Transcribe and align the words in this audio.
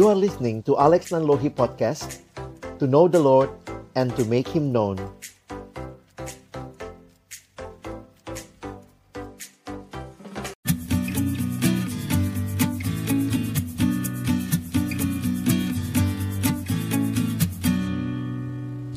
You 0.00 0.08
are 0.08 0.16
listening 0.16 0.64
to 0.64 0.80
Alex 0.80 1.12
Nanlohi 1.12 1.52
Podcast 1.52 2.24
To 2.80 2.88
know 2.88 3.04
the 3.04 3.20
Lord 3.20 3.52
and 3.92 4.08
to 4.16 4.24
make 4.24 4.48
Him 4.48 4.72
known 4.72 4.96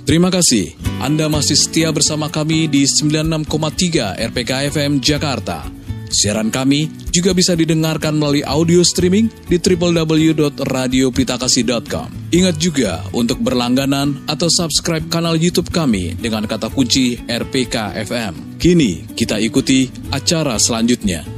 Terima 0.07 0.31
kasih. 0.31 0.71
Anda 1.03 1.27
masih 1.27 1.59
setia 1.59 1.91
bersama 1.91 2.31
kami 2.31 2.71
di 2.71 2.87
96,3 2.87 4.23
RPK 4.31 4.51
FM 4.71 5.03
Jakarta. 5.03 5.67
Siaran 6.07 6.47
kami 6.47 7.02
juga 7.13 7.37
bisa 7.37 7.53
didengarkan 7.53 8.17
melalui 8.17 8.41
audio 8.41 8.81
streaming 8.81 9.29
di 9.45 9.61
www.radiopritakasih.com. 9.61 12.33
Ingat 12.33 12.57
juga 12.57 13.05
untuk 13.13 13.37
berlangganan 13.45 14.25
atau 14.25 14.49
subscribe 14.49 15.05
kanal 15.13 15.37
YouTube 15.37 15.69
kami 15.69 16.17
dengan 16.17 16.49
kata 16.49 16.73
kunci 16.73 17.21
RPK 17.29 17.93
FM. 18.09 18.57
Kini 18.57 19.05
kita 19.13 19.37
ikuti 19.37 19.85
acara 20.09 20.57
selanjutnya. 20.57 21.32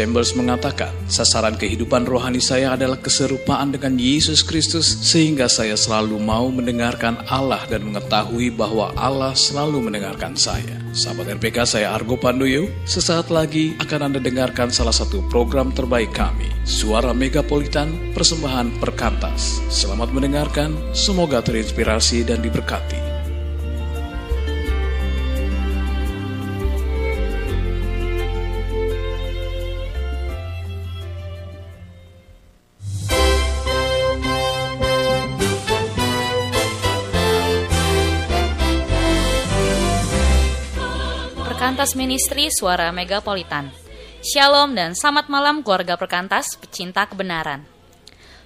Chambers 0.00 0.32
mengatakan, 0.32 0.88
sasaran 1.12 1.60
kehidupan 1.60 2.08
rohani 2.08 2.40
saya 2.40 2.72
adalah 2.72 2.96
keserupaan 2.96 3.68
dengan 3.68 4.00
Yesus 4.00 4.40
Kristus 4.40 4.88
sehingga 5.04 5.44
saya 5.44 5.76
selalu 5.76 6.16
mau 6.16 6.48
mendengarkan 6.48 7.20
Allah 7.28 7.60
dan 7.68 7.84
mengetahui 7.84 8.48
bahwa 8.48 8.96
Allah 8.96 9.36
selalu 9.36 9.92
mendengarkan 9.92 10.32
saya. 10.40 10.80
Sahabat 10.96 11.36
RPK, 11.36 11.68
saya 11.68 11.92
Argo 11.92 12.16
Pandoyo. 12.16 12.64
Sesaat 12.88 13.28
lagi 13.28 13.76
akan 13.76 14.08
Anda 14.08 14.24
dengarkan 14.24 14.72
salah 14.72 14.96
satu 14.96 15.20
program 15.28 15.68
terbaik 15.68 16.16
kami, 16.16 16.48
Suara 16.64 17.12
Megapolitan 17.12 18.16
Persembahan 18.16 18.80
Perkantas. 18.80 19.60
Selamat 19.68 20.16
mendengarkan, 20.16 20.72
semoga 20.96 21.44
terinspirasi 21.44 22.24
dan 22.24 22.40
diberkati. 22.40 23.09
Perkantas 41.80 41.96
Ministry 41.96 42.52
Suara 42.52 42.92
Megapolitan. 42.92 43.72
Shalom 44.20 44.76
dan 44.76 44.92
selamat 44.92 45.32
malam 45.32 45.64
keluarga 45.64 45.96
Perkantas 45.96 46.52
pecinta 46.60 47.08
kebenaran. 47.08 47.64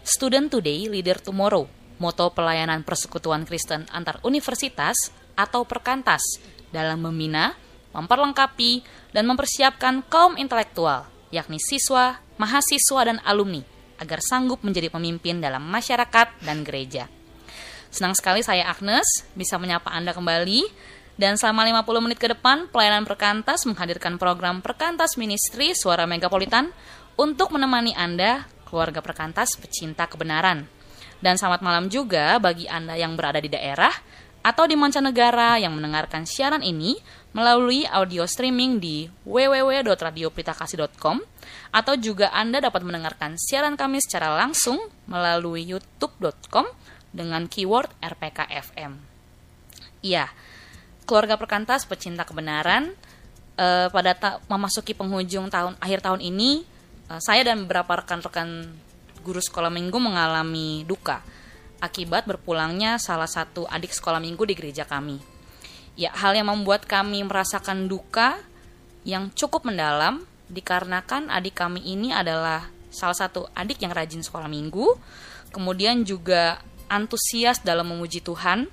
Student 0.06 0.54
Today, 0.54 0.86
Leader 0.86 1.18
Tomorrow, 1.18 1.66
moto 1.98 2.30
pelayanan 2.30 2.86
persekutuan 2.86 3.42
Kristen 3.42 3.90
antar 3.90 4.22
universitas 4.22 5.10
atau 5.34 5.66
Perkantas 5.66 6.22
dalam 6.70 7.02
membina, 7.02 7.58
memperlengkapi, 7.90 8.86
dan 9.10 9.26
mempersiapkan 9.26 10.06
kaum 10.06 10.38
intelektual, 10.38 11.10
yakni 11.34 11.58
siswa, 11.58 12.22
mahasiswa, 12.38 13.00
dan 13.02 13.18
alumni, 13.26 13.66
agar 13.98 14.22
sanggup 14.22 14.62
menjadi 14.62 14.94
pemimpin 14.94 15.42
dalam 15.42 15.66
masyarakat 15.66 16.38
dan 16.38 16.62
gereja. 16.62 17.10
Senang 17.90 18.14
sekali 18.14 18.46
saya 18.46 18.70
Agnes 18.70 19.26
bisa 19.34 19.58
menyapa 19.58 19.90
Anda 19.90 20.14
kembali 20.14 20.93
dan 21.14 21.38
selama 21.38 21.62
50 21.86 22.04
menit 22.10 22.18
ke 22.18 22.26
depan, 22.26 22.66
pelayanan 22.74 23.06
Perkantas 23.06 23.62
menghadirkan 23.70 24.18
program 24.18 24.58
Perkantas 24.58 25.14
Ministry 25.14 25.70
Suara 25.70 26.10
Megapolitan 26.10 26.74
untuk 27.14 27.54
menemani 27.54 27.94
Anda, 27.94 28.50
keluarga 28.66 28.98
Perkantas 28.98 29.54
pecinta 29.54 30.10
kebenaran. 30.10 30.66
Dan 31.22 31.38
selamat 31.38 31.62
malam 31.62 31.86
juga 31.86 32.42
bagi 32.42 32.66
Anda 32.66 32.98
yang 32.98 33.14
berada 33.14 33.38
di 33.38 33.46
daerah 33.46 33.94
atau 34.44 34.68
di 34.68 34.76
mancanegara 34.76 35.56
yang 35.56 35.72
mendengarkan 35.72 36.28
siaran 36.28 36.60
ini 36.60 36.98
melalui 37.32 37.86
audio 37.88 38.28
streaming 38.28 38.76
di 38.82 39.08
www.radiopritakasih.com 39.24 41.16
atau 41.72 41.94
juga 41.96 42.28
Anda 42.34 42.60
dapat 42.60 42.82
mendengarkan 42.84 43.38
siaran 43.38 43.78
kami 43.78 44.02
secara 44.02 44.34
langsung 44.34 44.90
melalui 45.06 45.64
youtube.com 45.64 46.66
dengan 47.14 47.46
keyword 47.46 47.88
RPKFM. 48.02 48.98
Iya, 50.04 50.28
keluarga 51.04 51.36
perkantas 51.36 51.84
pecinta 51.84 52.24
kebenaran 52.24 52.92
uh, 53.60 53.88
pada 53.92 54.40
memasuki 54.50 54.92
penghujung 54.96 55.48
tahun 55.52 55.78
akhir 55.78 56.04
tahun 56.04 56.20
ini 56.24 56.64
uh, 57.12 57.20
saya 57.20 57.46
dan 57.46 57.64
beberapa 57.64 58.00
rekan-rekan 58.02 58.72
guru 59.24 59.40
sekolah 59.40 59.72
minggu 59.72 59.96
mengalami 59.96 60.84
duka 60.84 61.24
akibat 61.80 62.24
berpulangnya 62.24 62.96
salah 62.96 63.28
satu 63.28 63.68
adik 63.68 63.92
sekolah 63.92 64.16
minggu 64.16 64.48
di 64.48 64.56
gereja 64.56 64.88
kami. 64.88 65.20
Ya, 65.94 66.10
hal 66.16 66.32
yang 66.34 66.48
membuat 66.48 66.88
kami 66.88 67.20
merasakan 67.22 67.86
duka 67.86 68.40
yang 69.04 69.28
cukup 69.36 69.68
mendalam 69.68 70.24
dikarenakan 70.48 71.28
adik 71.28 71.60
kami 71.60 71.84
ini 71.84 72.10
adalah 72.10 72.66
salah 72.88 73.14
satu 73.14 73.46
adik 73.52 73.84
yang 73.84 73.92
rajin 73.92 74.24
sekolah 74.24 74.48
minggu, 74.48 74.96
kemudian 75.52 76.02
juga 76.02 76.58
antusias 76.88 77.60
dalam 77.60 77.92
memuji 77.92 78.24
Tuhan 78.24 78.66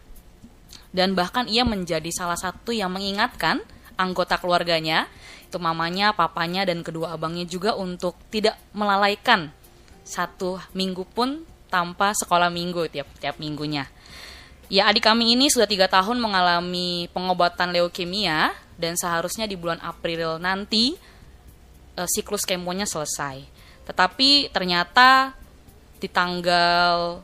dan 0.91 1.16
bahkan 1.16 1.47
ia 1.47 1.63
menjadi 1.63 2.12
salah 2.12 2.35
satu 2.35 2.75
yang 2.75 2.91
mengingatkan 2.91 3.63
anggota 3.96 4.35
keluarganya, 4.40 5.07
itu 5.47 5.59
mamanya, 5.59 6.12
papanya, 6.16 6.68
dan 6.68 6.84
kedua 6.84 7.16
abangnya 7.16 7.47
juga 7.47 7.75
untuk 7.75 8.16
tidak 8.31 8.59
melalaikan 8.75 9.52
satu 10.03 10.59
minggu 10.75 11.07
pun 11.12 11.47
tanpa 11.72 12.12
sekolah 12.12 12.52
minggu 12.52 12.91
tiap 12.91 13.07
tiap 13.24 13.40
minggunya. 13.40 13.88
Ya 14.72 14.88
adik 14.88 15.03
kami 15.03 15.35
ini 15.35 15.52
sudah 15.52 15.68
tiga 15.68 15.88
tahun 15.91 16.19
mengalami 16.19 17.12
pengobatan 17.12 17.75
leukemia 17.75 18.56
dan 18.79 18.96
seharusnya 18.96 19.44
di 19.44 19.59
bulan 19.59 19.79
April 19.84 20.40
nanti 20.40 20.96
e, 21.96 22.02
siklus 22.08 22.47
kemonya 22.47 22.88
selesai. 22.88 23.44
Tetapi 23.84 24.52
ternyata 24.56 25.35
di 26.00 26.08
tanggal 26.08 27.19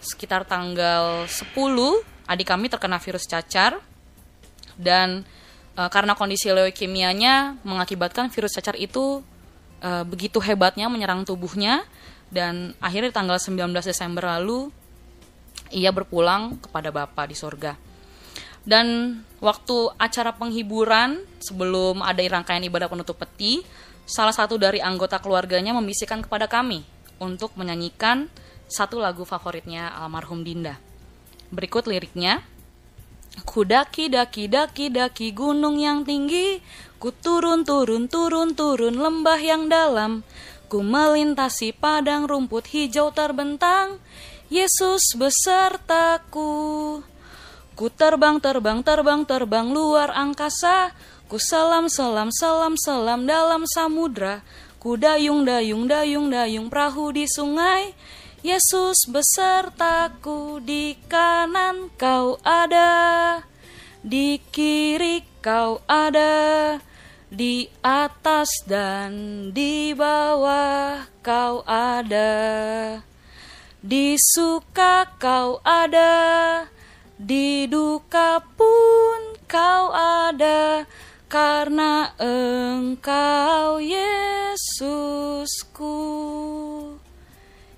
sekitar 0.00 0.48
tanggal 0.48 1.28
10 1.28 2.17
adik 2.28 2.52
kami 2.52 2.68
terkena 2.68 3.00
virus 3.00 3.24
cacar 3.24 3.80
dan 4.76 5.24
e, 5.72 5.82
karena 5.88 6.12
kondisi 6.12 6.52
leukemianya 6.52 7.56
mengakibatkan 7.64 8.28
virus 8.28 8.54
cacar 8.54 8.76
itu 8.76 9.24
e, 9.80 9.90
begitu 10.04 10.38
hebatnya 10.38 10.86
menyerang 10.92 11.24
tubuhnya 11.24 11.82
dan 12.28 12.76
akhirnya 12.78 13.10
tanggal 13.10 13.40
19 13.40 13.72
Desember 13.80 14.28
lalu 14.28 14.68
ia 15.72 15.92
berpulang 15.92 16.60
kepada 16.60 16.92
Bapa 16.92 17.24
di 17.24 17.36
sorga. 17.36 17.76
Dan 18.68 19.16
waktu 19.40 19.96
acara 19.96 20.36
penghiburan 20.36 21.24
sebelum 21.40 22.04
ada 22.04 22.20
rangkaian 22.20 22.60
ibadah 22.68 22.88
penutup 22.92 23.16
peti, 23.16 23.64
salah 24.04 24.32
satu 24.32 24.60
dari 24.60 24.80
anggota 24.84 25.16
keluarganya 25.20 25.72
membisikkan 25.72 26.20
kepada 26.20 26.44
kami 26.44 26.84
untuk 27.16 27.56
menyanyikan 27.56 28.28
satu 28.68 29.00
lagu 29.00 29.24
favoritnya 29.24 29.88
almarhum 29.96 30.44
Dinda. 30.44 30.76
Berikut 31.48 31.88
liriknya. 31.88 32.44
Ku 33.46 33.62
daki 33.64 34.10
daki 34.10 34.50
daki 34.90 35.30
gunung 35.30 35.78
yang 35.78 36.02
tinggi, 36.02 36.60
ku 36.98 37.14
turun 37.14 37.62
turun 37.62 38.10
turun 38.10 38.52
turun 38.52 38.98
lembah 38.98 39.38
yang 39.38 39.70
dalam, 39.70 40.26
ku 40.66 40.82
melintasi 40.82 41.72
padang 41.72 42.26
rumput 42.26 42.66
hijau 42.68 43.14
terbentang, 43.14 44.02
Yesus 44.50 45.14
besertaku. 45.14 47.00
Ku 47.78 47.86
terbang 47.94 48.42
terbang 48.42 48.82
terbang 48.82 49.22
terbang 49.22 49.70
luar 49.70 50.10
angkasa, 50.10 50.90
ku 51.30 51.38
selam 51.38 51.86
selam 51.86 52.34
selam 52.34 52.74
selam 52.74 53.22
dalam 53.22 53.62
samudra, 53.70 54.42
ku 54.82 54.98
dayung 54.98 55.46
dayung 55.46 55.86
dayung 55.86 56.26
dayung 56.26 56.66
perahu 56.66 57.14
di 57.14 57.30
sungai, 57.30 57.94
Yesus 58.48 59.04
besertaku 59.12 60.64
di 60.64 60.96
kanan 61.04 61.92
kau 62.00 62.40
ada, 62.40 63.44
di 64.00 64.40
kiri 64.40 65.20
kau 65.44 65.84
ada, 65.84 66.80
di 67.28 67.68
atas 67.84 68.48
dan 68.64 69.52
di 69.52 69.92
bawah 69.92 71.04
kau 71.20 71.60
ada, 71.68 73.04
di 73.84 74.16
suka 74.16 75.12
kau 75.20 75.60
ada, 75.60 76.64
di 77.20 77.68
duka 77.68 78.40
pun 78.56 79.36
kau 79.44 79.92
ada, 79.92 80.88
karena 81.28 82.16
engkau 82.16 83.76
Yesusku. 83.76 84.96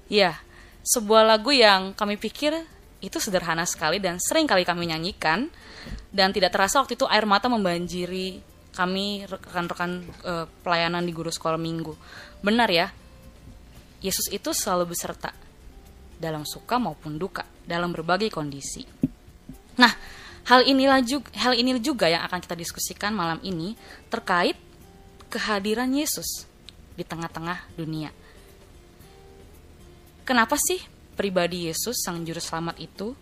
Ya, 0.07 0.47
sebuah 0.91 1.23
lagu 1.23 1.55
yang 1.55 1.95
kami 1.95 2.19
pikir 2.19 2.51
itu 2.99 3.17
sederhana 3.23 3.63
sekali 3.63 4.03
dan 4.03 4.19
sering 4.19 4.51
kali 4.51 4.67
kami 4.67 4.91
nyanyikan 4.91 5.47
dan 6.11 6.35
tidak 6.35 6.51
terasa 6.51 6.83
waktu 6.83 6.99
itu 6.99 7.07
air 7.07 7.25
mata 7.25 7.47
membanjiri 7.47 8.43
kami 8.75 9.23
rekan-rekan 9.31 10.03
eh, 10.27 10.47
pelayanan 10.67 11.07
di 11.07 11.15
guru 11.15 11.31
sekolah 11.31 11.59
minggu. 11.59 11.95
Benar 12.43 12.69
ya, 12.71 12.91
Yesus 14.03 14.31
itu 14.35 14.51
selalu 14.51 14.95
beserta 14.95 15.31
dalam 16.19 16.43
suka 16.43 16.77
maupun 16.77 17.17
duka, 17.17 17.47
dalam 17.65 17.95
berbagai 17.95 18.29
kondisi. 18.29 18.85
Nah, 19.79 19.93
hal 20.51 20.67
inilah 20.67 21.01
juga 21.07 21.31
hal 21.39 21.55
ini 21.57 21.79
juga 21.81 22.11
yang 22.11 22.27
akan 22.27 22.43
kita 22.43 22.59
diskusikan 22.59 23.15
malam 23.15 23.39
ini 23.47 23.79
terkait 24.13 24.59
kehadiran 25.31 25.89
Yesus 25.95 26.45
di 26.99 27.07
tengah-tengah 27.07 27.79
dunia. 27.79 28.11
Kenapa 30.31 30.55
sih 30.55 30.79
pribadi 31.19 31.67
Yesus 31.67 32.07
sang 32.07 32.23
juru 32.23 32.39
selamat 32.39 32.79
itu 32.79 33.19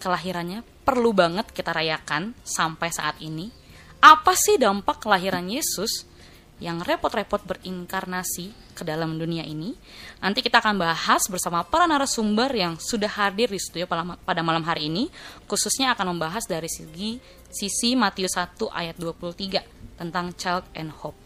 kelahirannya 0.00 0.64
perlu 0.88 1.12
banget 1.12 1.52
kita 1.52 1.68
rayakan 1.68 2.32
sampai 2.40 2.88
saat 2.88 3.20
ini? 3.20 3.52
Apa 4.00 4.32
sih 4.32 4.56
dampak 4.56 5.04
kelahiran 5.04 5.44
Yesus 5.52 6.08
yang 6.56 6.80
repot-repot 6.80 7.44
berinkarnasi 7.44 8.72
ke 8.72 8.88
dalam 8.88 9.20
dunia 9.20 9.44
ini. 9.44 9.76
Nanti 10.24 10.40
kita 10.40 10.64
akan 10.64 10.80
bahas 10.80 11.28
bersama 11.28 11.60
para 11.60 11.84
narasumber 11.84 12.48
yang 12.56 12.80
sudah 12.80 13.12
hadir 13.12 13.52
di 13.52 13.60
studio 13.60 13.84
pada 14.24 14.40
malam 14.40 14.64
hari 14.64 14.88
ini, 14.88 15.12
khususnya 15.44 15.92
akan 15.92 16.16
membahas 16.16 16.48
dari 16.48 16.72
segi 16.72 17.20
sisi 17.52 17.92
Matius 17.92 18.40
1 18.40 18.56
ayat 18.72 18.96
23 18.96 20.00
tentang 20.00 20.32
child 20.32 20.64
and 20.72 20.88
hope. 21.04 21.25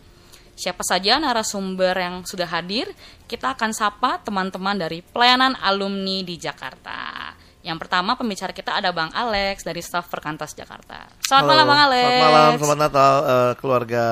Siapa 0.57 0.85
saja 0.85 1.17
narasumber 1.17 1.97
yang 1.97 2.23
sudah 2.25 2.47
hadir, 2.47 2.91
kita 3.27 3.57
akan 3.57 3.73
sapa 3.73 4.21
teman-teman 4.21 4.77
dari 4.77 5.01
pelayanan 5.01 5.57
alumni 5.61 6.21
di 6.23 6.37
Jakarta. 6.37 7.33
Yang 7.61 7.79
pertama 7.87 8.17
pembicara 8.17 8.57
kita 8.57 8.81
ada 8.81 8.89
Bang 8.89 9.13
Alex 9.13 9.61
dari 9.69 9.85
staf 9.85 10.09
Perkantas 10.09 10.57
Jakarta. 10.57 11.05
Selamat 11.21 11.45
Halo, 11.45 11.53
malam 11.53 11.67
Bang 11.69 11.83
Alex. 11.85 12.09
Selamat 12.09 12.33
malam, 12.33 12.53
selamat 12.57 12.79
Natal 12.81 13.15
uh, 13.21 13.53
keluarga 13.61 14.05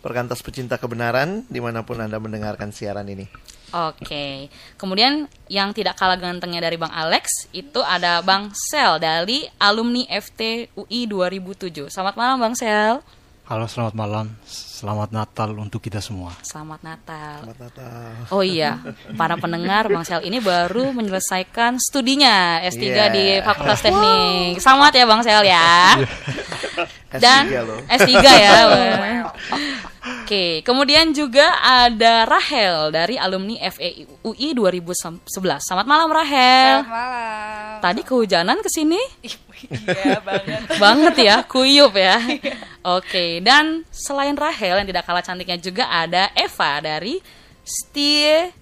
Perkantas 0.00 0.40
Pecinta 0.40 0.76
Kebenaran 0.80 1.44
di 1.52 1.60
mana 1.60 1.84
pun 1.84 2.00
Anda 2.00 2.16
mendengarkan 2.16 2.72
siaran 2.72 3.04
ini. 3.12 3.28
Oke, 3.74 4.48
kemudian 4.78 5.26
yang 5.50 5.74
tidak 5.74 5.98
kalah 5.98 6.16
gantengnya 6.16 6.62
dari 6.62 6.78
Bang 6.78 6.94
Alex 6.94 7.50
itu 7.50 7.82
ada 7.82 8.22
Bang 8.24 8.54
Sel 8.54 9.02
dari 9.02 9.50
alumni 9.58 10.06
FT 10.08 10.72
UI 10.78 11.10
2007. 11.10 11.90
Selamat 11.92 12.14
malam 12.16 12.38
Bang 12.40 12.54
Sel. 12.56 13.04
Halo, 13.44 13.68
selamat 13.68 13.92
malam. 13.92 14.26
Selamat 14.48 15.12
Natal 15.12 15.52
untuk 15.60 15.84
kita 15.84 16.00
semua. 16.00 16.32
Selamat 16.40 16.80
Natal. 16.80 17.44
Selamat 17.44 17.60
Natal. 17.60 18.08
Oh 18.32 18.40
iya, 18.40 18.80
para 19.20 19.36
pendengar 19.36 19.84
Bang 19.92 20.00
Sel 20.00 20.24
ini 20.24 20.40
baru 20.40 20.96
menyelesaikan 20.96 21.76
studinya 21.76 22.64
S3 22.64 22.80
Yeah. 22.80 23.08
di 23.12 23.24
Fakultas 23.44 23.84
Teknik. 23.84 24.64
Selamat 24.64 24.92
ya 24.96 25.04
Bang 25.04 25.20
Sel 25.20 25.44
ya. 25.44 26.00
Dan 27.12 27.44
S3 27.52 27.56
loh. 27.68 27.78
S3 27.84 28.16
ya. 28.24 28.52
Oke, 30.24 30.64
kemudian 30.64 31.12
juga 31.12 31.44
ada 31.60 32.24
Rahel 32.24 32.92
dari 32.92 33.20
alumni 33.20 33.60
FE 33.68 34.08
UI 34.24 34.56
2011. 34.56 35.20
Selamat 35.60 35.84
malam 35.84 36.08
Rahel. 36.08 36.80
Selamat 36.80 36.88
malam. 36.88 37.76
Tadi 37.84 38.00
kehujanan 38.04 38.56
ke 38.64 38.68
sini? 38.72 39.00
Iya 39.70 40.20
banget. 40.20 40.60
banget 40.84 41.14
ya, 41.20 41.36
kuyup 41.44 41.94
ya. 41.96 42.20
Oke, 42.84 43.40
dan 43.40 43.82
selain 43.88 44.36
Rahel 44.36 44.82
yang 44.82 44.88
tidak 44.88 45.04
kalah 45.08 45.24
cantiknya 45.24 45.56
juga 45.56 45.88
ada 45.88 46.28
Eva 46.36 46.84
dari 46.84 47.20
Stie 47.64 48.52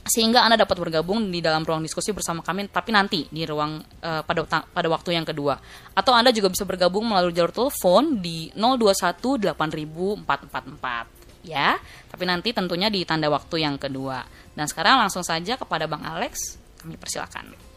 sehingga 0.00 0.48
Anda 0.48 0.64
dapat 0.64 0.80
bergabung 0.80 1.28
di 1.28 1.44
dalam 1.44 1.60
ruang 1.60 1.84
diskusi 1.84 2.08
bersama 2.16 2.40
kami 2.40 2.72
tapi 2.72 2.88
nanti 2.88 3.28
di 3.28 3.44
ruang 3.44 3.84
eh, 4.00 4.24
pada 4.24 4.48
pada 4.48 4.88
waktu 4.88 5.12
yang 5.16 5.24
kedua. 5.28 5.60
Atau 5.92 6.16
Anda 6.16 6.32
juga 6.32 6.48
bisa 6.48 6.64
bergabung 6.64 7.04
melalui 7.08 7.32
jalur 7.36 7.52
telepon 7.52 8.16
di 8.20 8.48
02184444 8.56 11.19
ya 11.46 11.80
tapi 12.12 12.28
nanti 12.28 12.52
tentunya 12.52 12.92
di 12.92 13.04
tanda 13.08 13.32
waktu 13.32 13.64
yang 13.64 13.80
kedua 13.80 14.24
dan 14.52 14.66
sekarang 14.68 15.00
langsung 15.00 15.24
saja 15.24 15.56
kepada 15.56 15.88
Bang 15.88 16.04
Alex 16.04 16.60
kami 16.80 16.96
persilakan 17.00 17.70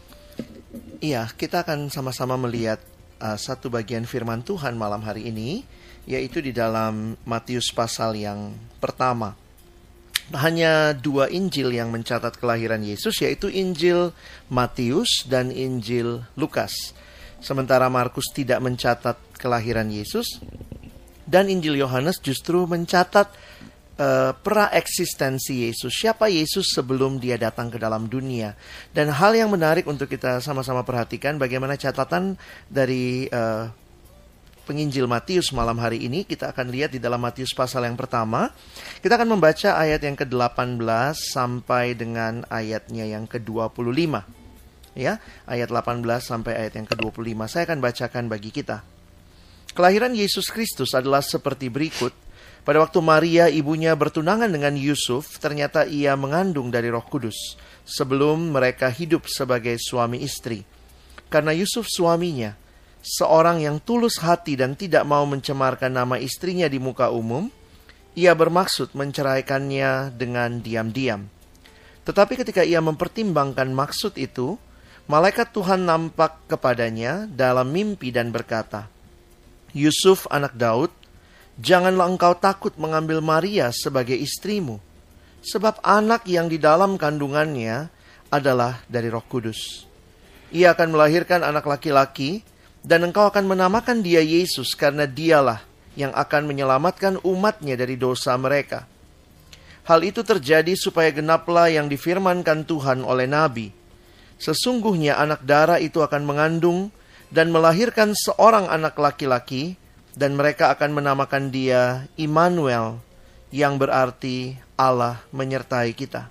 Iya, 1.03 1.27
kita 1.35 1.67
akan 1.67 1.91
sama-sama 1.91 2.39
melihat 2.39 2.79
uh, 3.19 3.35
satu 3.35 3.67
bagian 3.67 4.07
firman 4.07 4.39
Tuhan 4.39 4.79
malam 4.79 5.03
hari 5.03 5.27
ini, 5.27 5.67
yaitu 6.07 6.39
di 6.39 6.55
dalam 6.55 7.19
Matius 7.27 7.75
pasal 7.75 8.15
yang 8.15 8.55
pertama. 8.79 9.35
Hanya 10.31 10.95
dua 10.95 11.27
Injil 11.27 11.75
yang 11.75 11.91
mencatat 11.91 12.39
kelahiran 12.39 12.79
Yesus, 12.79 13.19
yaitu 13.19 13.51
Injil 13.51 14.15
Matius 14.47 15.27
dan 15.27 15.51
Injil 15.51 16.23
Lukas. 16.39 16.95
Sementara 17.43 17.91
Markus 17.91 18.31
tidak 18.31 18.63
mencatat 18.63 19.19
kelahiran 19.35 19.91
Yesus, 19.91 20.39
dan 21.27 21.51
Injil 21.51 21.75
Yohanes 21.75 22.23
justru 22.23 22.63
mencatat 22.63 23.27
eh, 23.99 24.31
praeksistensi 24.33 25.69
Yesus. 25.69 25.93
Siapa 25.93 26.29
Yesus 26.29 26.73
sebelum 26.73 27.17
dia 27.21 27.37
datang 27.37 27.69
ke 27.69 27.77
dalam 27.77 28.09
dunia? 28.09 28.53
Dan 28.93 29.13
hal 29.13 29.33
yang 29.37 29.49
menarik 29.53 29.85
untuk 29.85 30.09
kita 30.09 30.41
sama-sama 30.41 30.81
perhatikan 30.81 31.37
bagaimana 31.37 31.77
catatan 31.77 32.37
dari 32.69 33.27
eh, 33.29 33.65
penginjil 34.63 35.05
Matius 35.05 35.51
malam 35.51 35.77
hari 35.77 36.07
ini. 36.07 36.23
Kita 36.23 36.55
akan 36.55 36.71
lihat 36.71 36.95
di 36.95 36.99
dalam 36.99 37.19
Matius 37.19 37.51
pasal 37.51 37.85
yang 37.85 37.99
pertama. 37.99 38.49
Kita 39.03 39.19
akan 39.19 39.37
membaca 39.37 39.75
ayat 39.75 40.01
yang 40.01 40.17
ke-18 40.17 40.79
sampai 41.15 41.93
dengan 41.93 42.47
ayatnya 42.47 43.05
yang 43.07 43.27
ke-25. 43.27 44.23
Ya, 44.93 45.17
ayat 45.49 45.73
18 45.73 46.05
sampai 46.21 46.53
ayat 46.53 46.73
yang 46.77 46.87
ke-25. 46.87 47.39
Saya 47.49 47.63
akan 47.65 47.79
bacakan 47.81 48.23
bagi 48.29 48.53
kita. 48.53 48.85
Kelahiran 49.73 50.13
Yesus 50.13 50.53
Kristus 50.53 50.93
adalah 50.93 51.25
seperti 51.25 51.67
berikut. 51.67 52.13
Pada 52.63 52.79
waktu 52.79 52.99
Maria 53.03 53.51
ibunya 53.51 53.91
bertunangan 53.91 54.47
dengan 54.47 54.71
Yusuf, 54.79 55.35
ternyata 55.35 55.83
ia 55.83 56.15
mengandung 56.15 56.71
dari 56.71 56.87
Roh 56.87 57.03
Kudus 57.03 57.59
sebelum 57.83 58.55
mereka 58.55 58.87
hidup 58.87 59.27
sebagai 59.27 59.75
suami 59.75 60.23
istri. 60.23 60.63
Karena 61.27 61.51
Yusuf 61.51 61.91
suaminya, 61.91 62.55
seorang 63.03 63.59
yang 63.59 63.83
tulus 63.83 64.15
hati 64.23 64.55
dan 64.55 64.79
tidak 64.79 65.03
mau 65.03 65.27
mencemarkan 65.27 65.91
nama 65.91 66.15
istrinya 66.15 66.71
di 66.71 66.79
muka 66.79 67.11
umum, 67.11 67.51
ia 68.15 68.31
bermaksud 68.31 68.95
menceraikannya 68.95 70.15
dengan 70.15 70.63
diam-diam. 70.63 71.27
Tetapi 72.07 72.33
ketika 72.39 72.63
ia 72.63 72.79
mempertimbangkan 72.79 73.67
maksud 73.75 74.15
itu, 74.15 74.55
malaikat 75.11 75.51
Tuhan 75.51 75.83
nampak 75.83 76.47
kepadanya 76.47 77.27
dalam 77.27 77.67
mimpi 77.75 78.07
dan 78.15 78.31
berkata, 78.31 78.87
Yusuf 79.75 80.29
anak 80.31 80.55
Daud, 80.55 81.02
janganlah 81.59 82.09
engkau 82.09 82.33
takut 82.37 82.73
mengambil 82.77 83.21
Maria 83.21 83.69
sebagai 83.69 84.17
istrimu, 84.17 84.81
sebab 85.43 85.81
anak 85.83 86.25
yang 86.25 86.47
di 86.47 86.57
dalam 86.57 86.95
kandungannya 86.97 87.89
adalah 88.33 88.81
dari 88.89 89.11
Roh 89.11 89.25
Kudus. 89.25 89.85
Ia 90.53 90.73
akan 90.77 90.93
melahirkan 90.93 91.41
anak 91.41 91.65
laki-laki, 91.65 92.45
dan 92.83 93.07
engkau 93.07 93.29
akan 93.29 93.47
menamakan 93.47 94.03
dia 94.03 94.19
Yesus 94.19 94.75
karena 94.75 95.07
dialah 95.07 95.63
yang 95.95 96.11
akan 96.11 96.49
menyelamatkan 96.49 97.21
umatnya 97.23 97.77
dari 97.79 97.95
dosa 97.95 98.35
mereka. 98.35 98.85
Hal 99.83 100.03
itu 100.03 100.23
terjadi 100.23 100.73
supaya 100.79 101.11
genaplah 101.11 101.67
yang 101.67 101.91
difirmankan 101.91 102.63
Tuhan 102.63 103.03
oleh 103.03 103.27
Nabi. 103.27 103.67
Sesungguhnya 104.39 105.19
anak 105.19 105.43
darah 105.43 105.79
itu 105.79 105.99
akan 105.99 106.23
mengandung 106.23 106.91
dan 107.31 107.51
melahirkan 107.51 108.15
seorang 108.15 108.67
anak 108.71 108.95
laki-laki, 108.95 109.75
dan 110.13 110.37
mereka 110.37 110.69
akan 110.73 110.93
menamakan 110.93 111.49
dia 111.49 112.05
Immanuel, 112.17 113.01
yang 113.53 113.77
berarti 113.77 114.57
Allah 114.73 115.21
menyertai 115.29 115.93
kita. 115.93 116.29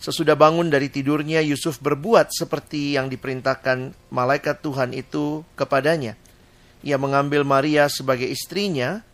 Sesudah 0.00 0.32
bangun 0.32 0.72
dari 0.72 0.88
tidurnya, 0.88 1.44
Yusuf 1.44 1.76
berbuat 1.82 2.32
seperti 2.32 2.96
yang 2.96 3.12
diperintahkan 3.12 3.92
malaikat 4.08 4.64
Tuhan 4.64 4.96
itu 4.96 5.44
kepadanya. 5.58 6.16
Ia 6.80 6.96
mengambil 6.96 7.44
Maria 7.44 7.84
sebagai 7.92 8.24
istrinya, 8.24 9.04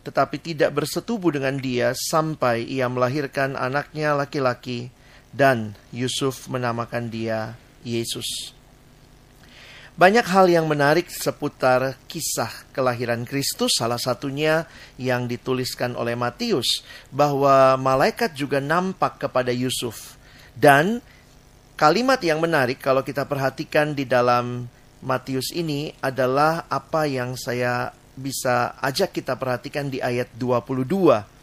tetapi 0.00 0.40
tidak 0.40 0.72
bersetubuh 0.72 1.28
dengan 1.36 1.60
dia 1.60 1.92
sampai 1.92 2.64
ia 2.64 2.88
melahirkan 2.88 3.52
anaknya 3.52 4.16
laki-laki 4.16 4.88
dan 5.28 5.76
Yusuf 5.92 6.48
menamakan 6.48 7.12
dia 7.12 7.60
Yesus. 7.84 8.56
Banyak 10.00 10.24
hal 10.32 10.48
yang 10.48 10.64
menarik 10.64 11.12
seputar 11.12 11.92
kisah 12.08 12.48
kelahiran 12.72 13.20
Kristus, 13.28 13.76
salah 13.76 14.00
satunya 14.00 14.64
yang 14.96 15.28
dituliskan 15.28 15.92
oleh 15.92 16.16
Matius, 16.16 16.80
bahwa 17.12 17.76
malaikat 17.76 18.32
juga 18.32 18.64
nampak 18.64 19.20
kepada 19.20 19.52
Yusuf. 19.52 20.16
Dan 20.56 21.04
kalimat 21.76 22.16
yang 22.24 22.40
menarik 22.40 22.80
kalau 22.80 23.04
kita 23.04 23.28
perhatikan 23.28 23.92
di 23.92 24.08
dalam 24.08 24.72
Matius 25.04 25.52
ini 25.52 25.92
adalah 26.00 26.64
apa 26.72 27.04
yang 27.04 27.36
saya 27.36 27.92
bisa 28.16 28.80
ajak 28.80 29.20
kita 29.20 29.36
perhatikan 29.36 29.92
di 29.92 30.00
ayat 30.00 30.32
22 30.32 31.39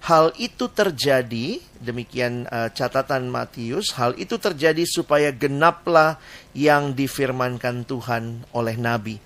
Hal 0.00 0.32
itu 0.40 0.64
terjadi, 0.72 1.60
demikian 1.76 2.48
uh, 2.48 2.72
catatan 2.72 3.28
Matius, 3.28 3.92
hal 4.00 4.16
itu 4.16 4.40
terjadi 4.40 4.80
supaya 4.88 5.28
genaplah 5.28 6.16
yang 6.56 6.96
difirmankan 6.96 7.84
Tuhan 7.84 8.48
oleh 8.56 8.80
nabi. 8.80 9.20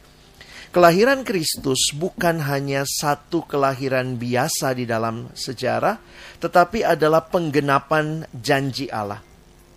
Kelahiran 0.74 1.22
Kristus 1.22 1.94
bukan 1.94 2.42
hanya 2.42 2.82
satu 2.82 3.46
kelahiran 3.46 4.18
biasa 4.18 4.74
di 4.74 4.82
dalam 4.82 5.30
sejarah, 5.30 6.02
tetapi 6.42 6.82
adalah 6.82 7.22
penggenapan 7.22 8.26
janji 8.34 8.90
Allah. 8.90 9.22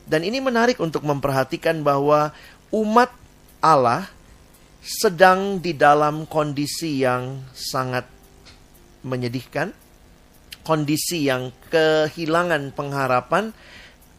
Dan 0.10 0.26
ini 0.26 0.42
menarik 0.42 0.82
untuk 0.82 1.06
memperhatikan 1.06 1.86
bahwa 1.86 2.34
umat 2.74 3.14
Allah 3.62 4.10
sedang 4.82 5.62
di 5.62 5.78
dalam 5.78 6.26
kondisi 6.26 7.06
yang 7.06 7.46
sangat 7.54 8.10
menyedihkan, 9.06 9.70
kondisi 10.68 11.32
yang 11.32 11.56
kehilangan 11.72 12.76
pengharapan 12.76 13.56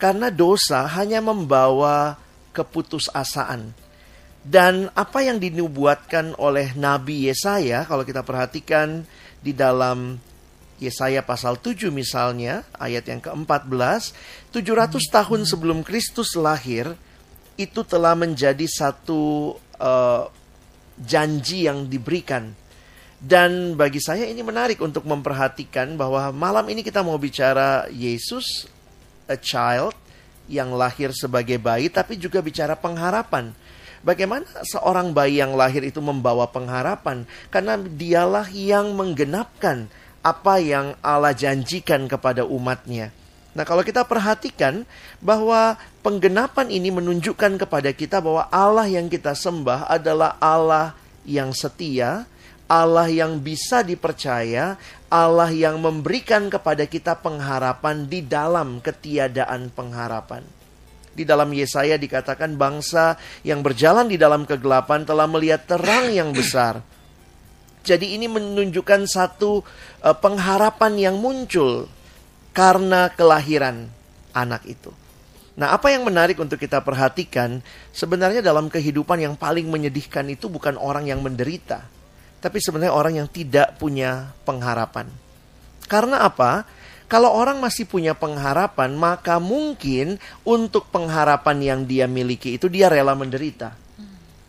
karena 0.00 0.32
dosa 0.32 0.88
hanya 0.88 1.20
membawa 1.20 2.16
keputusasaan. 2.56 3.76
Dan 4.40 4.88
apa 4.96 5.20
yang 5.20 5.36
dinubuatkan 5.36 6.32
oleh 6.40 6.72
Nabi 6.72 7.28
Yesaya 7.28 7.84
kalau 7.84 8.00
kita 8.00 8.24
perhatikan 8.24 9.04
di 9.44 9.52
dalam 9.52 10.16
Yesaya 10.78 11.20
pasal 11.26 11.58
7 11.60 11.90
misalnya 11.90 12.62
ayat 12.78 13.04
yang 13.10 13.20
ke-14 13.20 14.14
700 14.54 14.94
tahun 15.10 15.40
sebelum 15.42 15.82
Kristus 15.82 16.38
lahir 16.38 16.94
itu 17.58 17.82
telah 17.82 18.14
menjadi 18.14 18.62
satu 18.62 19.52
uh, 19.82 20.30
janji 21.02 21.66
yang 21.66 21.90
diberikan 21.90 22.54
dan 23.18 23.74
bagi 23.74 23.98
saya 23.98 24.30
ini 24.30 24.46
menarik 24.46 24.78
untuk 24.78 25.02
memperhatikan 25.02 25.98
bahwa 25.98 26.30
malam 26.30 26.62
ini 26.70 26.86
kita 26.86 27.02
mau 27.02 27.18
bicara 27.18 27.90
Yesus, 27.90 28.70
a 29.26 29.34
child, 29.34 29.90
yang 30.48 30.72
lahir 30.72 31.10
sebagai 31.12 31.58
bayi, 31.60 31.90
tapi 31.90 32.16
juga 32.16 32.38
bicara 32.38 32.78
pengharapan. 32.78 33.52
Bagaimana 34.00 34.46
seorang 34.62 35.10
bayi 35.10 35.42
yang 35.42 35.58
lahir 35.58 35.82
itu 35.82 35.98
membawa 35.98 36.46
pengharapan? 36.46 37.26
Karena 37.50 37.74
dialah 37.76 38.46
yang 38.54 38.94
menggenapkan 38.94 39.90
apa 40.22 40.62
yang 40.62 40.94
Allah 41.02 41.34
janjikan 41.34 42.06
kepada 42.06 42.46
umatnya. 42.46 43.10
Nah 43.58 43.66
kalau 43.66 43.82
kita 43.82 44.06
perhatikan 44.06 44.86
bahwa 45.18 45.74
penggenapan 46.06 46.70
ini 46.70 46.94
menunjukkan 46.94 47.58
kepada 47.66 47.90
kita 47.90 48.22
bahwa 48.22 48.46
Allah 48.54 48.86
yang 48.86 49.10
kita 49.10 49.34
sembah 49.34 49.90
adalah 49.90 50.38
Allah 50.38 50.94
yang 51.26 51.50
setia, 51.50 52.24
Allah 52.68 53.08
yang 53.08 53.40
bisa 53.40 53.80
dipercaya, 53.80 54.76
Allah 55.08 55.48
yang 55.48 55.80
memberikan 55.80 56.52
kepada 56.52 56.84
kita 56.84 57.16
pengharapan 57.16 58.04
di 58.04 58.20
dalam 58.20 58.84
ketiadaan 58.84 59.72
pengharapan. 59.72 60.44
Di 61.16 61.24
dalam 61.24 61.48
Yesaya 61.50 61.96
dikatakan 61.96 62.54
bangsa 62.60 63.16
yang 63.42 63.64
berjalan 63.64 64.06
di 64.06 64.20
dalam 64.20 64.44
kegelapan 64.44 65.02
telah 65.08 65.24
melihat 65.24 65.64
terang 65.64 66.12
yang 66.12 66.30
besar. 66.30 66.84
Jadi 67.82 68.20
ini 68.20 68.28
menunjukkan 68.28 69.08
satu 69.08 69.64
uh, 70.04 70.16
pengharapan 70.20 70.94
yang 71.00 71.16
muncul 71.16 71.88
karena 72.52 73.08
kelahiran 73.16 73.88
anak 74.36 74.68
itu. 74.68 74.92
Nah, 75.58 75.74
apa 75.74 75.90
yang 75.90 76.06
menarik 76.06 76.38
untuk 76.38 76.60
kita 76.60 76.84
perhatikan, 76.84 77.64
sebenarnya 77.90 78.44
dalam 78.44 78.70
kehidupan 78.70 79.18
yang 79.18 79.34
paling 79.34 79.66
menyedihkan 79.66 80.28
itu 80.30 80.46
bukan 80.46 80.78
orang 80.78 81.10
yang 81.10 81.18
menderita, 81.18 81.97
tapi 82.38 82.62
sebenarnya 82.62 82.94
orang 82.94 83.14
yang 83.22 83.28
tidak 83.30 83.78
punya 83.78 84.30
pengharapan. 84.46 85.10
Karena 85.88 86.22
apa? 86.26 86.66
Kalau 87.08 87.32
orang 87.32 87.56
masih 87.56 87.88
punya 87.88 88.12
pengharapan, 88.12 88.92
maka 88.92 89.40
mungkin 89.40 90.20
untuk 90.44 90.92
pengharapan 90.92 91.56
yang 91.64 91.80
dia 91.88 92.04
miliki 92.04 92.60
itu 92.60 92.68
dia 92.68 92.92
rela 92.92 93.16
menderita. 93.16 93.72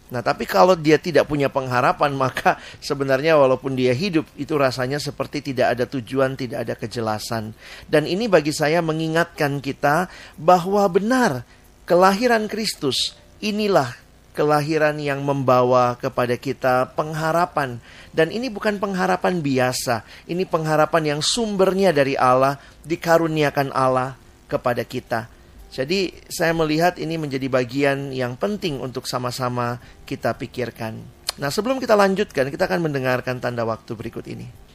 Nah, 0.10 0.26
tapi 0.26 0.50
kalau 0.50 0.74
dia 0.74 0.98
tidak 0.98 1.30
punya 1.30 1.48
pengharapan, 1.48 2.12
maka 2.28 2.58
sebenarnya 2.82 3.38
walaupun 3.38 3.78
dia 3.78 3.94
hidup, 3.96 4.26
itu 4.36 4.58
rasanya 4.58 4.98
seperti 5.00 5.54
tidak 5.54 5.78
ada 5.78 5.86
tujuan, 5.88 6.36
tidak 6.36 6.68
ada 6.68 6.76
kejelasan. 6.76 7.54
Dan 7.86 8.10
ini 8.10 8.26
bagi 8.28 8.52
saya 8.52 8.82
mengingatkan 8.84 9.62
kita 9.62 10.10
bahwa 10.36 10.84
benar 10.90 11.46
kelahiran 11.86 12.50
Kristus 12.52 13.16
inilah 13.40 14.09
kelahiran 14.40 14.96
yang 14.96 15.20
membawa 15.20 16.00
kepada 16.00 16.40
kita 16.40 16.96
pengharapan. 16.96 17.76
Dan 18.16 18.32
ini 18.32 18.48
bukan 18.48 18.80
pengharapan 18.80 19.44
biasa, 19.44 20.08
ini 20.32 20.48
pengharapan 20.48 21.12
yang 21.12 21.20
sumbernya 21.20 21.92
dari 21.92 22.16
Allah, 22.16 22.56
dikaruniakan 22.88 23.76
Allah 23.76 24.16
kepada 24.48 24.88
kita. 24.88 25.28
Jadi 25.70 26.16
saya 26.32 26.56
melihat 26.56 26.96
ini 27.04 27.20
menjadi 27.20 27.52
bagian 27.52 28.16
yang 28.16 28.40
penting 28.40 28.80
untuk 28.80 29.04
sama-sama 29.12 29.78
kita 30.08 30.32
pikirkan. 30.40 30.96
Nah 31.36 31.52
sebelum 31.52 31.84
kita 31.84 32.00
lanjutkan, 32.00 32.48
kita 32.48 32.64
akan 32.64 32.88
mendengarkan 32.88 33.44
tanda 33.44 33.68
waktu 33.68 33.92
berikut 33.92 34.24
ini. 34.32 34.69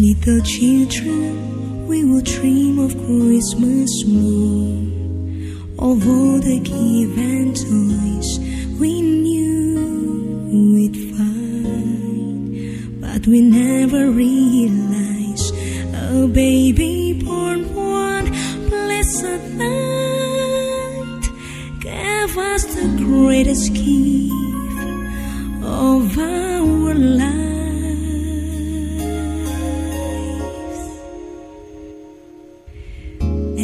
Little 0.00 0.40
children, 0.40 1.86
we 1.86 2.04
will 2.04 2.22
dream 2.22 2.78
of 2.78 2.92
Christmas 3.04 4.06
morn, 4.06 5.60
of 5.78 6.08
all 6.08 6.38
the 6.40 6.58
given 6.58 7.52
toys 7.52 8.38
we 8.80 9.02
knew 9.02 10.72
we'd 10.72 10.96
find, 11.18 13.00
but 13.02 13.26
we 13.26 13.42
never 13.42 14.10
realized 14.10 15.54
a 15.94 16.26
baby 16.26 17.20
born 17.22 17.74
one 17.74 18.24
blessed 18.70 19.42
night 19.52 21.28
gave 21.78 22.38
us 22.38 22.64
the 22.74 22.88
greatest 22.96 23.74
gift 23.74 24.80
of 25.62 26.16
our 26.18 26.94
life. 26.94 27.59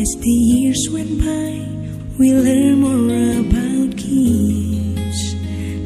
As 0.07 0.15
the 0.21 0.31
years 0.31 0.83
went 0.93 1.19
by, 1.19 1.67
we 2.17 2.33
learned 2.33 2.81
more 2.81 3.11
about 3.43 3.91
gifts, 3.97 5.23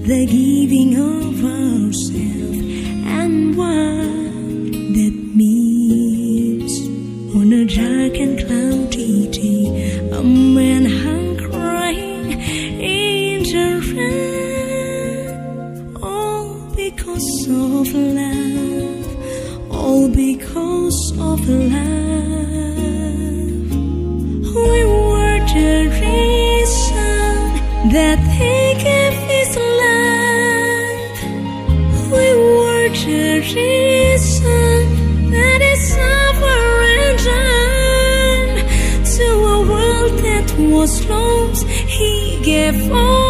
the 0.09 0.21
giving 0.29 0.93
of 0.95 1.43
ourselves, 1.43 2.59
and 3.19 3.57
what 3.57 4.73
that 4.97 5.17
means. 5.41 6.73
On 7.35 7.51
a 7.51 7.65
dark 7.65 8.15
and 8.25 8.37
cloudy 8.45 9.29
day, 9.39 9.65
a 10.11 10.23
man 10.23 10.85
hung 10.85 11.37
crying 11.39 12.33
in 12.79 13.43
the 13.55 13.69
rain, 13.97 15.31
all 16.03 16.47
because 16.77 17.49
of 17.49 17.95
love, 18.21 19.07
all 19.73 20.09
because 20.11 21.01
of 21.19 21.49
love. 21.49 22.00
That 27.89 28.19
He 28.19 28.75
gave 28.85 29.15
His 29.33 29.57
life. 29.57 31.21
We 32.13 32.27
were 32.35 32.89
the 32.89 33.41
reason 33.55 35.31
that 35.31 35.61
suffered 35.95 36.83
and 37.05 37.19
died. 37.31 38.57
To 39.17 39.27
a 39.27 39.59
world 39.71 40.13
that 40.27 40.49
was 40.59 40.93
lost, 41.09 41.67
He 41.67 42.39
gave 42.45 42.93
all 42.93 43.30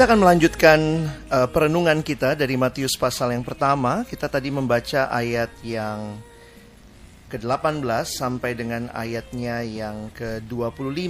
Kita 0.00 0.16
akan 0.16 0.24
melanjutkan 0.24 0.80
uh, 1.28 1.44
perenungan 1.52 2.00
kita 2.00 2.32
dari 2.32 2.56
Matius 2.56 2.96
pasal 2.96 3.36
yang 3.36 3.44
pertama. 3.44 4.00
Kita 4.08 4.32
tadi 4.32 4.48
membaca 4.48 5.12
ayat 5.12 5.52
yang 5.60 6.16
ke-18 7.28 7.84
sampai 8.08 8.56
dengan 8.56 8.88
ayatnya 8.96 9.60
yang 9.60 10.08
ke-25. 10.16 11.04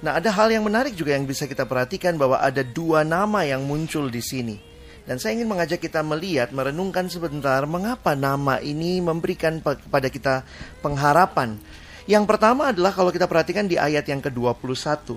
Nah, 0.00 0.12
ada 0.16 0.30
hal 0.32 0.48
yang 0.48 0.64
menarik 0.64 0.96
juga 0.96 1.20
yang 1.20 1.28
bisa 1.28 1.44
kita 1.44 1.68
perhatikan 1.68 2.16
bahwa 2.16 2.40
ada 2.40 2.64
dua 2.64 3.04
nama 3.04 3.44
yang 3.44 3.68
muncul 3.68 4.08
di 4.08 4.24
sini. 4.24 4.56
Dan 5.04 5.20
saya 5.20 5.36
ingin 5.36 5.52
mengajak 5.52 5.76
kita 5.76 6.00
melihat, 6.00 6.48
merenungkan 6.48 7.12
sebentar 7.12 7.60
mengapa 7.68 8.16
nama 8.16 8.56
ini 8.64 9.04
memberikan 9.04 9.60
kepada 9.60 10.08
kita 10.08 10.48
pengharapan. 10.80 11.60
Yang 12.08 12.24
pertama 12.24 12.72
adalah 12.72 12.96
kalau 12.96 13.12
kita 13.12 13.28
perhatikan 13.28 13.68
di 13.68 13.76
ayat 13.76 14.08
yang 14.08 14.24
ke-21. 14.24 15.12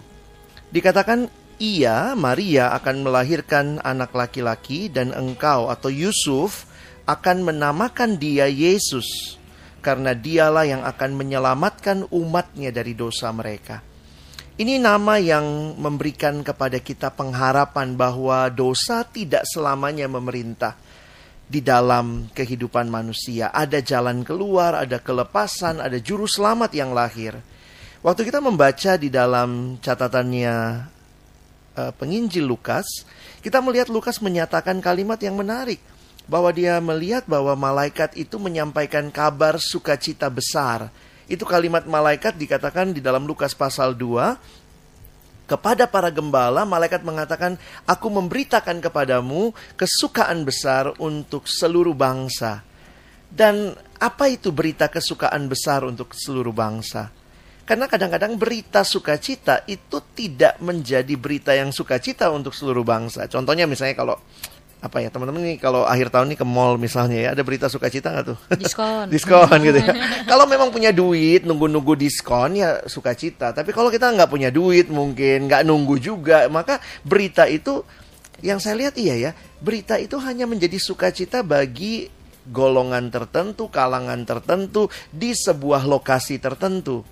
Dikatakan 0.75 1.40
ia, 1.61 2.17
Maria, 2.17 2.73
akan 2.73 3.05
melahirkan 3.05 3.77
anak 3.85 4.17
laki-laki 4.17 4.89
dan 4.89 5.13
engkau 5.13 5.69
atau 5.69 5.93
Yusuf 5.93 6.65
akan 7.05 7.45
menamakan 7.45 8.17
dia 8.17 8.49
Yesus 8.49 9.37
karena 9.85 10.17
dialah 10.17 10.65
yang 10.65 10.81
akan 10.81 11.13
menyelamatkan 11.13 12.09
umatnya 12.09 12.73
dari 12.73 12.97
dosa 12.97 13.29
mereka. 13.29 13.85
Ini 14.57 14.77
nama 14.81 15.17
yang 15.21 15.77
memberikan 15.77 16.41
kepada 16.41 16.81
kita 16.81 17.13
pengharapan 17.13 17.93
bahwa 17.97 18.45
dosa 18.49 19.05
tidak 19.05 19.45
selamanya 19.45 20.05
memerintah 20.05 20.77
di 21.49 21.65
dalam 21.65 22.29
kehidupan 22.29 22.85
manusia. 22.89 23.49
Ada 23.49 23.81
jalan 23.81 24.21
keluar, 24.21 24.77
ada 24.77 25.01
kelepasan, 25.01 25.81
ada 25.81 25.97
juru 25.97 26.29
selamat 26.29 26.71
yang 26.77 26.93
lahir. 26.93 27.41
Waktu 28.05 28.21
kita 28.29 28.37
membaca 28.37 28.97
di 29.01 29.09
dalam 29.09 29.81
catatannya 29.81 30.55
uh, 31.75 31.91
penginjil 31.95 32.47
Lukas, 32.47 32.85
kita 33.39 33.59
melihat 33.63 33.87
Lukas 33.91 34.19
menyatakan 34.19 34.79
kalimat 34.79 35.19
yang 35.21 35.37
menarik 35.37 35.79
bahwa 36.29 36.49
dia 36.53 36.77
melihat 36.79 37.25
bahwa 37.25 37.57
malaikat 37.57 38.15
itu 38.15 38.37
menyampaikan 38.37 39.09
kabar 39.09 39.57
sukacita 39.59 40.31
besar. 40.31 40.93
Itu 41.27 41.47
kalimat 41.47 41.87
malaikat 41.87 42.35
dikatakan 42.35 42.91
di 42.95 42.99
dalam 42.99 43.23
Lukas 43.23 43.55
pasal 43.55 43.95
2 43.95 44.61
kepada 45.51 45.83
para 45.83 46.07
gembala, 46.07 46.63
malaikat 46.63 47.03
mengatakan, 47.03 47.59
"Aku 47.83 48.07
memberitakan 48.07 48.79
kepadamu 48.79 49.51
kesukaan 49.75 50.47
besar 50.47 50.95
untuk 50.95 51.43
seluruh 51.43 51.91
bangsa." 51.91 52.63
Dan 53.27 53.75
apa 53.99 54.31
itu 54.31 54.51
berita 54.55 54.87
kesukaan 54.87 55.51
besar 55.51 55.83
untuk 55.83 56.15
seluruh 56.15 56.55
bangsa? 56.55 57.11
Karena 57.63 57.85
kadang-kadang 57.85 58.35
berita 58.35 58.81
sukacita 58.81 59.63
itu 59.69 60.01
tidak 60.17 60.57
menjadi 60.59 61.13
berita 61.15 61.53
yang 61.55 61.69
sukacita 61.69 62.27
untuk 62.33 62.51
seluruh 62.51 62.83
bangsa. 62.83 63.29
Contohnya 63.29 63.69
misalnya 63.69 63.95
kalau 63.95 64.15
apa 64.81 64.97
ya 64.97 65.13
teman-teman 65.13 65.45
nih 65.45 65.57
kalau 65.61 65.85
akhir 65.85 66.09
tahun 66.09 66.33
nih 66.33 66.41
ke 66.41 66.45
mall 66.45 66.73
misalnya 66.81 67.17
ya 67.21 67.29
ada 67.37 67.45
berita 67.45 67.69
sukacita 67.69 68.09
nggak 68.09 68.25
tuh? 68.33 68.37
Diskon. 68.61 69.05
diskon 69.13 69.57
gitu 69.61 69.77
ya. 69.77 69.93
kalau 70.31 70.49
memang 70.49 70.73
punya 70.73 70.89
duit 70.89 71.45
nunggu-nunggu 71.45 71.93
diskon 71.93 72.57
ya 72.57 72.81
sukacita. 72.89 73.53
Tapi 73.53 73.69
kalau 73.77 73.93
kita 73.93 74.09
nggak 74.09 74.29
punya 74.29 74.49
duit 74.49 74.89
mungkin 74.89 75.45
nggak 75.45 75.61
nunggu 75.69 76.01
juga 76.01 76.49
maka 76.49 76.81
berita 77.05 77.45
itu 77.45 77.85
yang 78.41 78.57
saya 78.57 78.73
lihat 78.81 78.97
iya 78.97 79.29
ya 79.29 79.31
berita 79.61 80.01
itu 80.01 80.17
hanya 80.17 80.49
menjadi 80.49 80.81
sukacita 80.81 81.45
bagi 81.45 82.09
golongan 82.49 83.13
tertentu, 83.13 83.69
kalangan 83.69 84.25
tertentu 84.25 84.89
di 85.13 85.37
sebuah 85.37 85.85
lokasi 85.85 86.41
tertentu. 86.41 87.05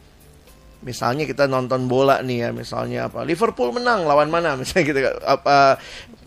Misalnya 0.79 1.27
kita 1.27 1.43
nonton 1.43 1.91
bola 1.91 2.23
nih 2.23 2.47
ya, 2.47 2.49
misalnya 2.55 3.11
apa 3.11 3.27
Liverpool 3.27 3.75
menang 3.75 4.07
lawan 4.07 4.31
mana 4.31 4.55
misalnya 4.59 4.85
gitu 4.87 4.99
apa 5.27 5.75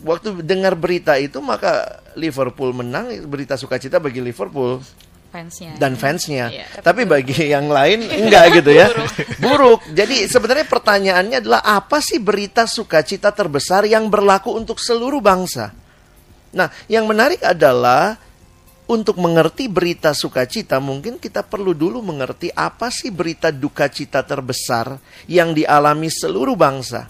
waktu 0.04 0.44
dengar 0.44 0.76
berita 0.76 1.16
itu 1.16 1.40
maka 1.40 2.02
Liverpool 2.18 2.76
menang 2.76 3.08
berita 3.24 3.56
sukacita 3.56 3.96
bagi 3.96 4.20
Liverpool 4.20 4.84
fansnya. 5.32 5.72
dan 5.80 5.96
fansnya. 5.96 6.46
Iya. 6.52 6.66
Tapi 6.84 7.08
bagi 7.08 7.48
yang 7.48 7.72
lain 7.72 8.04
enggak 8.04 8.60
gitu 8.60 8.70
ya. 8.76 8.92
Buruk. 9.42 9.80
Jadi 9.96 10.28
sebenarnya 10.28 10.68
pertanyaannya 10.68 11.38
adalah 11.40 11.62
apa 11.64 12.04
sih 12.04 12.20
berita 12.20 12.68
sukacita 12.68 13.32
terbesar 13.32 13.88
yang 13.88 14.12
berlaku 14.12 14.52
untuk 14.52 14.76
seluruh 14.76 15.24
bangsa? 15.24 15.72
Nah, 16.52 16.68
yang 16.84 17.08
menarik 17.08 17.40
adalah 17.40 18.20
untuk 18.92 19.16
mengerti 19.16 19.72
berita 19.72 20.12
sukacita, 20.12 20.76
mungkin 20.76 21.16
kita 21.16 21.40
perlu 21.40 21.72
dulu 21.72 22.05
mengerti 22.05 22.52
apa 22.52 22.92
sih 22.92 23.09
berita 23.09 23.48
duka 23.48 23.88
cita 23.88 24.20
terbesar 24.20 25.00
yang 25.24 25.57
dialami 25.57 26.12
seluruh 26.12 26.52
bangsa. 26.52 27.09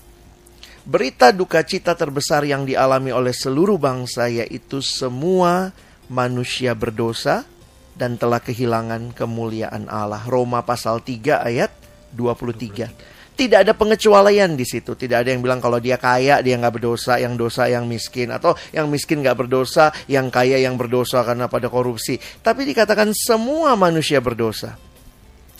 Berita 0.86 1.34
duka 1.34 1.66
cita 1.66 1.98
terbesar 1.98 2.46
yang 2.46 2.62
dialami 2.62 3.10
oleh 3.10 3.34
seluruh 3.34 3.82
bangsa 3.82 4.30
yaitu 4.30 4.78
semua 4.78 5.74
manusia 6.06 6.70
berdosa 6.78 7.42
dan 7.98 8.14
telah 8.14 8.38
kehilangan 8.38 9.10
kemuliaan 9.10 9.90
Allah. 9.90 10.22
Roma 10.22 10.62
pasal 10.62 11.02
3 11.02 11.42
ayat 11.42 11.70
23. 12.14 13.11
Tidak 13.32 13.64
ada 13.64 13.72
pengecualian 13.72 14.54
di 14.54 14.68
situ. 14.68 14.92
Tidak 14.92 15.24
ada 15.24 15.28
yang 15.32 15.40
bilang 15.40 15.58
kalau 15.58 15.80
dia 15.80 15.96
kaya 15.96 16.44
dia 16.44 16.54
nggak 16.60 16.74
berdosa, 16.76 17.16
yang 17.16 17.34
dosa 17.34 17.64
yang 17.64 17.88
miskin, 17.88 18.28
atau 18.28 18.52
yang 18.76 18.92
miskin 18.92 19.24
nggak 19.24 19.34
berdosa, 19.34 19.88
yang 20.04 20.28
kaya 20.28 20.60
yang 20.60 20.76
berdosa 20.76 21.24
karena 21.24 21.48
pada 21.48 21.72
korupsi. 21.72 22.20
Tapi 22.20 22.68
dikatakan 22.68 23.16
semua 23.16 23.72
manusia 23.72 24.20
berdosa. 24.20 24.76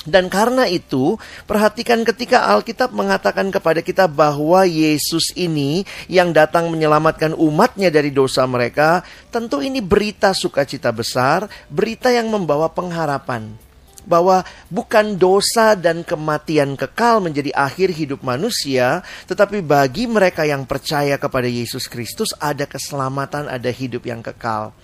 Dan 0.02 0.26
karena 0.26 0.66
itu, 0.66 1.14
perhatikan 1.46 2.02
ketika 2.02 2.50
Alkitab 2.50 2.90
mengatakan 2.90 3.54
kepada 3.54 3.78
kita 3.86 4.10
bahwa 4.10 4.66
Yesus 4.66 5.30
ini 5.38 5.86
yang 6.10 6.34
datang 6.34 6.74
menyelamatkan 6.74 7.38
umatnya 7.38 7.86
dari 7.86 8.10
dosa 8.10 8.42
mereka, 8.50 9.06
tentu 9.30 9.62
ini 9.62 9.78
berita 9.78 10.34
sukacita 10.34 10.90
besar, 10.90 11.46
berita 11.70 12.10
yang 12.10 12.26
membawa 12.34 12.66
pengharapan 12.66 13.71
bahwa 14.04 14.42
bukan 14.68 15.14
dosa 15.14 15.78
dan 15.78 16.02
kematian 16.02 16.74
kekal 16.74 17.22
menjadi 17.22 17.54
akhir 17.54 17.94
hidup 17.94 18.20
manusia, 18.22 19.00
tetapi 19.26 19.62
bagi 19.62 20.10
mereka 20.10 20.42
yang 20.46 20.66
percaya 20.66 21.18
kepada 21.18 21.46
Yesus 21.46 21.86
Kristus 21.86 22.34
ada 22.38 22.66
keselamatan, 22.66 23.48
ada 23.48 23.70
hidup 23.70 24.06
yang 24.06 24.20
kekal. 24.20 24.74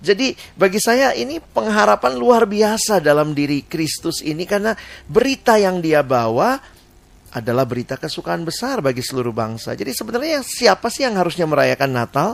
Jadi 0.00 0.36
bagi 0.56 0.76
saya 0.76 1.16
ini 1.16 1.40
pengharapan 1.40 2.20
luar 2.20 2.44
biasa 2.44 3.00
dalam 3.00 3.32
diri 3.32 3.64
Kristus 3.64 4.20
ini 4.20 4.44
karena 4.44 4.76
berita 5.08 5.56
yang 5.56 5.80
dia 5.80 6.04
bawa 6.04 6.60
adalah 7.32 7.68
berita 7.68 8.00
kesukaan 8.00 8.44
besar 8.44 8.80
bagi 8.80 9.04
seluruh 9.04 9.32
bangsa. 9.32 9.76
Jadi 9.76 9.92
sebenarnya 9.92 10.40
siapa 10.44 10.88
sih 10.88 11.04
yang 11.04 11.16
harusnya 11.20 11.44
merayakan 11.48 11.92
Natal? 11.92 12.28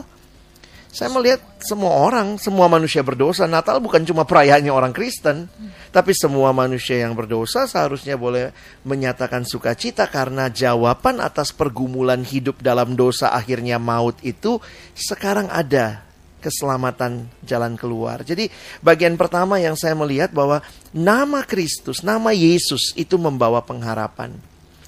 Saya 0.93 1.09
melihat 1.09 1.41
semua 1.57 1.89
orang, 1.89 2.37
semua 2.37 2.69
manusia 2.69 3.01
berdosa. 3.01 3.49
Natal 3.49 3.81
bukan 3.81 4.05
cuma 4.05 4.29
perayaannya 4.29 4.69
orang 4.69 4.93
Kristen, 4.93 5.49
tapi 5.89 6.13
semua 6.13 6.53
manusia 6.53 7.01
yang 7.01 7.17
berdosa 7.17 7.65
seharusnya 7.65 8.13
boleh 8.13 8.53
menyatakan 8.85 9.41
sukacita 9.41 10.05
karena 10.05 10.53
jawaban 10.53 11.17
atas 11.17 11.49
pergumulan 11.49 12.21
hidup 12.21 12.61
dalam 12.61 12.93
dosa 12.93 13.33
akhirnya 13.33 13.81
maut 13.81 14.21
itu 14.21 14.61
sekarang 14.93 15.49
ada 15.49 16.05
keselamatan 16.45 17.25
jalan 17.41 17.73
keluar. 17.73 18.21
Jadi 18.21 18.53
bagian 18.85 19.17
pertama 19.17 19.57
yang 19.57 19.73
saya 19.73 19.97
melihat 19.97 20.29
bahwa 20.29 20.61
nama 20.93 21.41
Kristus, 21.41 22.05
nama 22.05 22.37
Yesus 22.37 22.93
itu 22.93 23.17
membawa 23.17 23.65
pengharapan. 23.65 24.37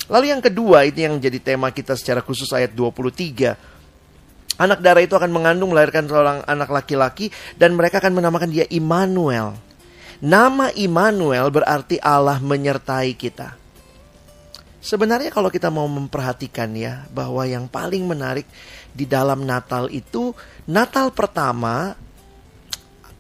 Lalu 0.06 0.30
yang 0.30 0.42
kedua 0.44 0.86
itu 0.86 1.02
yang 1.02 1.18
jadi 1.18 1.42
tema 1.42 1.74
kita 1.74 1.98
secara 1.98 2.22
khusus 2.22 2.54
ayat 2.54 2.78
23. 2.78 3.75
Anak 4.56 4.80
darah 4.80 5.04
itu 5.04 5.12
akan 5.16 5.32
mengandung 5.36 5.76
melahirkan 5.76 6.08
seorang 6.08 6.40
anak 6.48 6.72
laki-laki 6.72 7.28
dan 7.60 7.76
mereka 7.76 8.00
akan 8.00 8.16
menamakan 8.16 8.52
dia 8.52 8.64
Immanuel. 8.72 9.52
Nama 10.24 10.72
Immanuel 10.80 11.52
berarti 11.52 12.00
Allah 12.00 12.40
menyertai 12.40 13.12
kita. 13.20 13.60
Sebenarnya 14.80 15.34
kalau 15.34 15.50
kita 15.50 15.74
mau 15.74 15.90
memperhatikan 15.90 16.72
ya 16.78 17.04
bahwa 17.10 17.42
yang 17.44 17.66
paling 17.66 18.06
menarik 18.06 18.46
di 18.94 19.04
dalam 19.10 19.44
Natal 19.44 19.90
itu 19.90 20.32
Natal 20.70 21.10
pertama 21.10 21.98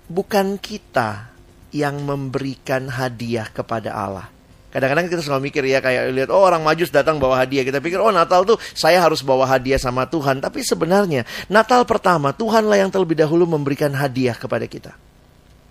bukan 0.05 0.61
kita 0.61 1.33
yang 1.73 1.99
memberikan 2.05 2.87
hadiah 2.87 3.49
kepada 3.49 3.91
Allah. 3.91 4.34
Kadang-kadang 4.75 5.07
kita 5.07 5.23
selalu 5.23 5.41
mikir 5.47 5.63
ya 5.63 5.79
kayak 5.79 6.11
lihat 6.11 6.29
oh 6.35 6.43
orang 6.43 6.59
majus 6.59 6.91
datang 6.91 7.15
bawa 7.15 7.39
hadiah. 7.39 7.63
Kita 7.63 7.79
pikir 7.79 7.95
oh 7.95 8.11
Natal 8.11 8.43
tuh 8.43 8.59
saya 8.75 8.99
harus 8.99 9.23
bawa 9.23 9.47
hadiah 9.47 9.79
sama 9.79 10.03
Tuhan. 10.03 10.43
Tapi 10.43 10.67
sebenarnya 10.67 11.23
Natal 11.47 11.87
pertama 11.87 12.35
Tuhanlah 12.35 12.83
yang 12.83 12.91
terlebih 12.91 13.15
dahulu 13.15 13.47
memberikan 13.47 13.95
hadiah 13.95 14.35
kepada 14.35 14.67
kita. 14.67 14.91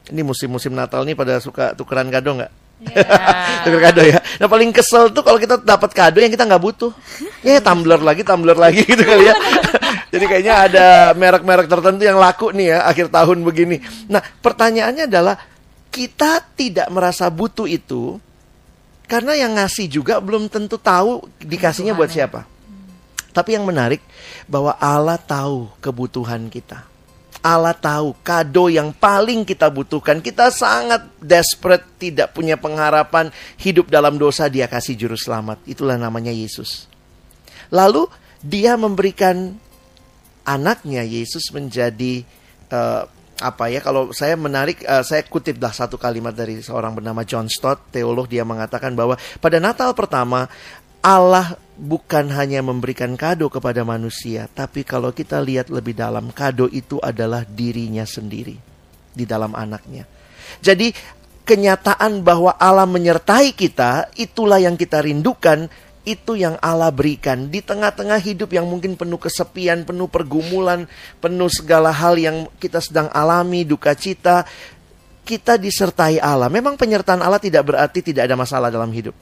Ini 0.09 0.25
musim-musim 0.25 0.73
Natal 0.73 1.05
nih 1.05 1.13
pada 1.13 1.37
suka 1.37 1.77
tukeran 1.77 2.09
kado 2.09 2.33
nggak? 2.33 2.65
Tuker 3.69 3.81
kado 3.81 4.03
ya. 4.09 4.19
Nah 4.41 4.49
paling 4.49 4.73
kesel 4.73 5.13
tuh 5.13 5.21
kalau 5.21 5.37
kita 5.37 5.61
dapat 5.61 5.93
kado 5.93 6.19
yang 6.25 6.33
kita 6.33 6.49
nggak 6.49 6.63
butuh. 6.65 6.93
Ya 7.45 7.61
tumbler 7.61 8.01
lagi, 8.01 8.25
tumbler 8.25 8.57
lagi 8.57 8.85
gitu 8.91 9.05
kali 9.05 9.29
ya. 9.29 9.37
Jadi 10.17 10.25
kayaknya 10.25 10.55
ada 10.65 10.87
merek-merek 11.13 11.69
tertentu 11.69 12.09
yang 12.09 12.17
laku 12.17 12.57
nih 12.57 12.73
ya 12.73 12.79
akhir 12.89 13.13
tahun 13.13 13.45
begini. 13.45 13.85
Nah 14.09 14.25
pertanyaannya 14.41 15.13
adalah 15.13 15.37
kita 15.93 16.41
tidak 16.57 16.89
merasa 16.89 17.29
butuh 17.29 17.69
itu 17.69 18.19
karena 19.05 19.37
yang 19.37 19.53
ngasih 19.57 19.87
juga 19.89 20.17
belum 20.19 20.49
tentu 20.49 20.81
tahu 20.81 21.29
dikasihnya 21.41 21.93
buat 21.93 22.09
siapa. 22.09 22.49
Tapi 23.35 23.59
yang 23.59 23.67
menarik 23.67 24.01
bahwa 24.47 24.79
Allah 24.79 25.19
tahu 25.19 25.69
kebutuhan 25.83 26.47
kita. 26.49 26.87
Allah 27.45 27.77
tahu 27.77 28.17
kado 28.25 28.73
yang 28.73 28.89
paling 28.97 29.45
kita 29.45 29.69
butuhkan. 29.69 30.25
Kita 30.25 30.49
sangat 30.49 31.05
desperate, 31.21 31.85
tidak 32.01 32.33
punya 32.33 32.57
pengharapan 32.57 33.29
hidup 33.61 33.93
dalam 33.93 34.17
dosa, 34.17 34.49
dia 34.49 34.65
kasih 34.65 34.97
juru 34.97 35.19
selamat. 35.19 35.61
Itulah 35.69 36.01
namanya 36.01 36.33
Yesus. 36.33 36.89
Lalu 37.69 38.09
dia 38.41 38.81
memberikan 38.81 39.61
anaknya 40.49 41.05
Yesus 41.05 41.53
menjadi 41.53 42.25
uh, 42.73 43.05
apa 43.45 43.69
ya 43.69 43.85
kalau 43.85 44.09
saya 44.17 44.41
menarik 44.41 44.81
uh, 44.89 45.05
saya 45.05 45.21
kutip 45.29 45.61
dah 45.61 45.69
satu 45.69 46.01
kalimat 46.01 46.33
dari 46.33 46.65
seorang 46.65 46.97
bernama 46.97 47.21
John 47.29 47.53
Stott 47.53 47.93
teolog 47.93 48.25
dia 48.25 48.41
mengatakan 48.41 48.97
bahwa 48.97 49.21
pada 49.45 49.61
Natal 49.61 49.93
pertama 49.93 50.49
Allah 51.05 51.61
bukan 51.77 52.33
hanya 52.33 52.65
memberikan 52.65 53.13
kado 53.21 53.53
kepada 53.53 53.85
manusia 53.85 54.49
tapi 54.49 54.81
kalau 54.89 55.13
kita 55.13 55.45
lihat 55.45 55.69
lebih 55.69 55.93
dalam 55.93 56.33
kado 56.33 56.73
itu 56.73 56.97
adalah 57.05 57.45
dirinya 57.45 58.09
sendiri 58.09 58.57
di 59.13 59.25
dalam 59.29 59.53
anaknya. 59.53 60.09
Jadi 60.65 60.91
kenyataan 61.45 62.25
bahwa 62.25 62.57
Allah 62.57 62.89
menyertai 62.89 63.53
kita 63.53 64.09
itulah 64.17 64.57
yang 64.57 64.81
kita 64.81 65.05
rindukan 65.05 65.69
itu 66.05 66.37
yang 66.37 66.61
Allah 66.61 66.93
berikan 66.93 67.49
di 67.49 67.65
tengah-tengah 67.65 68.21
hidup 68.21 68.53
yang 68.53 68.69
mungkin 68.69 68.93
penuh 68.93 69.17
kesepian, 69.17 69.89
penuh 69.89 70.05
pergumulan, 70.05 70.85
penuh 71.17 71.49
segala 71.49 71.89
hal 71.89 72.21
yang 72.21 72.45
kita 72.61 72.79
sedang 72.85 73.09
alami, 73.11 73.65
duka 73.65 73.97
cita. 73.97 74.45
Kita 75.25 75.57
disertai 75.57 76.21
Allah. 76.21 76.53
Memang 76.53 76.77
penyertaan 76.77 77.25
Allah 77.25 77.41
tidak 77.41 77.65
berarti 77.73 78.05
tidak 78.05 78.29
ada 78.29 78.37
masalah 78.37 78.69
dalam 78.69 78.93
hidup. 78.93 79.17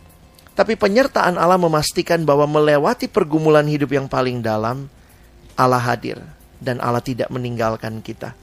Tapi 0.53 0.75
penyertaan 0.75 1.39
Allah 1.39 1.57
memastikan 1.57 2.27
bahwa 2.27 2.45
melewati 2.51 3.07
pergumulan 3.07 3.65
hidup 3.71 3.95
yang 3.95 4.11
paling 4.11 4.43
dalam, 4.43 4.91
Allah 5.55 5.79
hadir 5.79 6.19
dan 6.59 6.83
Allah 6.83 7.01
tidak 7.01 7.31
meninggalkan 7.31 8.03
kita. 8.03 8.35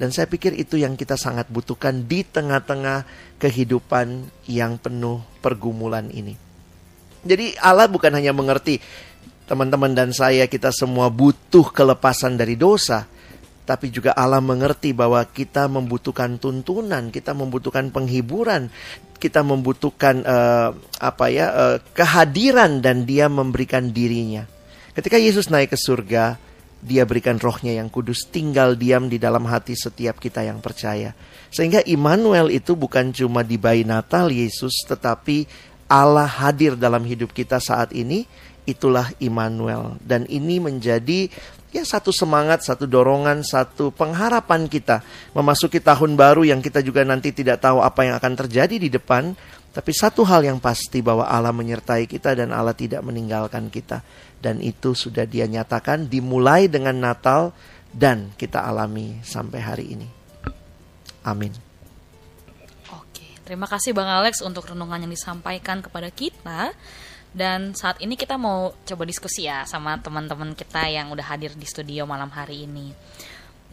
Dan 0.00 0.08
saya 0.10 0.24
pikir 0.24 0.56
itu 0.56 0.80
yang 0.80 0.96
kita 0.96 1.20
sangat 1.20 1.52
butuhkan 1.52 2.08
di 2.08 2.24
tengah-tengah 2.24 3.04
kehidupan 3.36 4.32
yang 4.48 4.80
penuh 4.80 5.20
pergumulan 5.44 6.08
ini. 6.08 6.51
Jadi 7.22 7.54
Allah 7.62 7.86
bukan 7.86 8.10
hanya 8.14 8.34
mengerti 8.34 8.82
teman-teman 9.46 9.94
dan 9.94 10.10
saya 10.10 10.46
kita 10.46 10.74
semua 10.74 11.10
butuh 11.10 11.70
kelepasan 11.70 12.34
dari 12.34 12.58
dosa, 12.58 13.06
tapi 13.62 13.94
juga 13.94 14.10
Allah 14.14 14.42
mengerti 14.42 14.90
bahwa 14.90 15.22
kita 15.22 15.70
membutuhkan 15.70 16.38
tuntunan, 16.42 17.14
kita 17.14 17.30
membutuhkan 17.30 17.94
penghiburan, 17.94 18.70
kita 19.22 19.46
membutuhkan 19.46 20.26
uh, 20.26 20.74
apa 20.98 21.24
ya 21.30 21.46
uh, 21.54 21.76
kehadiran 21.94 22.82
dan 22.82 23.06
Dia 23.06 23.30
memberikan 23.30 23.94
dirinya. 23.94 24.42
Ketika 24.92 25.14
Yesus 25.14 25.46
naik 25.46 25.72
ke 25.72 25.78
surga, 25.78 26.36
Dia 26.82 27.06
berikan 27.06 27.38
rohnya 27.38 27.78
yang 27.78 27.86
kudus 27.86 28.26
tinggal 28.26 28.74
diam 28.74 29.06
di 29.06 29.22
dalam 29.22 29.46
hati 29.46 29.78
setiap 29.78 30.18
kita 30.18 30.42
yang 30.42 30.58
percaya. 30.58 31.14
Sehingga 31.54 31.86
Immanuel 31.86 32.50
itu 32.50 32.74
bukan 32.74 33.14
cuma 33.14 33.46
di 33.46 33.54
bayi 33.62 33.86
Natal 33.86 34.34
Yesus, 34.34 34.82
tetapi 34.90 35.46
Allah 35.92 36.24
hadir 36.24 36.72
dalam 36.72 37.04
hidup 37.04 37.36
kita 37.36 37.60
saat 37.60 37.92
ini, 37.92 38.24
itulah 38.64 39.12
Immanuel. 39.20 40.00
Dan 40.00 40.24
ini 40.32 40.56
menjadi 40.56 41.28
ya 41.68 41.84
satu 41.84 42.08
semangat, 42.08 42.64
satu 42.64 42.88
dorongan, 42.88 43.44
satu 43.44 43.92
pengharapan 43.92 44.72
kita 44.72 45.04
memasuki 45.36 45.84
tahun 45.84 46.16
baru 46.16 46.48
yang 46.48 46.64
kita 46.64 46.80
juga 46.80 47.04
nanti 47.04 47.36
tidak 47.36 47.60
tahu 47.60 47.84
apa 47.84 48.08
yang 48.08 48.16
akan 48.16 48.32
terjadi 48.40 48.76
di 48.80 48.88
depan. 48.88 49.36
Tapi 49.72 49.92
satu 49.92 50.24
hal 50.24 50.44
yang 50.44 50.60
pasti 50.60 51.00
bahwa 51.00 51.28
Allah 51.28 51.52
menyertai 51.52 52.04
kita 52.04 52.36
dan 52.36 52.52
Allah 52.52 52.76
tidak 52.76 53.04
meninggalkan 53.04 53.68
kita. 53.68 54.04
Dan 54.40 54.64
itu 54.64 54.96
sudah 54.96 55.28
dia 55.28 55.44
nyatakan 55.44 56.08
dimulai 56.08 56.72
dengan 56.72 56.96
Natal 56.96 57.52
dan 57.92 58.32
kita 58.36 58.64
alami 58.64 59.20
sampai 59.24 59.60
hari 59.60 59.86
ini. 59.96 60.08
Amin. 61.24 61.71
Terima 63.52 63.68
kasih 63.68 63.92
Bang 63.92 64.08
Alex 64.08 64.40
untuk 64.40 64.64
renungan 64.64 64.96
yang 65.04 65.12
disampaikan 65.12 65.84
kepada 65.84 66.08
kita. 66.08 66.72
Dan 67.36 67.76
saat 67.76 68.00
ini 68.00 68.16
kita 68.16 68.40
mau 68.40 68.72
coba 68.72 69.04
diskusi 69.04 69.44
ya 69.44 69.68
sama 69.68 70.00
teman-teman 70.00 70.56
kita 70.56 70.88
yang 70.88 71.12
udah 71.12 71.36
hadir 71.36 71.52
di 71.52 71.68
studio 71.68 72.08
malam 72.08 72.32
hari 72.32 72.64
ini. 72.64 72.96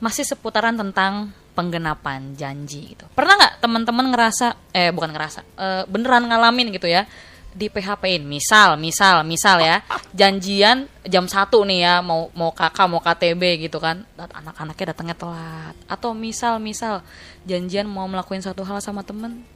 Masih 0.03 0.27
seputaran 0.27 0.75
tentang 0.75 1.31
penggenapan 1.55 2.35
janji 2.35 2.91
gitu. 2.91 3.07
Pernah 3.15 3.39
nggak 3.39 3.53
teman-teman 3.63 4.11
ngerasa, 4.11 4.75
eh 4.75 4.91
bukan 4.91 5.15
ngerasa, 5.15 5.47
e, 5.55 5.67
beneran 5.87 6.27
ngalamin 6.27 6.75
gitu 6.75 6.91
ya 6.91 7.07
di 7.55 7.71
PHP-in. 7.71 8.27
Misal, 8.27 8.75
misal, 8.75 9.23
misal 9.23 9.63
ya, 9.63 9.79
janjian 10.11 10.91
jam 11.07 11.23
satu 11.31 11.63
nih 11.63 11.87
ya, 11.87 11.93
mau 12.03 12.27
mau 12.35 12.51
kakak 12.51 12.87
mau 12.91 12.99
KTB 12.99 13.71
gitu 13.71 13.79
kan, 13.79 14.03
anak-anaknya 14.19 14.91
datangnya 14.91 15.15
telat. 15.15 15.75
Atau 15.87 16.11
misal, 16.11 16.59
misal 16.59 16.99
janjian 17.47 17.87
mau 17.87 18.03
melakukan 18.11 18.43
satu 18.43 18.67
hal 18.67 18.83
sama 18.83 19.07
temen, 19.07 19.47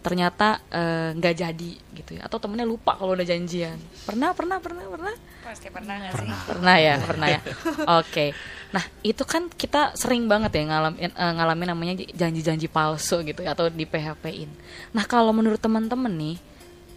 ternyata 0.00 0.64
eh, 0.72 1.12
nggak 1.16 1.34
uh, 1.34 1.38
jadi 1.44 1.72
gitu 1.76 2.10
ya. 2.16 2.24
Atau 2.24 2.40
temennya 2.40 2.64
lupa 2.64 2.96
kalau 2.96 3.12
udah 3.12 3.26
janjian. 3.26 3.76
Pernah 4.04 4.32
pernah 4.32 4.56
pernah 4.58 4.84
pernah? 4.88 5.14
Pasti 5.44 5.68
pernah 5.68 5.94
nggak 6.00 6.12
sih? 6.16 6.30
Pernah. 6.48 6.76
Ya 6.80 6.94
pernah 7.00 7.26
ya. 7.28 7.40
Oke. 7.44 7.84
Okay. 8.08 8.30
nah 8.70 8.86
itu 9.02 9.26
kan 9.26 9.50
kita 9.50 9.98
sering 9.98 10.30
banget 10.30 10.54
ya 10.54 10.62
ngalamin 10.70 11.10
uh, 11.10 11.32
ngalamin 11.42 11.68
namanya 11.74 11.94
janji-janji 12.14 12.70
palsu 12.70 13.18
gitu 13.26 13.42
ya, 13.42 13.50
atau 13.50 13.66
di 13.66 13.82
PHP-in 13.82 14.46
nah 14.94 15.02
kalau 15.10 15.34
menurut 15.34 15.58
teman-teman 15.58 16.06
nih 16.14 16.38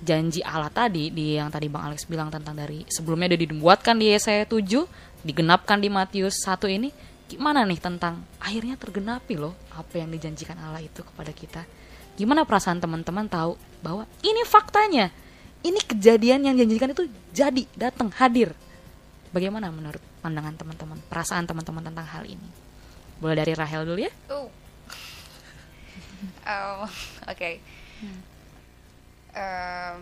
janji 0.04 0.44
Allah 0.44 0.70
tadi 0.70 1.10
di 1.10 1.39
yang 1.39 1.48
tadi 1.50 1.72
Bang 1.72 1.89
Alex 1.89 2.06
bilang 2.06 2.28
tentang 2.28 2.54
dari 2.54 2.84
sebelumnya 2.92 3.34
udah 3.34 3.39
dibuatkan 3.39 3.96
di 3.96 4.12
Yesaya 4.12 4.44
7 4.44 5.24
digenapkan 5.24 5.80
di 5.80 5.88
Matius 5.88 6.44
1 6.44 6.60
ini 6.68 6.92
gimana 7.32 7.63
nih 7.63 7.80
tentang 7.80 8.22
akhirnya 8.38 8.76
tergenapi 8.76 9.39
loh 9.39 9.56
apa 9.74 10.04
yang 10.04 10.12
dijanjikan 10.12 10.60
Allah 10.60 10.84
itu 10.84 11.02
kepada 11.02 11.32
kita 11.32 11.63
Gimana 12.13 12.45
perasaan 12.45 12.78
teman-teman 12.78 13.26
tahu 13.26 13.58
bahwa 13.82 14.06
ini 14.21 14.45
faktanya, 14.45 15.10
ini 15.65 15.80
kejadian 15.82 16.45
yang 16.45 16.54
dijanjikan 16.56 16.93
itu 16.93 17.10
jadi, 17.34 17.63
datang, 17.73 18.13
hadir. 18.13 18.54
Bagaimana 19.34 19.73
menurut 19.73 20.02
pandangan 20.21 20.54
teman-teman, 20.54 21.02
perasaan 21.10 21.49
teman-teman 21.49 21.82
tentang 21.89 22.06
hal 22.06 22.23
ini? 22.30 22.49
Boleh 23.17 23.41
dari 23.41 23.58
Rahel 23.58 23.88
dulu 23.88 23.99
ya? 24.04 24.13
Oh, 24.30 24.47
um, 26.45 26.86
oke. 27.32 27.34
Okay. 27.34 27.58
Hmm. 28.04 28.19
Um, 29.34 29.99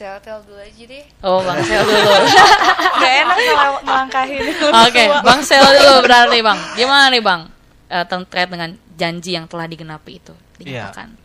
Sel-tel 0.00 0.40
dulu 0.48 0.56
aja 0.56 0.84
deh. 0.88 1.04
Oh, 1.20 1.44
Bang 1.44 1.60
Sel 1.60 1.84
dulu. 1.84 2.12
Gak 3.04 3.14
enak 3.20 3.36
kalau 3.52 3.72
ngelangkahin. 3.84 4.40
Oke, 4.48 4.72
okay, 4.88 5.06
Bang 5.20 5.44
Sel 5.44 5.60
dulu 5.60 6.08
berarti 6.08 6.40
Bang. 6.40 6.56
Gimana 6.72 7.12
nih 7.12 7.20
Bang? 7.20 7.52
Uh, 7.92 8.04
terkait 8.08 8.48
dengan 8.48 8.72
janji 8.96 9.36
yang 9.36 9.44
telah 9.44 9.68
digenapi 9.68 10.16
itu 10.16 10.32
dinyatakan. 10.56 11.12
Ya. 11.12 11.20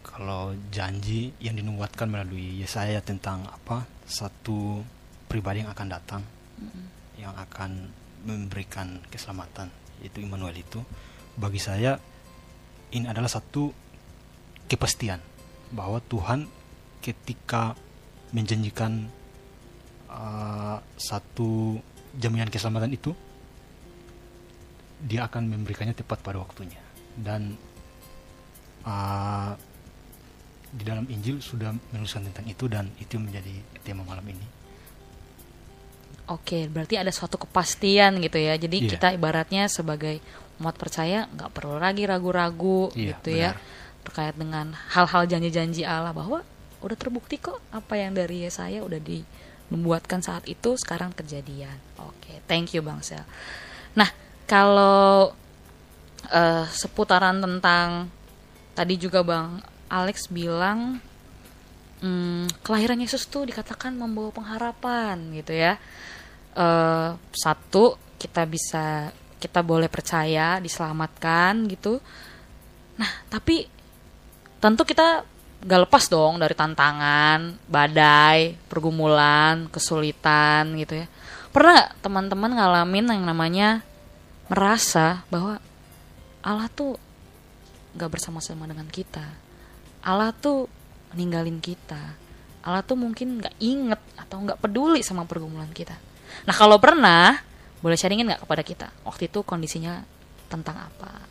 Kalau 0.00 0.56
janji 0.72 1.36
yang 1.44 1.60
dinubuatkan 1.60 2.08
melalui 2.08 2.64
Yesaya 2.64 3.04
tentang 3.04 3.44
apa? 3.44 3.84
Satu 4.08 4.80
pribadi 5.28 5.60
yang 5.60 5.68
akan 5.68 5.88
datang 5.92 6.22
mm-hmm. 6.56 6.84
yang 7.20 7.36
akan 7.36 7.92
memberikan 8.24 9.04
keselamatan 9.12 9.68
yaitu 10.00 10.24
Immanuel 10.24 10.56
itu 10.56 10.80
bagi 11.36 11.60
saya 11.60 12.00
ini 12.96 13.06
adalah 13.06 13.28
satu 13.28 13.70
kepastian 14.66 15.20
bahwa 15.70 16.02
Tuhan 16.02 16.48
ketika 16.98 17.78
menjanjikan 18.30 19.08
uh, 20.08 20.78
satu 20.94 21.78
jaminan 22.14 22.50
keselamatan 22.50 22.90
itu 22.90 23.10
dia 25.00 25.24
akan 25.24 25.48
memberikannya 25.48 25.96
tepat 25.96 26.20
pada 26.20 26.38
waktunya 26.38 26.78
dan 27.16 27.56
uh, 28.84 29.56
di 30.70 30.82
dalam 30.86 31.02
Injil 31.10 31.42
sudah 31.42 31.74
menuliskan 31.90 32.22
tentang 32.30 32.46
itu 32.46 32.64
dan 32.70 32.86
itu 33.02 33.18
menjadi 33.18 33.50
tema 33.82 34.06
malam 34.06 34.22
ini. 34.22 34.46
Oke, 36.30 36.70
berarti 36.70 36.94
ada 36.94 37.10
suatu 37.10 37.42
kepastian 37.42 38.22
gitu 38.22 38.38
ya. 38.38 38.54
Jadi 38.54 38.86
Iya. 38.86 38.90
kita 38.94 39.08
ibaratnya 39.18 39.66
sebagai 39.66 40.22
umat 40.62 40.78
percaya 40.78 41.26
nggak 41.26 41.50
perlu 41.50 41.82
lagi 41.82 42.06
ragu-ragu 42.06 42.94
Iya, 42.94 43.18
gitu 43.18 43.30
ya 43.34 43.50
benar. 43.58 44.04
terkait 44.06 44.34
dengan 44.38 44.66
hal-hal 44.94 45.26
janji-janji 45.26 45.82
Allah 45.82 46.14
bahwa 46.14 46.46
udah 46.80 46.96
terbukti 46.96 47.36
kok 47.36 47.60
apa 47.72 47.96
yang 48.00 48.16
dari 48.16 48.48
Yesaya 48.48 48.80
udah 48.80 49.00
dibuatkan 49.00 50.24
saat 50.24 50.48
itu 50.48 50.76
sekarang 50.80 51.12
kejadian. 51.12 51.76
Oke, 52.00 52.40
thank 52.48 52.72
you 52.72 52.80
Bang 52.80 53.04
Sel. 53.04 53.22
Nah, 53.96 54.08
kalau 54.48 55.32
eh, 56.28 56.66
seputaran 56.70 57.38
tentang 57.40 58.08
tadi 58.72 58.94
juga 58.96 59.20
Bang 59.20 59.60
Alex 59.90 60.30
bilang 60.30 61.02
hmm, 62.00 62.62
kelahiran 62.64 63.02
Yesus 63.02 63.28
tuh 63.28 63.44
dikatakan 63.44 63.92
membawa 63.94 64.32
pengharapan 64.32 65.16
gitu 65.36 65.52
ya. 65.52 65.76
Eh, 66.56 67.10
satu 67.34 68.00
kita 68.20 68.44
bisa 68.48 69.12
kita 69.40 69.64
boleh 69.64 69.88
percaya 69.88 70.60
diselamatkan 70.60 71.64
gitu. 71.68 71.96
Nah 73.00 73.10
tapi 73.32 73.64
tentu 74.60 74.84
kita 74.84 75.24
gak 75.60 75.88
lepas 75.88 76.08
dong 76.08 76.40
dari 76.40 76.56
tantangan, 76.56 77.56
badai, 77.68 78.56
pergumulan, 78.68 79.68
kesulitan 79.68 80.72
gitu 80.80 81.04
ya. 81.04 81.06
Pernah 81.50 81.70
nggak 81.76 81.92
teman-teman 82.00 82.50
ngalamin 82.56 83.06
yang 83.12 83.24
namanya 83.26 83.68
merasa 84.48 85.26
bahwa 85.28 85.60
Allah 86.40 86.68
tuh 86.72 86.96
gak 87.94 88.10
bersama-sama 88.10 88.64
dengan 88.64 88.88
kita. 88.88 89.24
Allah 90.00 90.32
tuh 90.32 90.64
meninggalin 91.12 91.60
kita. 91.60 92.16
Allah 92.60 92.84
tuh 92.84 92.96
mungkin 92.96 93.40
nggak 93.40 93.56
inget 93.60 94.00
atau 94.16 94.36
nggak 94.44 94.60
peduli 94.60 95.00
sama 95.00 95.24
pergumulan 95.24 95.68
kita. 95.72 95.96
Nah 96.44 96.54
kalau 96.56 96.76
pernah, 96.76 97.40
boleh 97.80 97.96
sharingin 97.96 98.28
nggak 98.28 98.44
kepada 98.44 98.62
kita 98.62 98.86
waktu 99.08 99.32
itu 99.32 99.40
kondisinya 99.40 100.04
tentang 100.52 100.76
apa, 100.76 101.24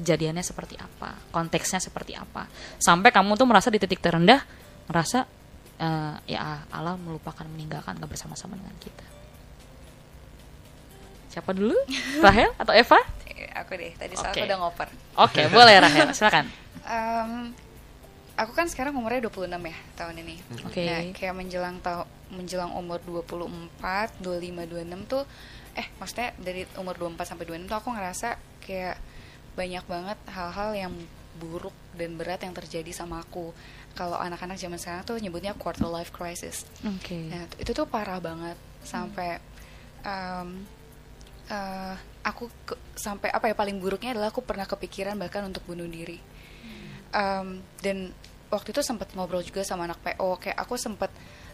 kejadiannya 0.00 0.40
seperti 0.40 0.80
apa, 0.80 1.12
konteksnya 1.28 1.78
seperti 1.78 2.16
apa, 2.16 2.48
sampai 2.80 3.12
kamu 3.12 3.36
tuh 3.36 3.44
merasa 3.44 3.68
di 3.68 3.76
titik 3.76 4.00
terendah, 4.00 4.40
merasa 4.88 5.28
eh, 5.76 6.14
ya 6.32 6.64
Allah 6.72 6.96
melupakan, 6.96 7.44
meninggalkan, 7.44 8.00
nggak 8.00 8.10
bersama-sama 8.10 8.56
dengan 8.56 8.74
kita. 8.80 9.06
Siapa 11.30 11.52
dulu? 11.52 11.76
Rahel 12.24 12.50
atau 12.56 12.72
Eva? 12.74 12.98
Aku 13.62 13.76
deh, 13.76 13.92
tadi 13.94 14.14
Oke. 14.16 14.26
aku 14.26 14.46
udah 14.48 14.58
ngoper. 14.58 14.88
Oke, 15.20 15.40
boleh 15.52 15.76
Rahel, 15.78 16.10
silakan. 16.16 16.48
Em, 16.84 17.52
aku 18.40 18.52
kan 18.56 18.66
sekarang 18.66 18.96
umurnya 18.96 19.28
26 19.28 19.46
ya 19.52 19.76
tahun 20.00 20.14
ini. 20.24 20.36
Oke. 20.64 20.82
Nah, 20.88 21.00
kayak 21.12 21.34
menjelang 21.36 21.76
tahu 21.84 22.08
menjelang 22.30 22.72
umur 22.78 23.02
24, 23.02 24.22
25, 24.22 24.70
26 24.70 25.10
tuh 25.10 25.24
eh 25.74 25.86
maksudnya 26.02 26.34
dari 26.38 26.66
umur 26.78 26.98
24 26.98 27.30
sampai 27.30 27.44
26 27.46 27.70
tuh 27.70 27.78
aku 27.78 27.88
ngerasa 27.94 28.28
kayak 28.62 28.96
banyak 29.56 29.84
banget 29.84 30.18
hal-hal 30.30 30.70
yang 30.74 30.92
buruk 31.38 31.72
dan 31.96 32.18
berat 32.18 32.42
yang 32.42 32.52
terjadi 32.52 32.90
sama 32.92 33.22
aku. 33.22 33.50
Kalau 33.96 34.16
anak-anak 34.16 34.60
zaman 34.60 34.78
sekarang 34.78 35.02
tuh 35.02 35.16
nyebutnya 35.18 35.56
quarter 35.56 35.88
life 35.88 36.12
crisis. 36.12 36.68
Oke. 36.84 37.26
Nah, 37.26 37.48
itu 37.58 37.70
tuh 37.72 37.88
parah 37.88 38.20
banget 38.20 38.54
sampai 38.84 39.40
em, 40.00 40.64
eh, 41.50 41.94
aku 42.22 42.46
ke- 42.64 42.78
sampai 42.94 43.32
apa 43.32 43.48
ya 43.48 43.56
paling 43.56 43.80
buruknya 43.80 44.14
adalah 44.14 44.30
aku 44.30 44.44
pernah 44.44 44.68
kepikiran 44.68 45.16
bahkan 45.18 45.42
untuk 45.44 45.64
bunuh 45.66 45.88
diri. 45.88 46.20
Em, 47.10 47.58
dan 47.82 48.14
waktu 48.50 48.70
itu 48.70 48.82
sempat 48.82 49.10
ngobrol 49.18 49.42
juga 49.42 49.66
sama 49.66 49.86
anak 49.86 49.98
PO 50.02 50.38
kayak 50.38 50.58
aku 50.58 50.74
sempat 50.78 51.10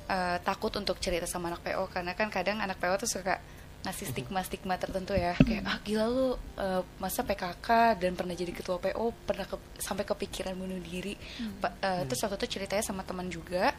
eh, 0.06 0.38
takut 0.46 0.70
untuk 0.78 1.02
cerita 1.02 1.26
sama 1.26 1.50
anak 1.50 1.66
PO 1.66 1.90
karena 1.90 2.14
kan 2.14 2.30
kadang 2.30 2.62
anak 2.62 2.78
PO 2.78 2.94
tuh 3.02 3.10
suka 3.10 3.42
ngasih 3.86 4.10
stigma-stigma 4.10 4.74
tertentu 4.76 5.14
ya. 5.14 5.38
Kayak 5.38 5.62
ah 5.64 5.78
gila 5.80 6.04
lu 6.06 6.28
eh, 6.58 6.82
masa 6.98 7.22
PKK 7.22 7.68
dan 7.96 8.12
pernah 8.12 8.34
jadi 8.34 8.50
ketua 8.50 8.76
PO 8.76 9.14
pernah 9.22 9.46
ke- 9.46 9.78
sampai 9.78 10.02
kepikiran 10.02 10.52
bunuh 10.52 10.82
diri. 10.82 11.14
Pa- 11.56 11.78
eh, 11.78 12.02
terus 12.04 12.18
waktu 12.20 12.36
itu 12.36 12.58
ceritanya 12.58 12.82
sama 12.82 13.00
teman 13.00 13.30
juga 13.30 13.70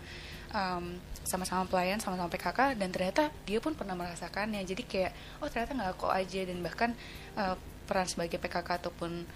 em, 0.48 0.96
sama-sama 1.28 1.68
pelayan 1.68 2.00
sama-sama 2.00 2.32
PKK 2.32 2.80
dan 2.80 2.88
ternyata 2.88 3.28
dia 3.44 3.60
pun 3.60 3.76
pernah 3.76 3.94
merasakannya. 3.94 4.64
Jadi 4.64 4.84
kayak 4.88 5.12
oh 5.44 5.52
ternyata 5.52 5.76
nggak 5.76 5.92
aku 5.94 6.08
aja. 6.08 6.40
Dan 6.48 6.64
bahkan 6.64 6.96
eh, 7.36 7.56
peran 7.84 8.08
sebagai 8.08 8.40
PKK 8.40 8.80
ataupun 8.80 9.28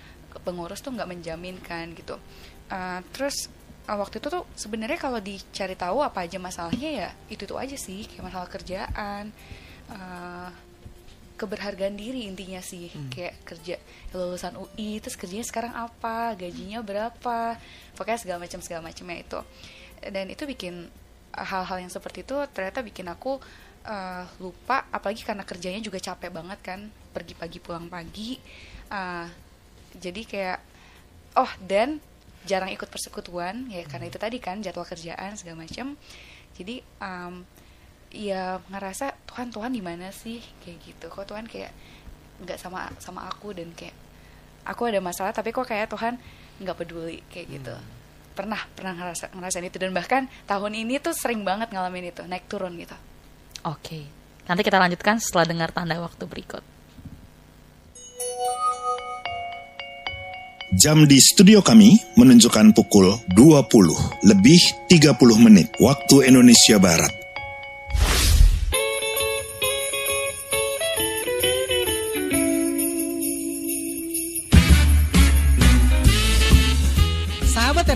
pengurus 0.47 0.79
tuh 0.79 0.95
nggak 0.95 1.11
menjaminkan 1.11 1.91
gitu. 1.91 2.15
Eh, 2.71 2.99
terus 3.11 3.51
eh, 3.83 3.97
waktu 3.99 4.23
itu 4.23 4.31
tuh 4.31 4.47
sebenarnya 4.55 4.95
kalau 4.95 5.19
dicari 5.19 5.75
tahu 5.75 5.99
apa 5.99 6.23
aja 6.23 6.39
masalahnya 6.39 6.89
ya 6.95 7.09
itu 7.27 7.43
itu 7.43 7.59
aja 7.59 7.75
sih 7.75 8.07
kayak 8.07 8.23
masalah 8.23 8.47
kerjaan 8.47 9.35
eh, 9.91 10.49
keberhargaan 11.41 11.97
diri 11.97 12.29
intinya 12.29 12.61
sih. 12.61 12.93
Kayak 13.09 13.35
kerja 13.41 13.75
lulusan 14.13 14.53
UI 14.61 15.01
terus 15.01 15.17
kerjanya 15.17 15.45
sekarang 15.47 15.73
apa 15.73 16.37
gajinya 16.37 16.85
berapa 16.85 17.57
pokoknya 17.97 18.19
segala 18.21 18.39
macam 18.45 18.59
segala 18.61 18.81
macamnya 18.85 19.17
itu. 19.25 19.39
Dan 20.05 20.29
itu 20.29 20.43
bikin 20.45 20.85
eh, 21.33 21.45
hal-hal 21.45 21.81
yang 21.81 21.91
seperti 21.91 22.21
itu 22.21 22.37
ternyata 22.53 22.85
bikin 22.85 23.09
aku 23.09 23.41
eh, 23.89 24.23
lupa 24.37 24.85
apalagi 24.93 25.25
karena 25.25 25.41
kerjanya 25.41 25.81
juga 25.81 25.97
capek 25.97 26.29
banget 26.29 26.59
kan 26.61 26.79
pergi 27.09 27.33
pagi 27.33 27.57
pulang 27.57 27.89
pagi. 27.89 28.37
Eh, 28.91 29.27
jadi 29.97 30.21
kayak 30.23 30.59
oh 31.41 31.51
dan 31.63 31.99
jarang 32.45 32.73
ikut 32.73 32.89
persekutuan 32.89 33.69
ya 33.69 33.85
karena 33.85 34.09
itu 34.09 34.17
tadi 34.17 34.41
kan 34.41 34.61
jadwal 34.61 34.85
kerjaan 34.85 35.37
segala 35.37 35.65
macam. 35.65 35.97
Jadi 36.57 36.81
em, 37.01 37.45
ya 38.11 38.59
ngerasa 38.67 39.15
Tuhan 39.27 39.49
Tuhan 39.49 39.71
di 39.71 39.81
mana 39.83 40.11
sih 40.11 40.43
kayak 40.63 40.77
gitu 40.83 41.05
kok 41.07 41.25
Tuhan 41.31 41.47
kayak 41.47 41.71
nggak 42.43 42.59
sama 42.59 42.91
sama 42.99 43.27
aku 43.31 43.55
dan 43.55 43.71
kayak 43.71 43.95
aku 44.67 44.91
ada 44.91 44.99
masalah 44.99 45.31
tapi 45.31 45.55
kok 45.55 45.65
kayak 45.65 45.87
Tuhan 45.89 46.19
nggak 46.61 46.77
peduli 46.77 47.23
kayak 47.31 47.47
gitu 47.47 47.75
pernah 48.35 48.59
pernah 48.75 48.95
ngerasa 48.95 49.31
ngerasain 49.35 49.67
itu 49.67 49.77
dan 49.79 49.91
bahkan 49.91 50.27
tahun 50.47 50.75
ini 50.75 50.99
tuh 50.99 51.15
sering 51.15 51.43
banget 51.43 51.71
ngalamin 51.71 52.11
itu 52.11 52.23
naik 52.27 52.47
turun 52.47 52.75
gitu 52.79 52.95
Oke. 53.61 54.01
Nanti 54.49 54.61
kita 54.65 54.81
lanjutkan 54.81 55.21
setelah 55.21 55.45
dengar 55.45 55.69
tanda 55.69 56.01
waktu 56.01 56.25
berikut. 56.25 56.63
Jam 60.71 61.03
di 61.03 61.19
studio 61.19 61.59
kami 61.59 61.99
menunjukkan 62.15 62.71
pukul 62.71 63.11
20 63.35 64.23
lebih 64.23 64.61
30 64.87 65.19
menit 65.43 65.67
waktu 65.77 66.31
Indonesia 66.31 66.79
Barat. 66.79 67.20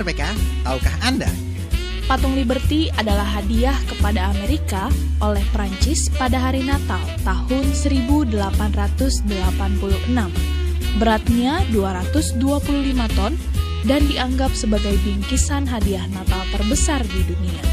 RPK, 0.06 0.22
tahukah 0.62 0.94
Anda? 1.02 1.26
Patung 2.06 2.38
Liberty 2.38 2.94
adalah 2.94 3.26
hadiah 3.26 3.74
kepada 3.90 4.30
Amerika 4.38 4.94
oleh 5.18 5.42
Prancis 5.50 6.14
pada 6.14 6.38
hari 6.38 6.62
Natal 6.62 7.02
tahun 7.26 7.74
1886. 7.74 8.38
Beratnya 11.02 11.66
225 11.74 13.18
ton 13.18 13.34
dan 13.90 14.06
dianggap 14.06 14.54
sebagai 14.54 14.94
bingkisan 15.02 15.66
hadiah 15.66 16.06
Natal 16.14 16.46
terbesar 16.54 17.02
di 17.02 17.26
dunia. 17.26 17.66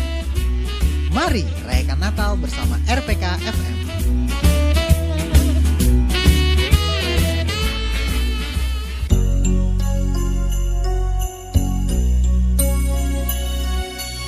Mari 1.12 1.45
rayakan 1.68 2.01
Natal 2.01 2.40
bersama 2.40 2.81
RPK 2.88 3.25
FM. 3.45 3.91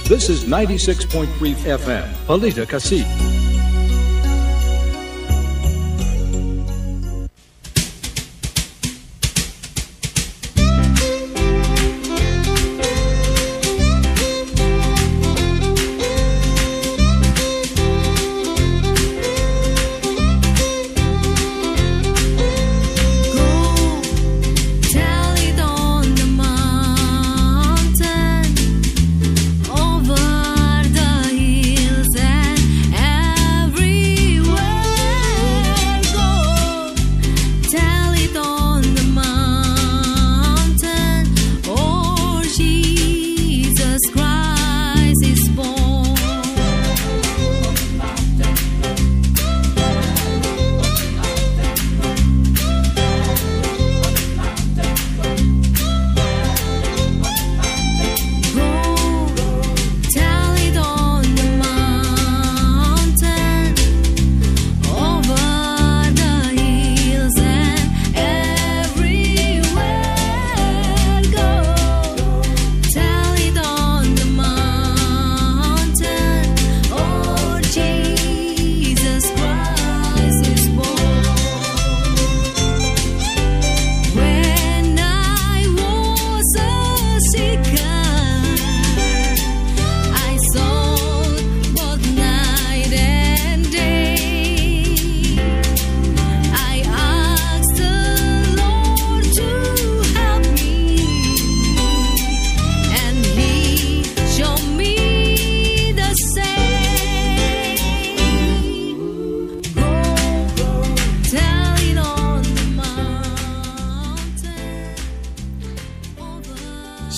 This 0.05 0.29
is 0.29 0.45
96.3 0.45 1.33
FM, 1.64 2.05
Palita 2.29 2.69
Kasi. 2.69 3.43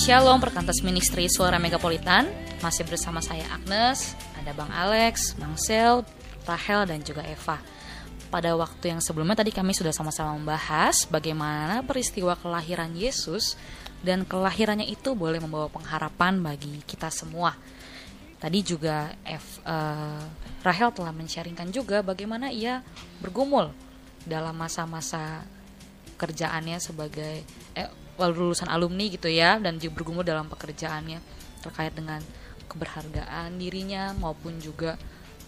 Shalom 0.07 0.39
perkantas 0.39 0.79
ministry 0.87 1.27
Suara 1.27 1.59
Megapolitan. 1.59 2.31
Masih 2.63 2.87
bersama 2.87 3.19
saya 3.19 3.43
Agnes. 3.51 4.15
Ada 4.39 4.55
Bang 4.55 4.71
Alex, 4.71 5.35
Bang 5.35 5.59
Sel, 5.59 5.99
Rahel 6.47 6.87
dan 6.87 7.03
juga 7.03 7.27
Eva. 7.27 7.59
Pada 8.31 8.55
waktu 8.55 8.95
yang 8.95 9.03
sebelumnya 9.03 9.35
tadi 9.35 9.51
kami 9.51 9.75
sudah 9.75 9.91
sama-sama 9.91 10.31
membahas 10.39 11.03
Bagaimana 11.11 11.83
peristiwa 11.83 12.39
kelahiran 12.39 12.95
Yesus 12.95 13.59
Dan 13.99 14.23
kelahirannya 14.23 14.87
itu 14.87 15.11
boleh 15.11 15.43
membawa 15.43 15.67
pengharapan 15.67 16.39
bagi 16.39 16.79
kita 16.87 17.11
semua. 17.11 17.59
Tadi 18.39 18.63
juga 18.63 19.11
F, 19.27 19.59
uh, 19.67 20.23
Rahel 20.63 20.95
telah 20.95 21.11
men-sharingkan 21.11 21.67
juga 21.75 21.99
bagaimana 21.99 22.47
ia 22.47 22.79
bergumul 23.19 23.75
dalam 24.23 24.55
masa-masa 24.55 25.43
kerjaannya 26.15 26.79
sebagai 26.79 27.43
eh, 27.75 28.06
lulusan 28.17 28.65
alumni 28.67 29.05
gitu 29.13 29.29
ya 29.29 29.61
dan 29.61 29.77
juga 29.77 30.01
bergumul 30.01 30.25
dalam 30.25 30.49
pekerjaannya 30.49 31.21
terkait 31.61 31.93
dengan 31.93 32.21
keberhargaan 32.65 33.57
dirinya 33.61 34.11
maupun 34.17 34.57
juga 34.57 34.97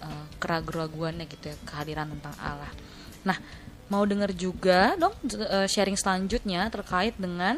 uh, 0.06 0.26
keraguan-raguannya 0.38 1.26
gitu 1.26 1.52
ya 1.52 1.56
kehadiran 1.66 2.14
tentang 2.14 2.36
Allah. 2.40 2.72
Nah, 3.26 3.38
mau 3.90 4.06
dengar 4.06 4.32
juga 4.32 4.94
dong 4.96 5.14
uh, 5.50 5.66
sharing 5.66 5.98
selanjutnya 5.98 6.70
terkait 6.70 7.18
dengan 7.18 7.58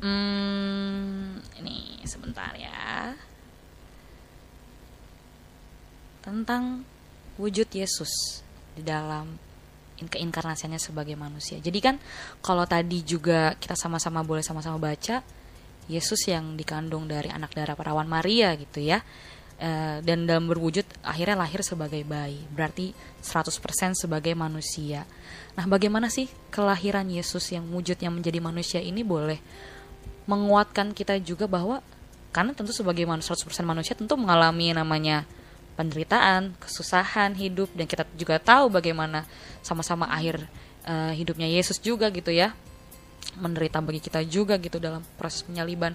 hmm, 0.00 1.44
ini 1.62 2.02
sebentar 2.08 2.56
ya 2.56 3.14
tentang 6.24 6.84
wujud 7.40 7.68
Yesus 7.72 8.42
di 8.74 8.82
dalam 8.84 9.47
keinkarnasiannya 10.06 10.78
sebagai 10.78 11.18
manusia. 11.18 11.58
Jadi 11.58 11.78
kan 11.82 11.98
kalau 12.38 12.62
tadi 12.62 13.02
juga 13.02 13.58
kita 13.58 13.74
sama-sama 13.74 14.22
boleh 14.22 14.46
sama-sama 14.46 14.78
baca 14.78 15.24
Yesus 15.90 16.28
yang 16.28 16.54
dikandung 16.54 17.10
dari 17.10 17.32
anak 17.32 17.56
darah 17.56 17.74
perawan 17.74 18.06
Maria 18.06 18.54
gitu 18.54 18.78
ya. 18.78 19.02
E, 19.58 19.98
dan 20.06 20.28
dalam 20.28 20.46
berwujud 20.46 20.86
akhirnya 21.02 21.42
lahir 21.42 21.64
sebagai 21.66 22.04
bayi. 22.06 22.38
Berarti 22.52 22.94
100% 23.24 23.98
sebagai 23.98 24.36
manusia. 24.38 25.02
Nah, 25.58 25.66
bagaimana 25.66 26.06
sih 26.06 26.30
kelahiran 26.54 27.08
Yesus 27.10 27.50
yang 27.50 27.66
wujudnya 27.74 28.12
menjadi 28.14 28.38
manusia 28.38 28.78
ini 28.78 29.02
boleh 29.02 29.42
menguatkan 30.28 30.92
kita 30.92 31.16
juga 31.24 31.48
bahwa 31.48 31.80
karena 32.30 32.52
tentu 32.52 32.76
sebagai 32.76 33.08
100% 33.08 33.24
manusia 33.64 33.96
tentu 33.96 34.14
mengalami 34.14 34.70
namanya 34.76 35.24
penderitaan, 35.78 36.58
kesusahan 36.58 37.38
hidup 37.38 37.70
dan 37.78 37.86
kita 37.86 38.02
juga 38.18 38.42
tahu 38.42 38.66
bagaimana 38.66 39.22
sama-sama 39.62 40.10
akhir 40.10 40.42
uh, 40.82 41.14
hidupnya 41.14 41.46
Yesus 41.46 41.78
juga 41.78 42.10
gitu 42.10 42.34
ya. 42.34 42.50
Menderita 43.38 43.78
bagi 43.78 44.02
kita 44.02 44.26
juga 44.26 44.58
gitu 44.58 44.82
dalam 44.82 45.06
proses 45.14 45.46
penyaliban. 45.46 45.94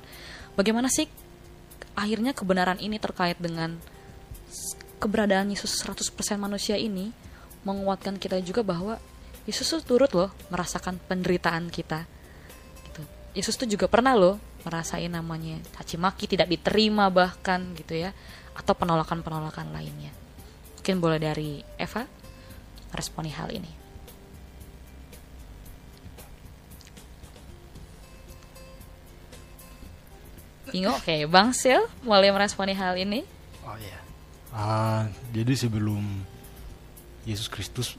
Bagaimana 0.56 0.88
sih 0.88 1.12
akhirnya 2.00 2.32
kebenaran 2.32 2.80
ini 2.80 2.96
terkait 2.96 3.36
dengan 3.44 3.76
keberadaan 5.04 5.52
Yesus 5.52 5.84
100% 5.84 6.16
manusia 6.40 6.80
ini 6.80 7.12
menguatkan 7.68 8.16
kita 8.16 8.40
juga 8.40 8.64
bahwa 8.64 8.96
Yesus 9.44 9.68
tuh 9.68 9.84
turut 9.84 10.12
loh 10.16 10.32
merasakan 10.48 10.96
penderitaan 11.12 11.68
kita. 11.68 12.08
Gitu. 12.88 13.02
Yesus 13.36 13.60
tuh 13.60 13.68
juga 13.68 13.92
pernah 13.92 14.16
loh 14.16 14.40
merasain 14.64 15.12
namanya 15.12 15.60
caci 15.76 16.00
maki 16.00 16.26
tidak 16.28 16.48
diterima 16.48 17.12
bahkan 17.12 17.76
gitu 17.76 18.00
ya 18.00 18.16
atau 18.56 18.74
penolakan-penolakan 18.74 19.76
lainnya. 19.76 20.12
Mungkin 20.80 21.00
boleh 21.00 21.20
dari 21.20 21.64
Eva 21.80 22.08
responi 22.94 23.32
hal 23.32 23.50
ini. 23.52 23.72
Bingung, 30.74 30.98
oke, 30.98 31.06
okay. 31.06 31.30
Bang 31.30 31.54
Sil, 31.54 31.86
mulai 32.02 32.34
meresponi 32.34 32.74
hal 32.74 32.98
ini. 32.98 33.22
Oh 33.62 33.78
iya. 33.78 34.00
Uh, 34.50 35.06
jadi 35.30 35.54
sebelum 35.54 36.02
Yesus 37.30 37.46
Kristus, 37.46 37.94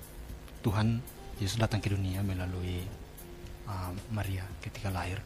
Tuhan 0.59 0.99
Yesus 1.39 1.55
datang 1.55 1.79
ke 1.79 1.95
dunia 1.95 2.27
melalui 2.27 2.83
uh, 3.71 3.95
Maria 4.11 4.43
ketika 4.59 4.91
lahir, 4.91 5.23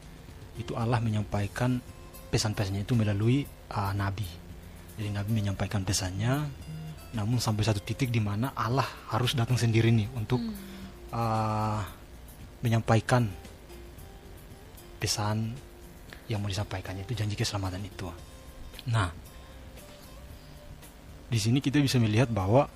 itu 0.59 0.75
Allah 0.75 0.99
menyampaikan 0.99 1.79
pesan-pesannya 2.29 2.85
itu 2.85 2.92
melalui 2.99 3.47
uh, 3.73 3.94
nabi 3.94 4.49
jadi 4.99 5.14
Nabi 5.14 5.31
menyampaikan 5.31 5.87
pesannya, 5.87 6.42
namun 7.14 7.38
sampai 7.38 7.62
satu 7.62 7.79
titik 7.79 8.11
di 8.11 8.18
mana 8.18 8.51
Allah 8.59 8.85
harus 9.14 9.38
datang 9.38 9.55
sendiri 9.55 9.94
nih 9.94 10.11
untuk 10.18 10.42
hmm. 10.42 11.14
uh, 11.14 11.81
menyampaikan 12.66 13.31
pesan 14.99 15.55
yang 16.27 16.42
mau 16.42 16.51
disampaikannya 16.51 17.07
itu 17.07 17.14
janji 17.14 17.38
keselamatan 17.38 17.79
itu. 17.87 18.11
Nah, 18.90 19.14
di 21.31 21.38
sini 21.38 21.62
kita 21.62 21.79
bisa 21.79 22.03
melihat 22.03 22.27
bahwa 22.35 22.66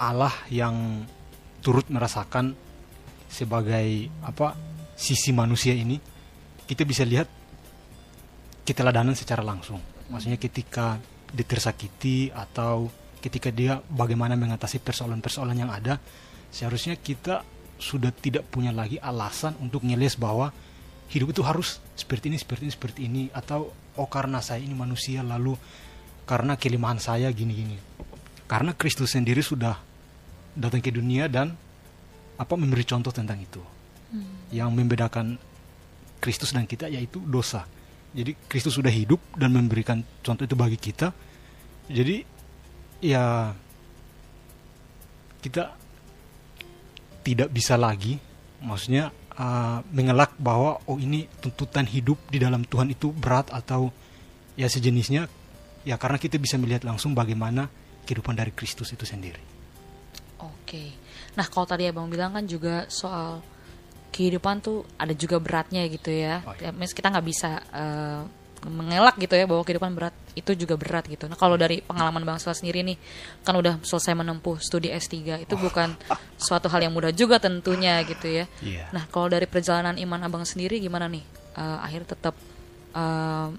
Allah 0.00 0.32
yang 0.48 1.04
turut 1.60 1.84
merasakan 1.92 2.56
sebagai 3.28 4.08
apa 4.24 4.56
sisi 4.96 5.36
manusia 5.36 5.76
ini 5.76 6.00
kita 6.68 6.84
bisa 6.84 7.02
lihat 7.08 7.26
keteladanan 8.68 9.16
secara 9.16 9.40
langsung. 9.40 9.80
Maksudnya 10.12 10.36
ketika 10.36 11.00
ditersakiti 11.32 12.32
atau 12.32 12.88
ketika 13.20 13.50
dia 13.50 13.80
bagaimana 13.90 14.38
mengatasi 14.38 14.80
persoalan-persoalan 14.80 15.56
yang 15.58 15.72
ada 15.72 15.98
seharusnya 16.48 16.96
kita 16.96 17.44
sudah 17.78 18.10
tidak 18.14 18.46
punya 18.48 18.72
lagi 18.72 18.96
alasan 18.98 19.54
untuk 19.60 19.84
ngeles 19.84 20.16
bahwa 20.16 20.50
hidup 21.12 21.34
itu 21.34 21.42
harus 21.44 21.82
seperti 21.94 22.30
ini 22.32 22.38
seperti 22.38 22.62
ini 22.64 22.72
seperti 22.72 23.00
ini 23.06 23.22
atau 23.30 23.70
oh 23.98 24.08
karena 24.08 24.42
saya 24.42 24.62
ini 24.62 24.74
manusia 24.74 25.22
lalu 25.22 25.54
karena 26.24 26.54
kelemahan 26.58 27.00
saya 27.02 27.28
gini-gini 27.30 27.76
karena 28.48 28.72
Kristus 28.74 29.14
sendiri 29.14 29.42
sudah 29.42 29.76
datang 30.54 30.82
ke 30.82 30.90
dunia 30.90 31.30
dan 31.30 31.54
apa 32.38 32.54
memberi 32.54 32.86
contoh 32.86 33.10
tentang 33.10 33.38
itu 33.38 33.62
hmm. 34.14 34.54
yang 34.54 34.70
membedakan 34.74 35.38
Kristus 36.18 36.52
dan 36.52 36.66
kita 36.66 36.90
yaitu 36.90 37.22
dosa 37.24 37.66
jadi 38.16 38.32
Kristus 38.48 38.76
sudah 38.76 38.92
hidup 38.92 39.20
dan 39.36 39.52
memberikan 39.52 40.00
contoh 40.24 40.48
itu 40.48 40.56
bagi 40.56 40.80
kita. 40.80 41.12
Jadi 41.88 42.24
ya 43.04 43.52
kita 45.44 45.76
tidak 47.24 47.48
bisa 47.52 47.76
lagi 47.76 48.16
maksudnya 48.64 49.12
uh, 49.36 49.84
mengelak 49.92 50.34
bahwa 50.40 50.80
oh 50.88 50.98
ini 50.98 51.28
tuntutan 51.38 51.84
hidup 51.86 52.18
di 52.32 52.40
dalam 52.40 52.64
Tuhan 52.64 52.90
itu 52.90 53.12
berat 53.12 53.52
atau 53.52 53.92
ya 54.58 54.66
sejenisnya 54.66 55.28
ya 55.86 55.94
karena 56.00 56.18
kita 56.18 56.40
bisa 56.40 56.58
melihat 56.58 56.82
langsung 56.88 57.14
bagaimana 57.14 57.70
kehidupan 58.08 58.34
dari 58.34 58.50
Kristus 58.56 58.90
itu 58.96 59.04
sendiri. 59.04 59.40
Oke. 60.40 60.96
Nah, 61.36 61.46
kalau 61.46 61.68
tadi 61.68 61.86
Abang 61.86 62.10
bilang 62.10 62.34
kan 62.34 62.48
juga 62.48 62.88
soal 62.90 63.44
kehidupan 64.12 64.64
tuh 64.64 64.88
ada 64.96 65.12
juga 65.12 65.36
beratnya 65.38 65.84
gitu 65.86 66.10
ya. 66.10 66.42
Oh, 66.44 66.54
iya. 66.56 66.72
ya 66.72 66.86
kita 66.88 67.08
nggak 67.12 67.26
bisa 67.26 67.60
uh, 67.72 68.22
mengelak 68.66 69.14
gitu 69.22 69.38
ya 69.38 69.46
bahwa 69.46 69.62
kehidupan 69.62 69.94
berat 69.94 70.14
itu 70.34 70.50
juga 70.58 70.74
berat 70.74 71.06
gitu. 71.06 71.30
Nah 71.30 71.38
kalau 71.38 71.54
dari 71.54 71.78
pengalaman 71.78 72.26
Bang 72.26 72.38
Sela 72.42 72.58
sendiri 72.58 72.82
nih 72.82 72.98
kan 73.46 73.54
udah 73.54 73.78
selesai 73.86 74.18
menempuh 74.18 74.58
studi 74.58 74.90
S3 74.90 75.46
itu 75.46 75.54
oh. 75.54 75.60
bukan 75.62 75.94
suatu 76.46 76.66
hal 76.66 76.82
yang 76.82 76.94
mudah 76.94 77.14
juga 77.14 77.38
tentunya 77.38 78.02
gitu 78.02 78.26
ya. 78.26 78.44
Yeah. 78.58 78.90
Nah 78.90 79.06
kalau 79.14 79.30
dari 79.30 79.46
perjalanan 79.46 79.94
iman 80.02 80.26
Abang 80.26 80.42
sendiri 80.42 80.82
gimana 80.82 81.06
nih? 81.06 81.22
Uh, 81.58 81.78
akhirnya 81.82 82.14
tetap 82.14 82.34
uh, 82.94 83.50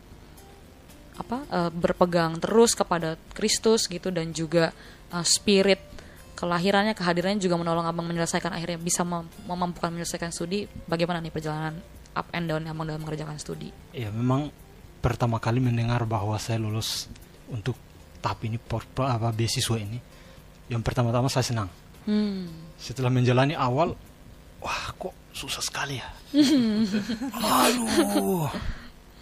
apa 1.20 1.38
uh, 1.52 1.72
berpegang 1.72 2.40
terus 2.40 2.76
kepada 2.76 3.20
Kristus 3.36 3.92
gitu 3.92 4.08
dan 4.08 4.32
juga 4.32 4.72
uh, 5.12 5.26
spirit 5.28 5.84
kelahirannya 6.40 6.96
kehadirannya 6.96 7.44
juga 7.44 7.60
menolong 7.60 7.84
abang 7.84 8.08
menyelesaikan 8.08 8.56
akhirnya 8.56 8.80
bisa 8.80 9.04
memampukan 9.44 9.92
menyelesaikan 9.92 10.32
studi. 10.32 10.72
Bagaimana 10.88 11.20
nih 11.20 11.36
perjalanan 11.36 11.76
up 12.16 12.32
and 12.32 12.48
down 12.48 12.64
abang 12.64 12.88
dalam 12.88 13.04
mengerjakan 13.04 13.36
studi? 13.36 13.76
Ya 13.92 14.08
memang 14.08 14.48
pertama 15.04 15.44
kali 15.44 15.60
mendengar 15.60 16.08
bahwa 16.08 16.40
saya 16.40 16.64
lulus 16.64 17.12
untuk 17.52 17.76
tahap 18.24 18.48
ini 18.48 18.56
apa 19.04 19.36
beasiswa 19.36 19.76
ini 19.76 20.00
yang 20.72 20.80
pertama-tama 20.80 21.28
saya 21.28 21.44
senang. 21.44 21.70
Hmm. 22.10 22.48
setelah 22.80 23.12
menjalani 23.12 23.54
awal 23.54 23.94
wah 24.64 24.86
kok 24.96 25.14
susah 25.36 25.62
sekali 25.62 26.00
ya? 26.00 26.10
Aduh 27.68 28.50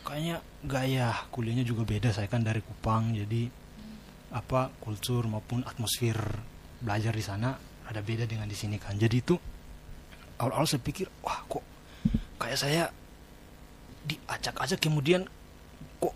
kayaknya 0.08 0.40
gaya 0.64 1.12
kuliahnya 1.34 1.68
juga 1.68 1.84
beda 1.84 2.16
saya 2.16 2.32
kan 2.32 2.40
dari 2.40 2.64
Kupang 2.64 3.12
jadi 3.12 3.52
apa 4.32 4.72
kultur 4.80 5.28
maupun 5.28 5.68
atmosfer 5.68 6.16
belajar 6.82 7.14
di 7.14 7.24
sana 7.24 7.58
ada 7.88 8.02
beda 8.04 8.28
dengan 8.28 8.46
di 8.46 8.58
sini 8.58 8.78
kan. 8.78 8.98
Jadi 8.98 9.16
itu 9.18 9.36
awal-awal 10.38 10.70
saya 10.70 10.82
pikir 10.84 11.10
wah 11.26 11.42
kok 11.48 11.64
kayak 12.38 12.60
saya 12.60 12.84
diacak-acak 14.06 14.80
kemudian 14.80 15.26
kok 16.00 16.16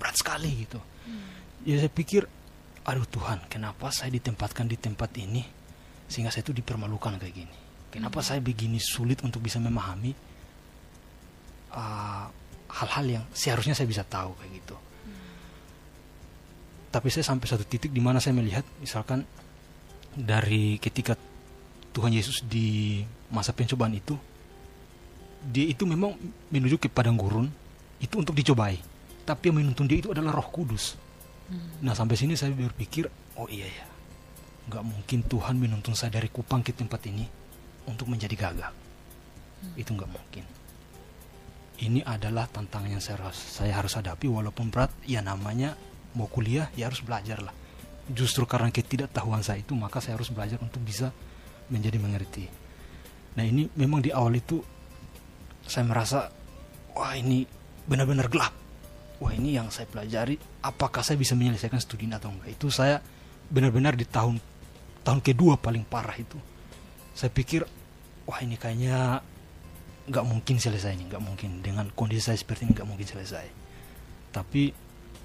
berat 0.00 0.16
sekali 0.18 0.66
gitu. 0.66 0.80
Hmm. 1.04 1.28
ya 1.68 1.76
saya 1.84 1.92
pikir 1.92 2.24
aduh 2.84 3.04
Tuhan 3.04 3.44
kenapa 3.52 3.92
saya 3.92 4.08
ditempatkan 4.08 4.64
di 4.64 4.76
tempat 4.80 5.12
ini 5.20 5.44
sehingga 6.08 6.32
saya 6.32 6.44
itu 6.44 6.52
dipermalukan 6.56 7.16
kayak 7.20 7.34
gini? 7.34 7.56
Kenapa 7.92 8.20
hmm. 8.20 8.26
saya 8.26 8.40
begini 8.42 8.82
sulit 8.82 9.22
untuk 9.22 9.40
bisa 9.40 9.62
memahami 9.62 10.12
uh, 11.74 12.26
hal-hal 12.74 13.06
yang 13.06 13.24
seharusnya 13.30 13.74
saya 13.78 13.86
bisa 13.86 14.02
tahu 14.02 14.34
kayak 14.38 14.52
gitu. 14.58 14.76
Tapi 16.90 17.08
saya 17.10 17.26
sampai 17.26 17.46
satu 17.50 17.66
titik 17.66 17.90
di 17.90 17.98
mana 17.98 18.22
saya 18.22 18.38
melihat 18.38 18.62
misalkan 18.78 19.26
dari 20.14 20.78
ketika 20.78 21.18
Tuhan 21.94 22.14
Yesus 22.14 22.46
di 22.46 23.02
masa 23.30 23.50
pencobaan 23.54 23.94
itu 23.94 24.14
dia 25.44 25.66
itu 25.68 25.84
memang 25.84 26.16
menuju 26.48 26.80
ke 26.80 26.88
padang 26.88 27.18
gurun 27.18 27.46
itu 28.00 28.14
untuk 28.16 28.34
dicobai. 28.34 28.80
Tapi 29.24 29.48
yang 29.48 29.60
menuntun 29.60 29.88
dia 29.88 30.00
itu 30.00 30.10
adalah 30.12 30.32
Roh 30.34 30.48
Kudus. 30.50 30.96
Nah 31.84 31.92
sampai 31.92 32.16
sini 32.16 32.34
saya 32.34 32.56
berpikir 32.56 33.08
oh 33.36 33.48
iya 33.50 33.68
ya 33.68 33.86
nggak 34.64 34.80
mungkin 34.80 35.20
Tuhan 35.28 35.60
menuntun 35.60 35.92
saya 35.92 36.16
dari 36.16 36.32
Kupang 36.32 36.64
ke 36.64 36.72
tempat 36.72 37.04
ini 37.04 37.28
untuk 37.84 38.08
menjadi 38.08 38.32
gagal 38.32 38.72
itu 39.76 39.90
nggak 39.92 40.10
mungkin. 40.10 40.44
Ini 41.74 42.06
adalah 42.06 42.46
tantangan 42.46 42.86
yang 42.86 43.02
saya, 43.02 43.18
harus- 43.18 43.36
saya 43.60 43.74
harus 43.74 43.98
hadapi 43.98 44.30
walaupun 44.30 44.70
berat. 44.70 44.94
Ya 45.04 45.20
namanya 45.20 45.74
mau 46.14 46.30
kuliah 46.30 46.70
ya 46.78 46.86
harus 46.88 47.02
belajar 47.02 47.42
lah 47.42 47.63
justru 48.12 48.44
karena 48.44 48.68
ketidaktahuan 48.68 49.40
saya 49.40 49.64
itu 49.64 49.72
maka 49.72 50.00
saya 50.04 50.20
harus 50.20 50.28
belajar 50.28 50.60
untuk 50.60 50.84
bisa 50.84 51.08
menjadi 51.72 51.96
mengerti. 51.96 52.44
Nah 53.34 53.44
ini 53.44 53.66
memang 53.74 54.04
di 54.04 54.12
awal 54.12 54.36
itu 54.36 54.60
saya 55.64 55.88
merasa 55.88 56.28
wah 56.92 57.14
ini 57.16 57.48
benar-benar 57.88 58.28
gelap. 58.28 58.52
Wah 59.22 59.32
ini 59.32 59.56
yang 59.56 59.72
saya 59.72 59.88
pelajari 59.88 60.36
apakah 60.60 61.00
saya 61.00 61.16
bisa 61.16 61.32
menyelesaikan 61.32 61.80
studi 61.80 62.04
atau 62.12 62.28
enggak? 62.28 62.52
Itu 62.52 62.68
saya 62.68 63.00
benar-benar 63.48 63.96
di 63.96 64.04
tahun 64.04 64.36
tahun 65.00 65.20
kedua 65.24 65.56
paling 65.56 65.88
parah 65.88 66.16
itu. 66.20 66.36
Saya 67.16 67.32
pikir 67.32 67.64
wah 68.28 68.40
ini 68.44 68.60
kayaknya 68.60 69.24
nggak 70.04 70.24
mungkin 70.28 70.60
selesai 70.60 70.92
ini 70.92 71.08
nggak 71.08 71.24
mungkin. 71.24 71.64
Dengan 71.64 71.88
kondisi 71.96 72.28
saya 72.28 72.36
seperti 72.36 72.68
ini 72.68 72.76
nggak 72.76 72.88
mungkin 72.88 73.08
selesai. 73.08 73.46
Tapi 74.28 74.68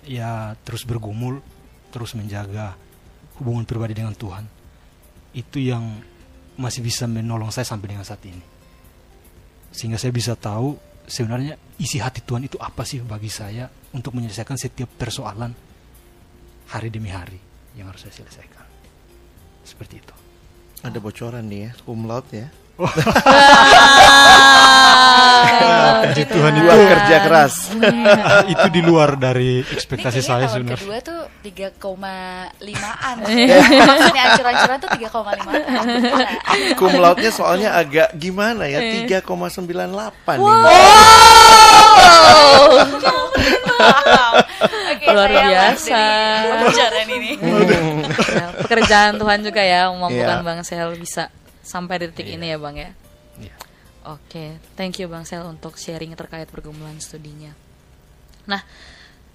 ya 0.08 0.56
terus 0.64 0.88
bergumul 0.88 1.44
terus 1.90 2.14
menjaga 2.16 2.78
hubungan 3.42 3.66
pribadi 3.66 3.98
dengan 3.98 4.14
Tuhan. 4.14 4.46
Itu 5.34 5.62
yang 5.62 5.84
masih 6.60 6.84
bisa 6.84 7.08
menolong 7.08 7.50
saya 7.54 7.66
sampai 7.66 7.96
dengan 7.96 8.06
saat 8.06 8.22
ini. 8.26 8.42
Sehingga 9.70 10.02
saya 10.02 10.12
bisa 10.12 10.34
tahu 10.34 10.76
sebenarnya 11.10 11.58
isi 11.82 11.98
hati 11.98 12.22
Tuhan 12.22 12.46
itu 12.46 12.58
apa 12.62 12.86
sih 12.86 13.02
bagi 13.02 13.30
saya 13.30 13.70
untuk 13.94 14.14
menyelesaikan 14.18 14.58
setiap 14.58 14.90
persoalan 14.98 15.54
hari 16.70 16.90
demi 16.94 17.10
hari 17.10 17.38
yang 17.74 17.90
harus 17.90 18.06
saya 18.06 18.14
selesaikan. 18.14 18.66
Seperti 19.66 20.02
itu. 20.02 20.16
Ada 20.86 20.98
bocoran 21.02 21.44
nih 21.50 21.70
ya, 21.70 21.72
cum 21.84 22.06
laude 22.06 22.32
ya. 22.32 22.48
Puji 26.00 26.24
Tuhan 26.26 26.54
itu 26.56 26.68
kerja 26.70 27.18
keras. 27.22 27.54
itu 28.54 28.68
di 28.72 28.82
luar 28.82 29.14
dari 29.14 29.60
ekspektasi 29.62 30.20
Ini 30.20 30.26
saya 30.26 30.46
sebenarnya 30.48 30.80
kedua 30.80 30.98
tuh 31.02 31.22
3,5an 31.44 33.18
Iya. 33.28 33.60
Maksudnya 33.90 34.24
ancuran-ancuran 34.32 34.78
tuh 34.80 34.90
3,5an 34.96 35.60
Cum 36.74 36.92
laude-nya 36.96 37.32
soalnya 37.32 37.70
agak 37.76 38.16
gimana 38.16 38.64
ya? 38.66 38.80
3,98 38.80 40.40
ini. 40.40 40.40
Oke, 44.90 45.06
Luar 45.08 45.30
saya 45.30 45.48
biasa. 45.48 46.02
bocoran 46.60 47.08
ini 47.10 47.32
Ya, 47.40 48.48
pekerjaan 48.60 49.14
Tuhan 49.16 49.40
juga 49.40 49.62
ya 49.62 49.88
memampukan 49.88 50.38
Iya. 50.38 50.46
Bang 50.46 50.60
Sel 50.62 50.90
bisa 50.96 51.32
sampai 51.70 52.01
di 52.01 52.05
titik 52.09 52.34
ini 52.34 52.49
ya 52.49 52.57
Bang 52.57 52.74
ya. 52.74 52.89
Iya. 53.38 53.53
Oke, 54.09 54.57
thank 54.74 54.97
you 54.97 55.05
Bang 55.05 55.30
Sel 55.30 55.45
untuk 55.45 55.78
sharing 55.78 56.17
terkait 56.17 56.49
pergumulan 56.49 56.97
studinya. 56.97 57.53
Nah, 58.49 58.65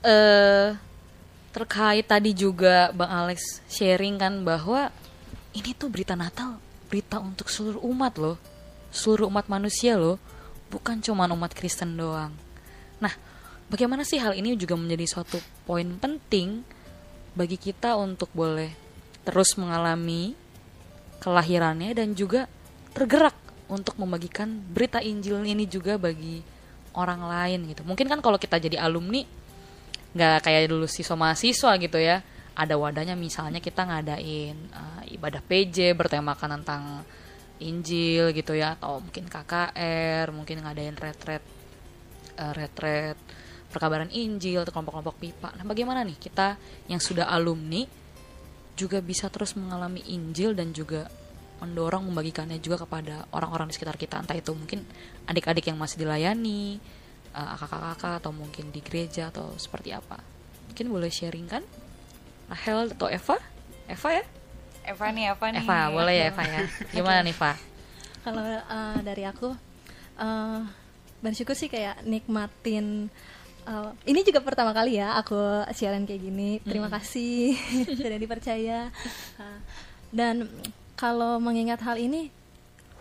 eh 0.03 0.75
terkait 1.55 2.03
tadi 2.03 2.35
juga 2.35 2.91
Bang 2.91 3.15
Alex 3.15 3.63
sharing 3.71 4.19
kan 4.19 4.43
bahwa 4.43 4.91
ini 5.55 5.71
tuh 5.79 5.87
berita 5.87 6.19
Natal, 6.19 6.59
berita 6.91 7.23
untuk 7.23 7.47
seluruh 7.47 7.79
umat 7.87 8.19
loh. 8.19 8.35
Seluruh 8.91 9.31
umat 9.31 9.47
manusia 9.47 9.95
loh, 9.95 10.19
bukan 10.75 10.99
cuma 10.99 11.31
umat 11.31 11.55
Kristen 11.55 11.95
doang. 11.95 12.35
Nah, 12.99 13.15
bagaimana 13.71 14.03
sih 14.03 14.19
hal 14.19 14.35
ini 14.35 14.59
juga 14.59 14.75
menjadi 14.75 15.07
suatu 15.07 15.39
poin 15.63 15.87
penting 16.03 16.67
bagi 17.39 17.55
kita 17.55 17.95
untuk 17.95 18.31
boleh 18.35 18.75
terus 19.23 19.55
mengalami 19.55 20.35
kelahirannya 21.25 21.97
dan 21.97 22.13
juga 22.13 22.45
tergerak 22.93 23.33
untuk 23.73 23.97
membagikan 23.97 24.61
berita 24.71 25.01
Injil 25.01 25.41
ini 25.41 25.65
juga 25.65 25.97
bagi 25.97 26.45
orang 26.93 27.25
lain 27.25 27.73
gitu. 27.73 27.81
Mungkin 27.83 28.07
kan 28.07 28.21
kalau 28.21 28.37
kita 28.37 28.61
jadi 28.61 28.77
alumni 28.85 29.25
nggak 30.15 30.47
kayak 30.47 30.69
dulu 30.69 30.85
siswa 30.85 31.17
mahasiswa 31.17 31.73
gitu 31.81 31.97
ya. 31.97 32.21
Ada 32.55 32.79
wadahnya 32.79 33.19
misalnya 33.19 33.59
kita 33.59 33.83
ngadain 33.83 34.55
uh, 34.71 35.03
ibadah 35.11 35.43
PJ 35.43 35.97
bertemakan 35.99 36.61
tentang 36.61 37.03
Injil 37.59 38.31
gitu 38.31 38.55
ya 38.55 38.79
atau 38.79 39.03
mungkin 39.03 39.27
KKR, 39.27 40.31
mungkin 40.31 40.63
ngadain 40.63 40.95
retret 40.95 41.43
uh, 42.39 42.53
retret 42.55 43.19
perkabaran 43.75 44.07
Injil 44.15 44.63
atau 44.63 44.71
kelompok-kelompok 44.71 45.19
pipa. 45.19 45.51
Nah, 45.59 45.67
bagaimana 45.67 46.07
nih 46.07 46.15
kita 46.15 46.55
yang 46.87 47.03
sudah 47.03 47.27
alumni 47.27 47.83
juga 48.75 48.99
bisa 48.99 49.31
terus 49.31 49.55
mengalami 49.55 50.03
Injil 50.11 50.55
dan 50.55 50.75
juga 50.75 51.07
mendorong 51.63 52.11
membagikannya 52.11 52.59
juga 52.59 52.83
kepada 52.83 53.25
orang-orang 53.31 53.71
di 53.71 53.75
sekitar 53.79 53.97
kita. 53.97 54.21
Entah 54.21 54.37
itu 54.37 54.51
mungkin 54.53 54.83
adik-adik 55.31 55.71
yang 55.71 55.79
masih 55.79 56.03
dilayani 56.03 56.83
uh, 57.33 57.55
kakak-kakak 57.57 58.21
atau 58.21 58.33
mungkin 58.35 58.75
di 58.75 58.83
gereja 58.83 59.31
atau 59.31 59.55
seperti 59.57 59.95
apa. 59.95 60.19
Mungkin 60.71 60.87
boleh 60.91 61.09
sharing 61.09 61.47
kan? 61.47 61.63
Rahel 62.51 62.93
atau 62.93 63.09
Eva? 63.09 63.39
Eva 63.87 64.09
ya? 64.21 64.25
Eva 64.85 65.07
nih 65.15 65.25
Eva 65.33 65.47
nih. 65.49 65.63
Eva 65.65 65.79
boleh 65.89 66.15
ya 66.15 66.25
Eva 66.29 66.43
ya. 66.45 66.61
Gimana 66.95 67.21
nih 67.25 67.33
Eva? 67.33 67.53
Kalau 68.25 68.45
eh, 68.45 68.99
dari 69.01 69.25
aku 69.25 69.49
eh, 70.21 70.61
bersyukur 71.25 71.57
sih 71.57 71.73
kayak 71.73 72.05
nikmatin 72.05 73.09
eh, 73.65 73.91
ini 74.09 74.21
juga 74.25 74.41
pertama 74.45 74.71
kali 74.77 75.01
ya 75.01 75.17
aku 75.19 75.37
siaran 75.73 76.05
kayak 76.05 76.23
gini. 76.23 76.51
Terima 76.65 76.89
kasih 76.93 77.57
sudah 77.99 78.19
dipercaya. 78.21 78.89
Dan 80.19 80.47
kalau 80.95 81.43
mengingat 81.43 81.83
hal 81.83 81.99
ini 81.99 82.31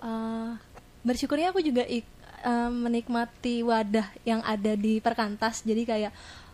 eh, 0.02 0.50
bersyukurnya 1.04 1.54
aku 1.54 1.62
juga 1.62 1.84
ik- 1.86 2.10
eh, 2.44 2.72
menikmati 2.72 3.62
wadah 3.62 4.08
yang 4.24 4.42
ada 4.44 4.74
di 4.76 5.00
perkantas. 5.00 5.62
Jadi 5.62 5.84
kayak 5.86 6.12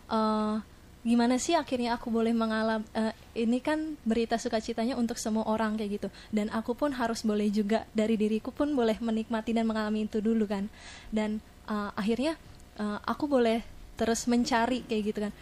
eh, 0.10 0.55
gimana 0.99 1.39
sih 1.39 1.55
akhirnya 1.55 1.95
aku 1.95 2.12
boleh 2.12 2.36
mengalami 2.36 2.84
ini 3.32 3.64
kan 3.64 3.95
berita 4.03 4.36
sukacitanya 4.36 4.99
untuk 4.99 5.16
semua 5.16 5.47
orang 5.47 5.80
kayak 5.80 5.91
gitu 5.95 6.07
dan 6.28 6.51
aku 6.51 6.76
pun 6.76 6.91
harus 6.91 7.24
boleh 7.24 7.47
juga 7.47 7.88
dari 7.95 8.20
diriku 8.20 8.51
pun 8.51 8.76
boleh 8.76 8.99
menikmati 8.99 9.55
dan 9.55 9.64
mengalami 9.64 10.12
itu 10.12 10.20
dulu 10.20 10.43
kan 10.43 10.68
dan 11.07 11.39
uh, 11.72 11.95
akhirnya 11.95 12.36
uh, 12.76 12.99
aku 13.07 13.32
boleh 13.32 13.64
terus 14.00 14.24
mencari 14.32 14.88
kayak 14.88 15.04
gitu 15.12 15.20
kan. 15.28 15.34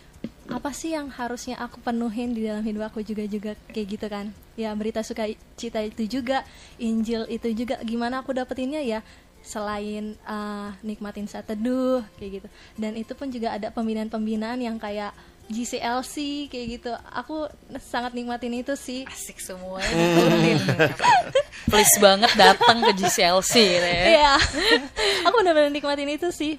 Apa 0.50 0.74
sih 0.74 0.98
yang 0.98 1.14
harusnya 1.14 1.62
aku 1.62 1.78
penuhin 1.86 2.34
di 2.34 2.50
dalam 2.50 2.66
hidup 2.66 2.90
aku 2.90 3.06
juga 3.06 3.30
juga 3.30 3.54
kayak 3.70 3.88
gitu 3.94 4.08
kan? 4.10 4.34
Ya 4.58 4.74
berita 4.74 5.06
sukacita 5.06 5.86
itu 5.86 6.10
juga 6.10 6.42
Injil 6.82 7.30
itu 7.30 7.54
juga. 7.54 7.78
Gimana 7.86 8.26
aku 8.26 8.34
dapetinnya? 8.34 8.82
Ya 8.82 9.06
selain 9.46 10.18
uh, 10.26 10.74
nikmatin 10.82 11.30
saat 11.30 11.46
teduh 11.46 12.02
kayak 12.18 12.42
gitu. 12.42 12.48
Dan 12.74 12.98
itu 12.98 13.14
pun 13.14 13.30
juga 13.30 13.54
ada 13.54 13.70
pembinaan-pembinaan 13.70 14.58
yang 14.58 14.82
kayak 14.82 15.14
GCLC 15.54 16.50
kayak 16.50 16.66
gitu. 16.82 16.92
Aku 17.14 17.46
sangat 17.78 18.18
nikmatin 18.18 18.58
itu 18.58 18.74
sih. 18.74 19.06
Asik 19.06 19.38
semua 19.38 19.80
please 21.68 21.96
banget 22.00 22.32
datang 22.40 22.80
ke 22.80 22.92
GCLC 22.96 23.54
gitu 23.60 23.88
ya 23.88 24.04
Iya, 24.08 24.34
aku 25.28 25.36
benar-benar 25.44 25.72
nikmatin 25.72 26.10
itu 26.10 26.32
sih. 26.32 26.56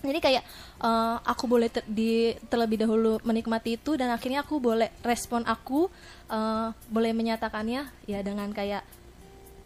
Jadi 0.00 0.18
kayak 0.18 0.42
eh, 0.80 1.16
aku 1.28 1.44
boleh 1.44 1.68
ter- 1.68 1.84
di 1.84 2.32
terlebih 2.48 2.80
dahulu 2.80 3.20
menikmati 3.20 3.76
itu 3.76 4.00
dan 4.00 4.08
akhirnya 4.08 4.42
aku 4.42 4.56
boleh 4.56 4.88
respon 5.04 5.44
aku 5.44 5.92
eh, 6.32 6.68
boleh 6.88 7.12
menyatakannya 7.12 8.08
ya 8.08 8.18
dengan 8.24 8.48
kayak 8.52 8.80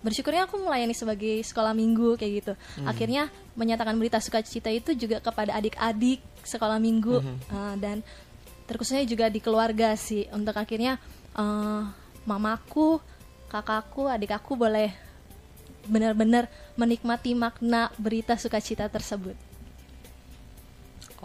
bersyukurnya 0.05 0.45
aku 0.45 0.61
melayani 0.61 0.93
sebagai 0.93 1.41
sekolah 1.41 1.73
minggu 1.73 2.21
kayak 2.21 2.33
gitu. 2.45 2.53
Akhirnya 2.85 3.33
menyatakan 3.57 3.97
berita 3.97 4.21
sukacita 4.21 4.69
itu 4.69 4.93
juga 4.93 5.23
kepada 5.25 5.57
adik-adik 5.57 6.21
sekolah 6.45 6.77
minggu 6.77 7.25
eh, 7.49 7.75
dan 7.81 8.05
terkhususnya 8.69 9.05
juga 9.09 9.33
di 9.33 9.41
keluarga 9.41 9.97
sih 9.97 10.29
untuk 10.35 10.53
akhirnya 10.59 11.01
eh, 11.39 11.83
mamaku, 12.29 13.01
kakakku, 13.49 14.11
adik 14.11 14.35
aku 14.37 14.57
boleh 14.59 14.93
benar-benar 15.85 16.49
menikmati 16.81 17.37
makna 17.37 17.93
berita 18.01 18.37
sukacita 18.37 18.89
tersebut. 18.89 19.37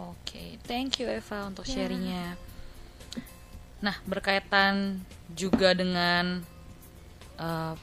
Oke, 0.00 0.56
thank 0.64 0.96
you 1.02 1.06
Eva 1.10 1.44
untuk 1.50 1.68
sharingnya. 1.68 2.38
Nah, 3.84 3.96
berkaitan 4.08 5.00
juga 5.32 5.76
dengan 5.76 6.40
uh, 7.36 7.74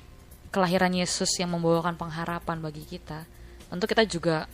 kelahiran 0.50 0.94
Yesus 0.94 1.30
yang 1.38 1.54
membawakan 1.54 1.94
pengharapan 1.94 2.58
bagi 2.58 2.82
kita, 2.86 3.26
tentu 3.70 3.86
kita 3.86 4.06
juga 4.10 4.50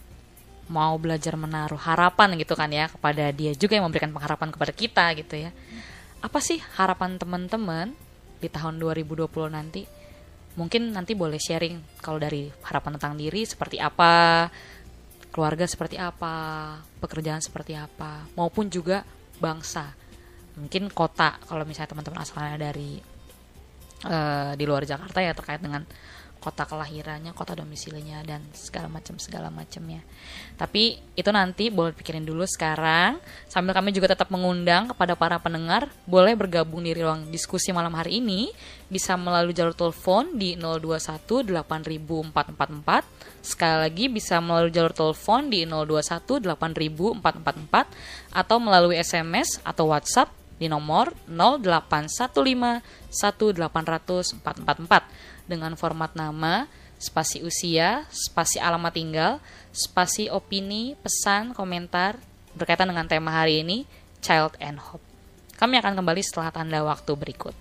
mau 0.72 0.96
belajar 0.96 1.36
menaruh 1.36 1.80
harapan 1.80 2.40
gitu 2.40 2.56
kan 2.56 2.72
ya 2.72 2.88
kepada 2.88 3.36
dia 3.36 3.52
juga 3.52 3.76
yang 3.76 3.84
memberikan 3.84 4.16
pengharapan 4.16 4.50
kepada 4.52 4.72
kita 4.72 5.06
gitu 5.20 5.36
ya. 5.48 5.52
Apa 6.24 6.40
sih 6.40 6.60
harapan 6.80 7.20
teman-teman 7.20 7.92
di 8.40 8.48
tahun 8.48 8.80
2020 8.80 9.28
nanti? 9.52 9.84
Mungkin 10.54 10.94
nanti 10.96 11.18
boleh 11.18 11.42
sharing 11.42 12.00
kalau 12.00 12.22
dari 12.22 12.48
harapan 12.64 12.96
tentang 12.96 13.20
diri 13.20 13.44
seperti 13.44 13.82
apa, 13.82 14.48
keluarga 15.34 15.66
seperti 15.66 15.98
apa, 15.98 16.78
pekerjaan 17.02 17.42
seperti 17.42 17.74
apa, 17.74 18.30
maupun 18.38 18.70
juga 18.70 19.02
bangsa. 19.42 19.90
Mungkin 20.54 20.94
kota 20.94 21.42
kalau 21.50 21.66
misalnya 21.66 21.98
teman-teman 21.98 22.22
asalnya 22.22 22.70
dari 22.70 23.02
eh, 24.06 24.52
di 24.54 24.64
luar 24.70 24.86
Jakarta 24.86 25.26
ya 25.26 25.34
terkait 25.34 25.58
dengan 25.58 25.82
kota 26.44 26.68
kelahirannya, 26.68 27.32
kota 27.32 27.56
domisilinya 27.56 28.20
dan 28.28 28.44
segala 28.52 28.92
macam 28.92 29.16
segala 29.16 29.48
macamnya. 29.48 30.04
Tapi 30.60 31.00
itu 31.16 31.32
nanti 31.32 31.72
boleh 31.72 31.96
pikirin 31.96 32.28
dulu 32.28 32.44
sekarang. 32.44 33.24
Sambil 33.48 33.72
kami 33.72 33.96
juga 33.96 34.12
tetap 34.12 34.28
mengundang 34.28 34.92
kepada 34.92 35.16
para 35.16 35.40
pendengar 35.40 35.88
boleh 36.04 36.36
bergabung 36.36 36.84
di 36.84 36.92
ruang 36.92 37.32
diskusi 37.32 37.72
malam 37.72 37.96
hari 37.96 38.20
ini. 38.20 38.52
Bisa 38.92 39.16
melalui 39.16 39.56
jalur 39.56 39.72
telepon 39.72 40.36
di 40.36 40.60
021 40.60 41.64
8444 41.64 43.24
sekali 43.44 43.76
lagi 43.76 44.08
bisa 44.08 44.40
melalui 44.40 44.72
jalur 44.72 44.96
telepon 44.96 45.52
di 45.52 45.68
021 45.68 46.48
8444 46.56 48.36
atau 48.36 48.60
melalui 48.60 49.00
SMS 49.00 49.60
atau 49.64 49.88
WhatsApp 49.92 50.32
di 50.56 50.68
nomor 50.72 51.12
0815 51.28 52.32
1800 52.32 54.40
444 54.40 55.33
dengan 55.50 55.76
format 55.76 56.16
nama, 56.16 56.66
spasi 57.02 57.44
usia, 57.44 58.08
spasi 58.10 58.62
alamat 58.62 58.94
tinggal, 58.96 59.32
spasi 59.76 60.32
opini, 60.32 60.96
pesan, 61.04 61.52
komentar 61.52 62.20
berkaitan 62.54 62.88
dengan 62.90 63.10
tema 63.10 63.34
hari 63.34 63.66
ini, 63.66 63.84
Child 64.24 64.56
and 64.62 64.80
Hope. 64.80 65.04
Kami 65.58 65.78
akan 65.82 66.00
kembali 66.00 66.22
setelah 66.24 66.50
tanda 66.54 66.80
waktu 66.86 67.12
berikut. 67.18 67.56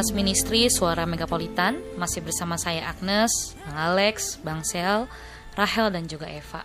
Perkantas 0.00 0.16
Ministry 0.16 0.64
Suara 0.72 1.04
Megapolitan 1.04 1.76
masih 2.00 2.24
bersama 2.24 2.56
saya 2.56 2.88
Agnes, 2.88 3.52
Bang 3.68 3.76
Alex, 3.76 4.40
Bang 4.40 4.64
Sel, 4.64 5.04
Rahel 5.52 5.92
dan 5.92 6.08
juga 6.08 6.24
Eva. 6.24 6.64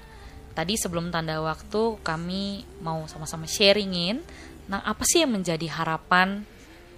Tadi 0.56 0.80
sebelum 0.80 1.12
tanda 1.12 1.44
waktu 1.44 2.00
kami 2.00 2.64
mau 2.80 3.04
sama-sama 3.12 3.44
sharingin 3.44 4.24
Nah 4.72 4.80
apa 4.88 5.04
sih 5.04 5.20
yang 5.20 5.36
menjadi 5.36 5.68
harapan 5.68 6.48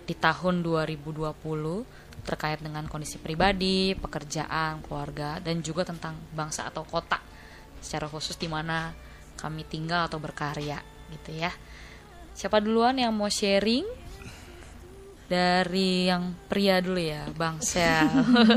di 0.05 0.13
tahun 0.13 0.61
2020 0.61 1.09
terkait 2.21 2.61
dengan 2.61 2.85
kondisi 2.85 3.17
pribadi, 3.17 3.97
pekerjaan, 3.97 4.85
keluarga 4.85 5.41
dan 5.41 5.65
juga 5.65 5.89
tentang 5.89 6.21
bangsa 6.37 6.69
atau 6.69 6.85
kota 6.85 7.17
secara 7.81 8.05
khusus 8.05 8.37
di 8.37 8.45
mana 8.45 8.93
kami 9.41 9.65
tinggal 9.65 10.05
atau 10.05 10.21
berkarya 10.21 10.85
gitu 11.17 11.33
ya. 11.33 11.49
Siapa 12.37 12.61
duluan 12.61 13.01
yang 13.01 13.17
mau 13.17 13.25
sharing? 13.25 14.05
Dari 15.27 16.07
yang 16.07 16.31
pria 16.47 16.79
dulu 16.79 17.03
ya, 17.03 17.27
Bang 17.35 17.59
Sel. 17.59 18.07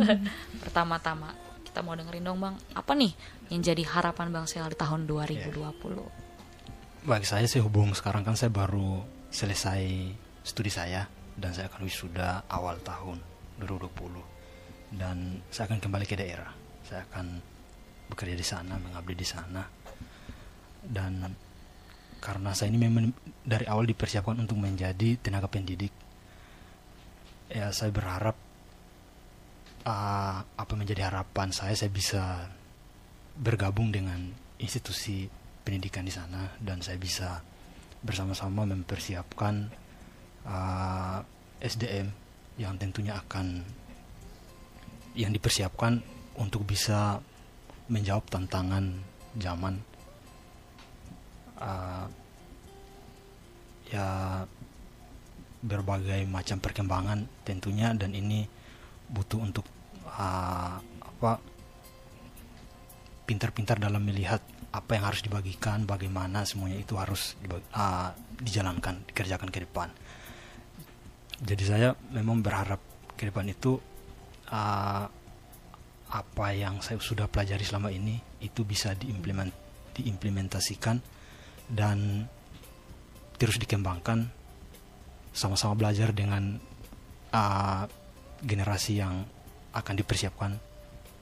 Pertama-tama 0.63 1.35
kita 1.67 1.83
mau 1.87 1.95
dengerin 1.95 2.27
dong 2.27 2.43
Bang, 2.43 2.59
apa 2.75 2.99
nih 2.99 3.15
yang 3.51 3.63
jadi 3.63 3.83
harapan 3.87 4.35
Bang 4.35 4.47
Sel 4.51 4.67
di 4.71 4.79
tahun 4.79 5.07
2020? 5.07 7.07
Bagi 7.07 7.27
saya 7.27 7.47
sih 7.47 7.63
hubung 7.63 7.95
sekarang 7.95 8.27
kan 8.27 8.35
saya 8.35 8.51
baru 8.51 9.03
selesai 9.31 10.11
studi 10.43 10.69
saya 10.69 11.07
dan 11.39 11.55
saya 11.55 11.71
akan 11.71 11.87
wisuda 11.87 12.51
awal 12.51 12.77
tahun 12.83 13.23
2020 13.63 14.99
dan 14.99 15.39
saya 15.55 15.71
akan 15.71 15.79
kembali 15.79 16.05
ke 16.05 16.19
daerah 16.19 16.51
saya 16.83 17.07
akan 17.07 17.39
bekerja 18.11 18.35
di 18.35 18.43
sana 18.43 18.75
mengabdi 18.83 19.15
di 19.15 19.23
sana 19.23 19.63
dan 20.83 21.31
karena 22.19 22.51
saya 22.53 22.75
ini 22.75 22.83
memang 22.83 23.15
dari 23.47 23.71
awal 23.71 23.87
dipersiapkan 23.87 24.43
untuk 24.43 24.59
menjadi 24.59 25.15
tenaga 25.23 25.47
pendidik 25.47 25.95
ya 27.51 27.75
saya 27.75 27.91
berharap 27.91 28.39
uh, 29.85 30.39
apa 30.47 30.73
menjadi 30.79 31.11
harapan 31.11 31.51
saya 31.51 31.75
saya 31.75 31.91
bisa 31.91 32.47
bergabung 33.35 33.91
dengan 33.91 34.31
institusi 34.63 35.27
pendidikan 35.67 36.07
di 36.07 36.13
sana 36.15 36.55
dan 36.63 36.79
saya 36.81 36.97
bisa 36.97 37.43
bersama-sama 38.01 38.65
mempersiapkan 38.65 39.69
uh, 40.47 41.21
SDM 41.61 42.09
yang 42.57 42.77
tentunya 42.81 43.17
akan 43.17 43.61
yang 45.19 45.35
dipersiapkan 45.35 46.01
untuk 46.39 46.65
bisa 46.65 47.21
menjawab 47.91 48.25
tantangan 48.31 49.03
zaman 49.37 49.75
uh, 51.59 52.07
ya 53.91 54.07
berbagai 55.61 56.25
macam 56.25 56.57
perkembangan 56.59 57.45
tentunya 57.45 57.93
dan 57.93 58.17
ini 58.17 58.49
butuh 59.13 59.41
untuk 59.43 59.67
uh, 60.09 60.81
apa 60.81 61.33
pintar-pintar 63.29 63.79
dalam 63.79 64.03
melihat 64.03 64.43
apa 64.71 64.95
yang 64.95 65.05
harus 65.07 65.23
dibagikan, 65.23 65.83
bagaimana 65.83 66.47
semuanya 66.47 66.79
itu 66.79 66.95
harus 66.95 67.35
dibagi, 67.43 67.67
uh, 67.75 68.11
dijalankan, 68.39 69.03
dikerjakan 69.11 69.51
ke 69.51 69.67
depan. 69.67 69.91
Jadi 71.43 71.65
saya 71.67 71.95
memang 72.15 72.43
berharap 72.43 72.79
ke 73.19 73.27
depan 73.27 73.51
itu 73.51 73.79
uh, 74.51 75.05
apa 76.11 76.47
yang 76.55 76.83
saya 76.83 76.99
sudah 76.99 77.27
pelajari 77.31 77.63
selama 77.63 77.91
ini 77.91 78.19
itu 78.43 78.63
bisa 78.67 78.95
diimplement, 78.95 79.51
diimplementasikan 79.95 80.99
dan 81.71 82.27
terus 83.39 83.59
dikembangkan 83.63 84.40
sama-sama 85.31 85.79
belajar 85.79 86.11
dengan 86.11 86.59
uh, 87.31 87.85
generasi 88.43 88.99
yang 88.99 89.23
akan 89.71 89.95
dipersiapkan 89.95 90.53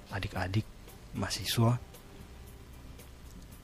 adik-adik 0.09 0.65
mahasiswa 1.13 1.77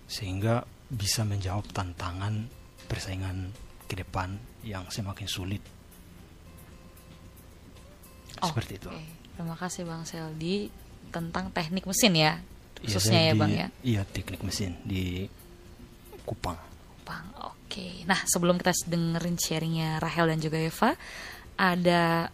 sehingga 0.05 0.62
bisa 0.86 1.24
menjawab 1.24 1.64
tantangan 1.72 2.45
persaingan 2.84 3.49
ke 3.88 3.97
depan 3.97 4.36
yang 4.61 4.84
semakin 4.92 5.24
sulit. 5.24 5.62
Oh, 8.45 8.53
Seperti 8.53 8.76
itu. 8.76 8.88
Okay. 8.92 9.09
Terima 9.34 9.57
kasih 9.57 9.82
Bang 9.88 10.05
Seldi 10.05 10.68
tentang 11.11 11.51
teknik 11.51 11.88
mesin 11.88 12.12
ya, 12.14 12.38
Iya, 12.38 12.84
khususnya 12.84 13.20
ya 13.24 13.32
di- 13.32 13.40
Bang 13.40 13.51
ya. 13.53 13.66
Iya, 13.82 14.03
teknik 14.07 14.40
mesin 14.45 14.76
di 14.84 15.26
Kupang. 16.24 16.57
Kupang. 17.01 17.24
Oke. 17.40 17.53
Nah, 18.05 18.20
sebelum 18.25 18.57
kita 18.57 18.72
dengerin 18.87 19.37
sharingnya 19.37 19.99
Rahel 19.99 20.31
dan 20.31 20.39
juga 20.39 20.59
Eva, 20.59 20.95
ada 21.55 22.29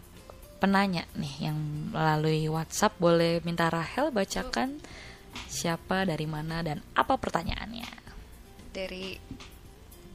penanya 0.57 1.05
nih 1.13 1.49
yang 1.49 1.57
melalui 1.89 2.45
WhatsApp. 2.45 2.97
Boleh 2.97 3.41
minta 3.41 3.67
Rahel 3.67 4.09
bacakan 4.09 4.77
siapa, 5.47 6.03
dari 6.03 6.25
mana, 6.25 6.61
dan 6.61 6.83
apa 6.93 7.15
pertanyaannya? 7.15 7.89
Dari 8.71 9.17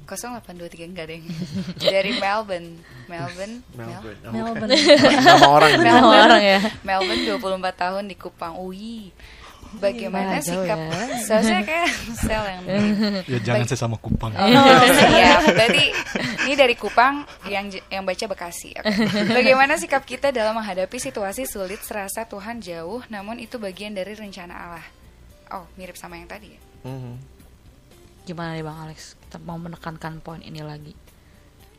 0823 0.06 0.86
enggak 0.86 1.06
deh. 1.10 1.18
Dari 1.82 2.14
Melbourne. 2.14 2.78
Melbourne. 3.10 3.54
Melbourne. 3.74 4.20
Mel- 4.22 4.30
Oh, 4.30 4.54
Melbourne. 4.54 4.70
Nama 5.18 5.46
orang. 5.50 5.70
Nama 5.82 6.06
orang 6.06 6.42
ya. 6.42 6.58
Melbourne 6.86 7.22
24 7.26 7.74
tahun 7.74 8.04
di 8.06 8.14
Kupang. 8.14 8.54
Ui. 8.62 9.10
Bagaimana 9.76 10.38
jauh 10.40 10.64
sikap 10.64 10.78
ya. 10.78 11.00
seharusnya 11.22 11.60
kayak 11.66 11.88
sel 12.24 12.44
yang 12.46 12.62
Ya 13.26 13.38
jangan 13.42 13.66
saya 13.68 13.80
sama 13.86 13.96
Kupang. 13.98 14.32
Oh, 14.32 14.84
siap. 14.94 15.40
Berarti 15.58 15.86
ini 16.46 16.54
dari 16.54 16.74
Kupang 16.78 17.26
yang 17.50 17.68
yang 17.90 18.06
baca 18.06 18.24
Bekasi. 18.30 18.74
Oke. 18.78 18.90
Bagaimana 19.30 19.76
sikap 19.76 20.06
kita 20.06 20.30
dalam 20.30 20.56
menghadapi 20.56 20.96
situasi 20.96 21.44
sulit 21.44 21.82
serasa 21.82 22.24
Tuhan 22.24 22.62
jauh 22.62 23.02
namun 23.10 23.42
itu 23.42 23.58
bagian 23.58 23.92
dari 23.92 24.14
rencana 24.14 24.54
Allah. 24.54 24.86
Oh, 25.54 25.66
mirip 25.78 25.94
sama 25.94 26.18
yang 26.18 26.26
tadi 26.26 26.54
ya. 26.54 26.60
Mhm. 26.86 27.14
Gimana 28.26 28.58
nih 28.58 28.64
Bang 28.66 28.78
Alex? 28.82 29.14
Kita 29.22 29.38
mau 29.38 29.54
menekankan 29.54 30.18
poin 30.18 30.42
ini 30.42 30.58
lagi. 30.58 30.94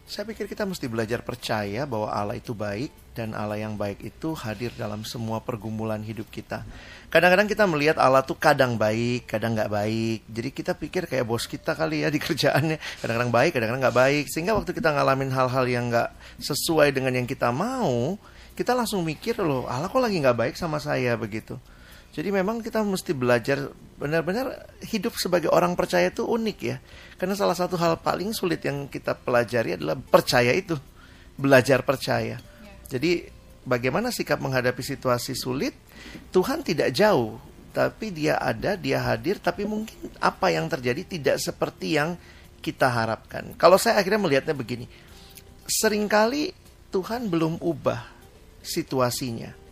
Saya 0.08 0.24
pikir 0.24 0.48
kita 0.48 0.64
mesti 0.64 0.88
belajar 0.88 1.20
percaya 1.20 1.84
bahwa 1.84 2.08
Allah 2.08 2.40
itu 2.40 2.56
baik 2.56 3.07
dan 3.18 3.34
Allah 3.34 3.58
yang 3.58 3.74
baik 3.74 4.06
itu 4.06 4.38
hadir 4.38 4.70
dalam 4.78 5.02
semua 5.02 5.42
pergumulan 5.42 5.98
hidup 6.06 6.30
kita. 6.30 6.62
Kadang-kadang 7.10 7.50
kita 7.50 7.66
melihat 7.66 7.98
Allah 7.98 8.22
tuh 8.22 8.38
kadang 8.38 8.78
baik, 8.78 9.26
kadang 9.26 9.58
nggak 9.58 9.74
baik. 9.74 10.20
Jadi 10.30 10.50
kita 10.54 10.72
pikir 10.78 11.10
kayak 11.10 11.26
bos 11.26 11.50
kita 11.50 11.74
kali 11.74 12.06
ya 12.06 12.14
di 12.14 12.22
kerjaannya. 12.26 12.78
Kadang-kadang 13.02 13.34
baik, 13.34 13.52
kadang-kadang 13.58 13.82
nggak 13.90 13.98
baik. 13.98 14.26
Sehingga 14.30 14.54
waktu 14.54 14.70
kita 14.78 14.94
ngalamin 14.94 15.34
hal-hal 15.34 15.66
yang 15.66 15.90
nggak 15.90 16.14
sesuai 16.38 16.94
dengan 16.94 17.18
yang 17.18 17.26
kita 17.26 17.50
mau, 17.50 18.22
kita 18.54 18.78
langsung 18.78 19.02
mikir 19.02 19.42
loh, 19.42 19.66
Allah 19.66 19.90
kok 19.90 19.98
lagi 19.98 20.22
nggak 20.22 20.38
baik 20.38 20.54
sama 20.54 20.78
saya 20.78 21.18
begitu. 21.18 21.58
Jadi 22.18 22.34
memang 22.34 22.66
kita 22.66 22.82
mesti 22.82 23.14
belajar 23.14 23.70
benar-benar 24.02 24.66
hidup 24.82 25.14
sebagai 25.22 25.54
orang 25.54 25.78
percaya 25.78 26.10
itu 26.10 26.26
unik 26.26 26.58
ya. 26.66 26.82
Karena 27.14 27.38
salah 27.38 27.54
satu 27.54 27.78
hal 27.78 28.02
paling 28.02 28.34
sulit 28.34 28.66
yang 28.66 28.90
kita 28.90 29.14
pelajari 29.14 29.78
adalah 29.78 29.94
percaya 29.98 30.50
itu. 30.50 30.74
Belajar 31.38 31.86
percaya. 31.86 32.42
Jadi 32.88 33.28
bagaimana 33.68 34.10
sikap 34.10 34.40
menghadapi 34.40 34.80
situasi 34.80 35.36
sulit? 35.36 35.76
Tuhan 36.32 36.64
tidak 36.64 36.96
jauh, 36.96 37.38
tapi 37.76 38.12
dia 38.16 38.40
ada, 38.40 38.80
dia 38.80 39.04
hadir, 39.04 39.38
tapi 39.40 39.68
mungkin 39.68 40.12
apa 40.18 40.52
yang 40.52 40.72
terjadi 40.72 41.04
tidak 41.04 41.38
seperti 41.40 42.00
yang 42.00 42.16
kita 42.64 42.88
harapkan. 42.90 43.54
Kalau 43.60 43.76
saya 43.80 44.00
akhirnya 44.00 44.24
melihatnya 44.24 44.56
begini. 44.56 44.88
Seringkali 45.68 46.56
Tuhan 46.96 47.28
belum 47.28 47.60
ubah 47.60 48.00
situasinya 48.64 49.68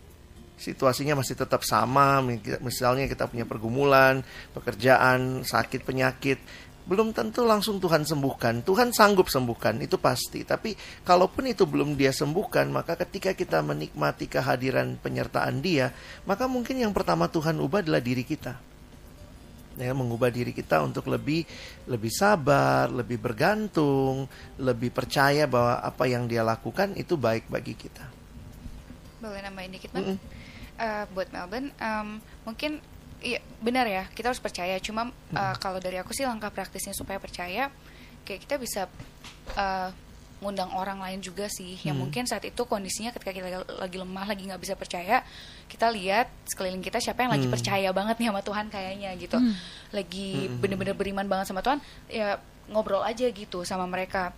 situasinya 0.56 1.20
masih 1.20 1.36
tetap 1.36 1.60
sama 1.68 2.24
misalnya 2.64 3.04
kita 3.04 3.28
punya 3.28 3.44
pergumulan 3.44 4.24
pekerjaan 4.56 5.44
sakit 5.44 5.84
penyakit 5.84 6.40
belum 6.86 7.10
tentu 7.10 7.42
langsung 7.42 7.82
Tuhan 7.82 8.06
sembuhkan 8.06 8.62
Tuhan 8.62 8.94
sanggup 8.94 9.26
sembuhkan 9.26 9.82
itu 9.82 9.98
pasti 9.98 10.46
tapi 10.46 10.72
kalaupun 11.02 11.50
itu 11.50 11.66
belum 11.66 11.98
dia 11.98 12.14
sembuhkan 12.14 12.70
maka 12.70 12.94
ketika 12.94 13.34
kita 13.34 13.58
menikmati 13.60 14.30
kehadiran 14.30 14.94
penyertaan 15.02 15.58
dia 15.58 15.90
maka 16.24 16.46
mungkin 16.46 16.78
yang 16.78 16.94
pertama 16.94 17.26
Tuhan 17.26 17.58
ubah 17.58 17.82
adalah 17.82 17.98
diri 17.98 18.22
kita 18.22 18.76
ya 19.76 19.92
mengubah 19.92 20.32
diri 20.32 20.56
kita 20.56 20.80
untuk 20.80 21.04
lebih 21.12 21.44
lebih 21.84 22.08
sabar, 22.08 22.88
lebih 22.88 23.20
bergantung, 23.20 24.24
lebih 24.56 24.88
percaya 24.88 25.44
bahwa 25.44 25.84
apa 25.84 26.08
yang 26.08 26.24
dia 26.24 26.40
lakukan 26.40 26.96
itu 26.96 27.14
baik 27.20 27.44
bagi 27.52 27.76
kita. 27.76 28.08
Boleh 29.20 29.44
nambahin 29.44 29.76
dikit, 29.76 29.92
Bang? 29.92 30.16
Mm-mm. 30.16 30.18
Eh, 30.76 31.04
buat 31.12 31.28
Melbourne, 31.32 31.72
em, 31.80 32.08
mungkin 32.44 32.80
iya 33.22 33.40
benar 33.60 33.86
ya, 33.88 34.04
kita 34.12 34.32
harus 34.32 34.42
percaya. 34.42 34.76
Cuma 34.80 35.08
eh, 35.32 35.54
kalau 35.60 35.78
dari 35.78 35.96
aku 35.96 36.12
sih 36.12 36.24
langkah 36.24 36.50
praktisnya 36.50 36.92
supaya 36.92 37.16
percaya, 37.20 37.68
kayak 38.24 38.40
kita 38.44 38.54
bisa 38.56 38.82
eh, 39.56 39.90
ngundang 40.36 40.68
orang 40.76 41.00
lain 41.00 41.24
juga 41.24 41.48
sih, 41.48 41.80
yang 41.80 41.96
Hmm. 41.96 42.12
mungkin 42.12 42.28
saat 42.28 42.44
itu 42.44 42.60
kondisinya 42.68 43.08
ketika 43.08 43.32
kita 43.32 43.64
lagi 43.80 43.96
lemah, 43.96 44.28
lagi 44.28 44.44
nggak 44.44 44.60
bisa 44.60 44.76
percaya, 44.76 45.24
kita 45.64 45.88
lihat 45.88 46.28
sekeliling 46.44 46.84
kita 46.84 47.00
siapa 47.00 47.24
yang 47.24 47.32
lagi 47.32 47.48
Hmm. 47.48 47.54
percaya 47.56 47.88
banget 47.88 48.20
nih 48.20 48.28
sama 48.28 48.42
Tuhan 48.44 48.66
kayaknya 48.68 49.16
gitu, 49.16 49.40
Hmm. 49.40 49.56
lagi 49.96 50.52
Hmm. 50.52 50.60
bener-bener 50.60 50.92
beriman 50.92 51.24
banget 51.24 51.48
sama 51.48 51.64
Tuhan, 51.64 51.80
ya 52.12 52.36
ngobrol 52.68 53.00
aja 53.00 53.24
gitu 53.32 53.64
sama 53.64 53.88
mereka 53.88 54.36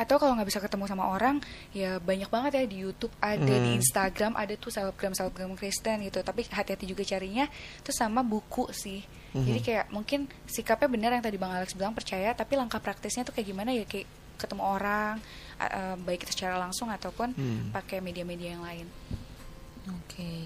atau 0.00 0.16
kalau 0.16 0.32
nggak 0.32 0.48
bisa 0.48 0.58
ketemu 0.58 0.88
sama 0.88 1.04
orang 1.06 1.36
ya 1.70 2.00
banyak 2.00 2.26
banget 2.26 2.52
ya 2.56 2.64
di 2.64 2.80
YouTube 2.80 3.12
ada 3.20 3.36
di 3.44 3.76
Hmm. 3.76 3.78
Instagram 3.78 4.32
ada 4.32 4.56
tuh 4.56 4.72
selebgram 4.72 5.12
selebgram 5.12 5.52
Kristen 5.54 6.00
gitu 6.00 6.24
tapi 6.24 6.48
hati-hati 6.48 6.88
juga 6.88 7.04
carinya 7.04 7.44
terus 7.84 8.00
sama 8.00 8.24
buku 8.24 8.72
sih 8.72 9.04
Mhm. 9.30 9.44
jadi 9.44 9.60
kayak 9.60 9.84
mungkin 9.92 10.20
sikapnya 10.48 10.88
benar 10.88 11.10
yang 11.12 11.22
tadi 11.22 11.36
bang 11.36 11.52
Alex 11.52 11.76
bilang 11.76 11.92
percaya 11.92 12.32
tapi 12.32 12.56
langkah 12.56 12.80
praktisnya 12.80 13.22
tuh 13.22 13.30
kayak 13.30 13.46
gimana 13.46 13.70
ya 13.70 13.84
kayak 13.84 14.08
ketemu 14.34 14.62
orang 14.64 15.20
eh, 15.60 15.96
baik 16.00 16.24
itu 16.24 16.32
secara 16.32 16.56
langsung 16.56 16.88
ataupun 16.88 17.36
Hmm. 17.36 17.68
pakai 17.70 18.00
media-media 18.00 18.56
yang 18.56 18.64
lain 18.64 18.88
Oke, 19.90 20.44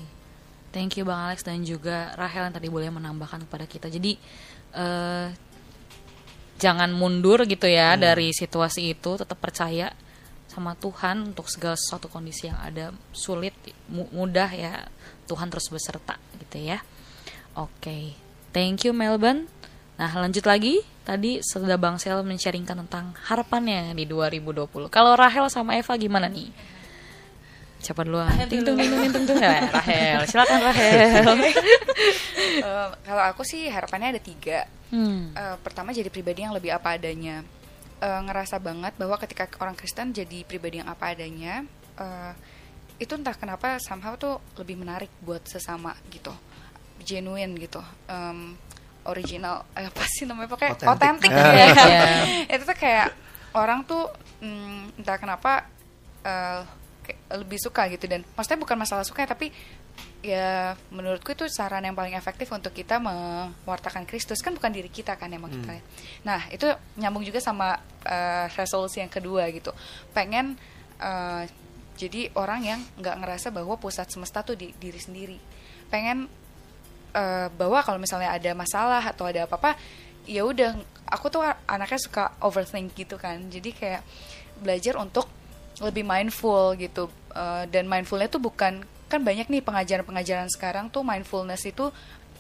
thank 0.71 0.95
you 0.95 1.05
Bang 1.05 1.21
Alex 1.21 1.43
dan 1.43 1.63
juga 1.63 2.15
Rahel 2.15 2.49
yang 2.49 2.55
tadi 2.55 2.67
boleh 2.67 2.89
menambahkan 2.89 3.45
kepada 3.45 3.67
kita. 3.67 3.87
Jadi 3.89 4.17
eh, 4.75 5.27
jangan 6.57 6.91
mundur 6.91 7.43
gitu 7.45 7.67
ya 7.67 7.95
Hmm. 7.95 8.03
dari 8.03 8.31
situasi 8.31 8.95
itu, 8.95 9.19
tetap 9.19 9.39
percaya 9.39 9.91
sama 10.47 10.79
Tuhan 10.79 11.35
untuk 11.35 11.51
segala 11.51 11.75
sesuatu 11.75 12.07
kondisi 12.07 12.47
yang 12.47 12.59
ada 12.63 12.95
sulit, 13.11 13.55
mu- 13.91 14.07
mudah 14.15 14.47
ya 14.55 14.87
Tuhan 15.27 15.51
terus 15.51 15.67
beserta 15.67 16.15
gitu 16.39 16.63
ya. 16.63 16.79
Oke, 17.55 18.15
thank 18.51 18.87
you 18.87 18.95
Melbourne. 18.95 19.51
Nah 19.95 20.11
lanjut 20.11 20.43
lagi, 20.43 20.83
tadi 21.03 21.39
sudah 21.39 21.79
Bang 21.79 21.99
Sel 21.99 22.19
men-sharingkan 22.23 22.87
tentang 22.87 23.15
harapannya 23.27 23.95
di 23.95 24.07
2020. 24.07 24.91
Kalau 24.91 25.15
Rahel 25.15 25.47
sama 25.51 25.79
Eva 25.79 25.95
gimana 25.95 26.27
nih? 26.27 26.51
Siapa 27.85 28.01
duluan? 28.01 28.33
Ting 28.49 28.65
tung 28.65 28.75
ting 28.75 28.89
tung 28.89 29.01
ting 29.03 29.13
tung 29.13 29.25
tung. 29.29 29.39
Eh, 29.39 29.61
Rahel, 29.69 30.21
silakan 30.31 30.61
Rahel. 30.65 31.25
Eh, 32.55 32.89
kalau 33.03 33.23
aku 33.27 33.43
sih 33.43 33.67
harapannya 33.67 34.15
ada 34.15 34.23
tiga. 34.23 34.65
Hmm. 34.89 35.35
Eh, 35.35 35.57
pertama 35.61 35.91
jadi 35.91 36.07
pribadi 36.07 36.43
yang 36.43 36.55
lebih 36.55 36.71
apa 36.71 36.95
adanya. 36.95 37.43
Eh, 37.99 38.21
ngerasa 38.23 38.57
banget 38.59 38.95
bahwa 38.95 39.19
ketika 39.19 39.51
orang 39.59 39.75
Kristen 39.75 40.15
jadi 40.15 40.47
pribadi 40.47 40.79
yang 40.79 40.87
apa 40.87 41.13
adanya, 41.13 41.67
eh, 41.99 42.33
itu 42.97 43.11
entah 43.13 43.35
kenapa 43.35 43.77
somehow 43.83 44.15
tuh 44.15 44.39
lebih 44.55 44.79
menarik 44.79 45.11
buat 45.19 45.43
sesama 45.45 45.93
gitu, 46.09 46.31
genuine 47.03 47.59
gitu, 47.59 47.83
Em, 48.07 48.55
original, 49.05 49.67
eh, 49.75 49.85
apa 49.85 50.05
sih 50.07 50.25
namanya 50.25 50.49
pokoknya 50.49 50.79
Authentic. 50.87 51.29
otentik 51.29 51.31
Ah. 51.35 51.53
ya. 51.53 51.67
Iya. 51.91 52.03
itu 52.55 52.63
tuh 52.65 52.79
kayak 52.79 53.09
orang 53.53 53.83
tuh 53.83 54.09
mm, 54.41 55.03
entah 55.03 55.19
kenapa 55.19 55.67
eh, 56.23 56.63
kayak 56.63 56.84
lebih 57.35 57.59
suka 57.61 57.87
gitu 57.93 58.09
dan 58.09 58.25
maksudnya 58.35 58.61
bukan 58.61 58.77
masalah 58.79 59.05
suka 59.05 59.25
ya, 59.25 59.29
tapi 59.31 59.53
ya 60.25 60.73
menurutku 60.89 61.37
itu 61.37 61.45
saran 61.53 61.85
yang 61.85 61.93
paling 61.93 62.17
efektif 62.17 62.49
untuk 62.49 62.73
kita 62.73 62.97
mewartakan 62.97 64.09
Kristus 64.09 64.41
kan 64.41 64.57
bukan 64.57 64.73
diri 64.73 64.89
kita 64.89 65.21
kan 65.21 65.29
yang 65.29 65.45
mau 65.45 65.53
kita 65.53 65.77
lihat. 65.77 65.87
Nah 66.25 66.41
itu 66.49 66.67
nyambung 66.97 67.23
juga 67.23 67.45
sama 67.45 67.77
eh, 68.09 68.49
resolusi 68.57 69.05
yang 69.05 69.13
kedua 69.13 69.47
gitu. 69.53 69.71
Pengen 70.17 70.57
eh, 70.99 71.45
jadi 71.95 72.33
orang 72.35 72.61
yang 72.65 72.81
nggak 72.99 73.17
ngerasa 73.21 73.53
bahwa 73.53 73.77
pusat 73.77 74.09
semesta 74.09 74.41
tuh 74.41 74.57
di 74.57 74.73
diri 74.81 74.99
sendiri. 74.99 75.37
Pengen 75.93 76.27
eh, 77.13 77.49
bahwa 77.53 77.85
kalau 77.85 78.01
misalnya 78.01 78.33
ada 78.33 78.51
masalah 78.57 79.05
atau 79.05 79.29
ada 79.29 79.45
apa-apa 79.45 79.77
ya 80.25 80.41
udah 80.45 80.73
aku 81.09 81.29
tuh 81.29 81.45
anaknya 81.69 82.01
suka 82.01 82.33
overthink 82.41 82.97
gitu 82.97 83.21
kan 83.21 83.45
jadi 83.53 83.71
kayak 83.77 84.03
belajar 84.65 84.97
untuk 84.97 85.29
lebih 85.83 86.07
mindful 86.07 86.77
gitu. 86.79 87.11
Eh, 87.35 87.65
dan 87.71 87.91
mindfulnya 87.91 88.31
tuh 88.31 88.39
bukan 88.39 88.87
kan 89.11 89.21
banyak 89.21 89.51
nih 89.51 89.63
pengajaran-pengajaran 89.63 90.49
sekarang 90.51 90.87
tuh 90.91 91.03
mindfulness 91.03 91.67
itu 91.67 91.91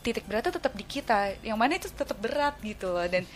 titik 0.06 0.26
beratnya 0.28 0.54
tetap 0.54 0.72
di 0.76 0.84
kita. 0.86 1.34
Yang 1.42 1.58
mana 1.58 1.72
itu 1.74 1.88
tetap 1.90 2.18
berat 2.20 2.54
gitu 2.62 2.94
loh. 2.94 3.06
Dan 3.10 3.26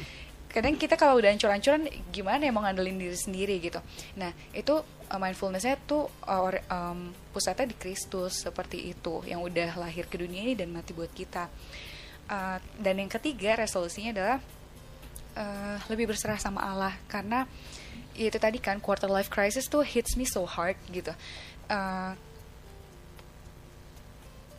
kadang 0.48 0.78
kita 0.78 0.96
kalau 0.96 1.20
udah 1.20 1.28
ancur-ancuran 1.34 1.90
gimana 2.08 2.48
ya 2.48 2.52
mau 2.54 2.64
ngandelin 2.64 2.96
diri 2.96 3.18
sendiri 3.18 3.58
gitu. 3.58 3.82
Nah 4.16 4.30
itu 4.54 4.80
uh, 4.84 5.18
mindfulnessnya 5.18 5.76
tuh 5.84 6.06
uh, 6.24 6.50
um, 6.70 7.10
pusatnya 7.34 7.66
di 7.68 7.76
Kristus 7.76 8.46
seperti 8.46 8.94
itu. 8.94 9.24
Yang 9.26 9.40
udah 9.50 9.70
lahir 9.82 10.06
ke 10.06 10.16
dunia 10.20 10.46
ini 10.46 10.54
dan 10.54 10.70
mati 10.70 10.94
buat 10.94 11.10
kita. 11.10 11.50
Uh, 12.28 12.60
dan 12.78 13.00
yang 13.00 13.08
ketiga 13.08 13.56
resolusinya 13.56 14.12
adalah 14.12 14.38
uh, 15.34 15.76
lebih 15.90 16.12
berserah 16.12 16.38
sama 16.38 16.62
Allah. 16.62 16.94
Karena 17.10 17.48
ya 18.18 18.26
itu 18.26 18.36
tadi 18.36 18.58
kan 18.58 18.82
quarter 18.82 19.06
life 19.06 19.30
crisis 19.30 19.70
tuh 19.70 19.86
hits 19.86 20.18
me 20.18 20.26
so 20.26 20.42
hard 20.42 20.74
gitu 20.90 21.14
Uh, 21.68 22.16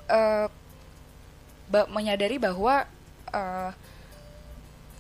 uh, 0.06 0.46
ba- 1.66 1.90
menyadari 1.90 2.38
bahwa 2.38 2.86
uh, 3.34 3.72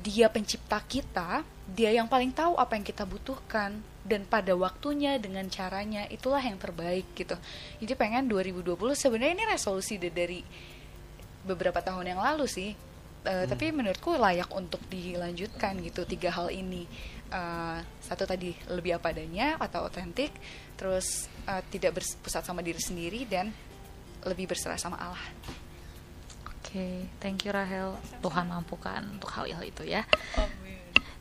dia 0.01 0.25
pencipta 0.25 0.81
kita, 0.81 1.45
dia 1.69 1.93
yang 1.93 2.09
paling 2.09 2.33
tahu 2.33 2.57
apa 2.57 2.73
yang 2.73 2.85
kita 2.87 3.05
butuhkan 3.05 3.77
dan 4.01 4.25
pada 4.25 4.57
waktunya 4.57 5.21
dengan 5.21 5.45
caranya 5.53 6.09
itulah 6.09 6.41
yang 6.41 6.57
terbaik 6.57 7.05
gitu. 7.13 7.37
Jadi 7.77 7.93
pengen 7.93 8.25
2020 8.25 8.73
sebenarnya 8.97 9.37
ini 9.37 9.45
resolusi 9.45 10.01
da- 10.01 10.09
dari 10.09 10.41
beberapa 11.45 11.77
tahun 11.83 12.09
yang 12.15 12.21
lalu 12.25 12.49
sih. 12.49 12.71
Eh, 13.19 13.45
Tapi 13.45 13.69
menurutku 13.69 14.15
layak 14.15 14.49
untuk 14.55 14.79
dilanjutkan 14.89 15.77
gitu 15.83 16.07
tiga 16.07 16.31
hal 16.31 16.49
ini. 16.49 16.87
Eh, 17.29 17.79
satu 18.01 18.25
tadi 18.25 18.57
lebih 18.73 18.97
apa 18.97 19.13
adanya 19.13 19.53
atau 19.61 19.85
otentik, 19.85 20.33
terus 20.73 21.29
eh, 21.45 21.61
tidak 21.69 22.01
berpusat 22.01 22.41
sama 22.41 22.65
diri 22.65 22.81
sendiri 22.81 23.21
dan 23.29 23.53
lebih 24.25 24.49
berserah 24.49 24.81
sama 24.81 24.97
Allah. 24.97 25.25
Oke, 26.49 27.05
thank 27.21 27.45
you 27.45 27.53
Rahel. 27.53 28.01
Tuhan 28.25 28.49
mampukan 28.49 29.05
untuk 29.05 29.29
hal-hal 29.29 29.61
itu 29.61 29.85
ya. 29.85 30.09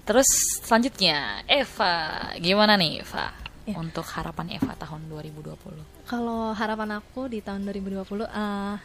Terus 0.08 0.28
selanjutnya 0.64 1.44
Eva, 1.44 2.32
gimana 2.40 2.80
nih 2.80 3.04
Eva? 3.04 3.28
Ya. 3.68 3.76
Untuk 3.76 4.08
harapan 4.16 4.56
Eva 4.56 4.72
tahun 4.80 5.12
2020. 5.12 6.08
Kalau 6.08 6.56
harapan 6.56 7.04
aku 7.04 7.28
di 7.28 7.44
tahun 7.44 7.68
2020 7.68 8.24
eh, 8.24 8.76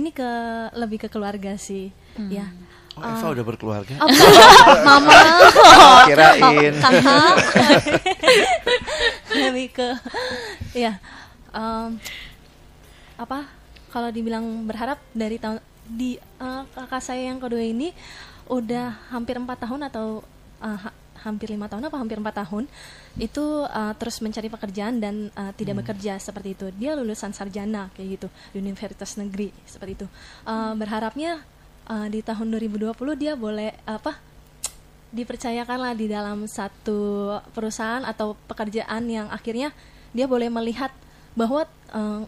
ini 0.00 0.08
ke 0.16 0.30
lebih 0.80 1.04
ke 1.04 1.08
keluarga 1.12 1.60
sih, 1.60 1.92
ya. 2.32 2.48
Oh, 2.92 3.06
Eva 3.06 3.26
udah 3.30 3.44
berkeluarga. 3.46 3.94
Mama. 4.86 5.14
Kirain. 6.10 6.74
Kakak. 6.74 7.34
lebih 9.40 9.72
ke 9.72 9.88
ya 10.72 10.98
em, 11.50 11.96
apa 13.16 13.46
kalau 13.88 14.10
dibilang 14.10 14.42
berharap 14.66 14.98
dari 15.12 15.38
tahun 15.38 15.58
di 15.86 16.14
eh, 16.18 16.62
kakak 16.68 17.00
saya 17.00 17.26
yang 17.26 17.38
kedua 17.38 17.62
ini 17.62 17.90
udah 18.46 19.10
hampir 19.10 19.38
empat 19.38 19.64
tahun 19.64 19.86
atau 19.86 20.22
eh, 20.60 20.78
ha- 20.78 20.94
hampir 21.20 21.50
lima 21.50 21.68
tahun 21.68 21.86
apa 21.86 21.96
hampir 21.96 22.18
empat 22.18 22.42
tahun 22.44 22.64
itu 23.16 23.44
eh, 23.64 23.92
terus 23.96 24.18
mencari 24.20 24.46
pekerjaan 24.46 24.98
dan 24.98 25.14
eh, 25.30 25.52
tidak 25.54 25.82
bekerja 25.82 26.18
seperti 26.18 26.54
itu 26.54 26.66
dia 26.74 26.94
lulusan 26.94 27.30
sarjana 27.30 27.88
kayak 27.94 28.18
gitu 28.18 28.28
universitas 28.54 29.14
negeri 29.16 29.50
seperti 29.64 30.04
itu 30.04 30.06
Eh, 30.42 30.72
berharapnya 30.74 31.42
eh, 31.90 32.06
di 32.06 32.22
tahun 32.22 32.54
2020 32.54 32.94
dia 33.18 33.34
boleh 33.34 33.74
apa 33.82 34.14
dipercayakanlah 35.10 35.98
di 35.98 36.06
dalam 36.06 36.46
satu 36.46 37.34
perusahaan 37.50 38.06
atau 38.06 38.38
pekerjaan 38.46 39.10
yang 39.10 39.26
akhirnya 39.26 39.74
dia 40.14 40.30
boleh 40.30 40.46
melihat 40.46 40.94
bahwa 41.34 41.66
eh, 41.90 42.22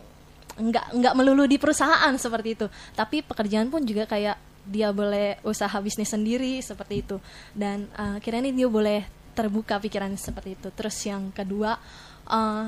nggak 0.52 0.86
nggak 1.00 1.14
melulu 1.16 1.48
di 1.48 1.56
perusahaan 1.56 2.12
seperti 2.18 2.58
itu. 2.58 2.66
Tapi 2.92 3.24
pekerjaan 3.24 3.72
pun 3.72 3.86
juga 3.86 4.04
kayak 4.04 4.36
dia 4.62 4.94
boleh 4.94 5.42
usaha 5.42 5.74
bisnis 5.82 6.10
sendiri 6.12 6.58
seperti 6.60 7.06
itu. 7.06 7.16
Dan 7.54 7.86
eh, 7.94 8.18
akhirnya 8.18 8.50
ini 8.50 8.52
dia 8.62 8.68
boleh 8.68 9.06
terbuka 9.32 9.78
pikiran 9.78 10.12
seperti 10.18 10.58
itu. 10.58 10.68
Terus 10.74 10.96
yang 11.06 11.30
kedua 11.30 11.78
eh, 12.28 12.66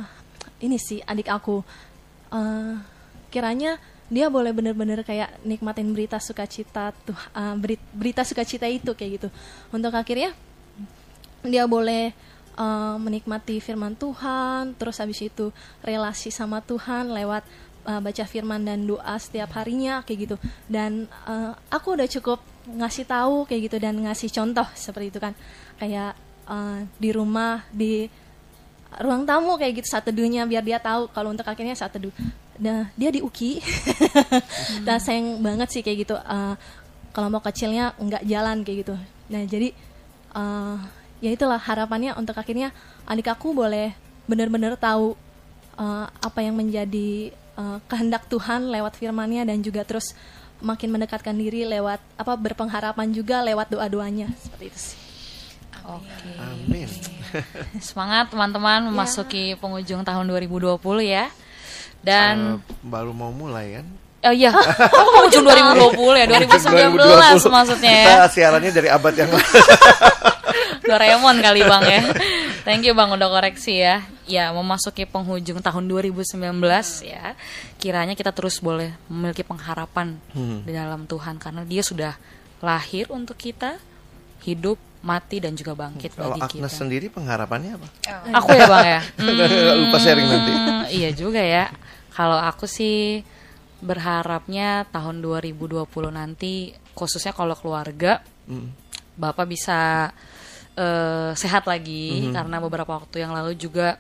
ini 0.64 0.78
sih 0.78 1.03
adik 1.03 1.28
aku. 1.28 1.61
Eh, 2.32 2.74
kiranya 3.34 3.76
dia 4.13 4.29
boleh 4.29 4.53
bener-bener 4.53 5.01
kayak 5.01 5.41
nikmatin 5.43 5.89
berita 5.93 6.21
sukacita 6.21 6.93
tuh 7.05 7.17
beri- 7.57 7.81
berita 7.97 8.21
sukacita 8.21 8.69
itu 8.69 8.93
kayak 8.93 9.11
gitu 9.17 9.29
untuk 9.73 9.93
akhirnya 9.97 10.37
dia 11.45 11.69
boleh 11.69 12.13
uh, 12.57 12.97
menikmati 12.97 13.59
firman 13.61 13.95
Tuhan, 13.99 14.75
terus 14.79 14.99
habis 14.99 15.21
itu 15.23 15.51
relasi 15.85 16.31
sama 16.33 16.63
Tuhan 16.65 17.11
lewat 17.13 17.45
uh, 17.87 18.01
baca 18.01 18.25
firman 18.25 18.63
dan 18.65 18.87
doa 18.87 19.15
setiap 19.21 19.53
harinya 19.61 20.01
kayak 20.03 20.19
gitu. 20.31 20.37
Dan 20.67 21.07
uh, 21.29 21.53
aku 21.71 21.99
udah 21.99 22.09
cukup 22.09 22.41
ngasih 22.65 23.05
tahu 23.05 23.45
kayak 23.45 23.69
gitu 23.71 23.77
dan 23.77 23.95
ngasih 24.01 24.31
contoh 24.33 24.67
seperti 24.73 25.13
itu 25.13 25.21
kan. 25.21 25.37
Kayak 25.77 26.17
uh, 26.49 26.87
di 26.97 27.11
rumah 27.13 27.67
di 27.71 28.09
ruang 28.95 29.27
tamu 29.27 29.59
kayak 29.59 29.83
gitu 29.83 29.91
saat 29.91 30.07
teduhnya 30.07 30.47
biar 30.47 30.63
dia 30.63 30.79
tahu 30.79 31.11
kalau 31.11 31.35
untuk 31.35 31.47
akhirnya 31.47 31.75
saat 31.75 31.93
teduh. 31.93 32.15
Nah, 32.61 32.91
dia 32.95 33.11
di 33.11 33.21
UKI. 33.23 33.59
Dan 34.87 34.99
sayang 35.03 35.43
banget 35.43 35.69
sih 35.75 35.83
kayak 35.83 35.99
gitu. 36.07 36.17
uh, 36.19 36.55
kalau 37.15 37.31
mau 37.31 37.39
kecilnya 37.39 37.95
nggak 37.95 38.27
jalan 38.27 38.67
kayak 38.67 38.79
gitu. 38.83 38.95
Nah, 39.31 39.43
jadi 39.47 39.71
uh, 40.35 40.77
ya 41.23 41.31
itulah 41.31 41.63
harapannya 41.63 42.13
untuk 42.19 42.35
akhirnya 42.35 42.75
adik 43.07 43.31
aku 43.31 43.55
boleh 43.55 43.95
benar-benar 44.27 44.75
tahu 44.75 45.15
uh, 45.79 46.07
apa 46.11 46.41
yang 46.43 46.59
menjadi 46.59 47.31
uh, 47.55 47.79
kehendak 47.87 48.27
Tuhan 48.27 48.67
lewat 48.67 48.99
firman-Nya 48.99 49.47
dan 49.47 49.63
juga 49.63 49.87
terus 49.87 50.13
makin 50.59 50.91
mendekatkan 50.91 51.37
diri 51.39 51.63
lewat 51.69 52.03
apa 52.19 52.35
berpengharapan 52.35 53.15
juga 53.15 53.47
lewat 53.47 53.71
doa-doanya 53.71 54.33
seperti 54.41 54.65
itu 54.75 54.79
sih. 54.91 54.99
Oke. 55.85 56.33
Amin. 56.41 56.89
Semangat 57.85 58.33
teman-teman 58.33 58.89
memasuki 58.89 59.53
penghujung 59.61 60.01
tahun 60.01 60.25
2020 60.33 60.81
ya. 61.05 61.29
Dan 62.05 62.61
Eh, 62.61 62.75
baru 62.85 63.11
mau 63.11 63.33
mulai 63.33 63.81
kan? 63.81 63.87
oh 64.25 64.33
iya, 64.33 64.49
oh, 64.57 65.05
penghujung 65.27 65.45
2020 65.45 66.17
ya, 66.17 66.27
2019 66.29 66.97
maksudnya 67.51 67.93
ya. 67.93 68.07
Kita 68.09 68.29
siarannya 68.31 68.71
dari 68.71 68.89
abad 68.89 69.15
yang 69.15 69.29
lalu. 69.29 69.45
Doraemon 70.85 71.37
kali 71.41 71.61
Bang 71.65 71.85
ya. 71.85 72.03
Thank 72.63 72.85
you 72.85 72.93
Bang 72.93 73.13
udah 73.13 73.29
koreksi 73.29 73.81
ya. 73.81 74.05
Ya, 74.25 74.49
memasuki 74.51 75.05
penghujung 75.05 75.61
tahun 75.61 75.85
2019 75.85 76.41
ya. 77.03 77.37
Kiranya 77.77 78.13
kita 78.13 78.33
terus 78.33 78.61
boleh 78.61 78.93
memiliki 79.09 79.41
pengharapan 79.41 80.17
Hmm. 80.33 80.65
di 80.65 80.73
dalam 80.73 81.05
Tuhan 81.05 81.37
karena 81.37 81.65
Dia 81.65 81.81
sudah 81.81 82.17
lahir 82.61 83.09
untuk 83.09 83.37
kita, 83.37 83.77
hidup, 84.43 84.81
mati 85.05 85.37
dan 85.37 85.53
juga 85.53 85.77
bangkit 85.77 86.17
Kalau 86.17 86.33
bagi 86.33 86.41
Agnes 86.59 86.73
kita. 86.73 86.81
sendiri 86.81 87.07
pengharapannya 87.09 87.77
apa? 87.77 87.89
Aku 88.35 88.49
ya 88.51 88.65
Bang 88.65 88.87
ya. 88.89 89.01
Lupa 89.79 89.99
sharing 89.99 90.25
nanti. 90.27 90.53
Hmm, 90.53 90.85
Iya 90.89 91.11
juga 91.13 91.39
ya. 91.39 91.69
Kalau 92.11 92.37
aku 92.37 92.65
sih 92.65 93.21
berharapnya 93.79 94.89
tahun 94.89 95.21
2020 95.21 95.85
nanti 96.11 96.73
khususnya 96.93 97.31
kalau 97.31 97.53
keluarga 97.53 98.25
Hmm. 98.45 98.73
Bapak 99.15 99.47
bisa 99.47 100.11
eh, 100.75 101.31
sehat 101.33 101.65
lagi 101.65 102.29
Mhm. 102.29 102.33
karena 102.35 102.57
beberapa 102.59 102.93
waktu 102.95 103.23
yang 103.23 103.31
lalu 103.31 103.55
juga 103.55 103.97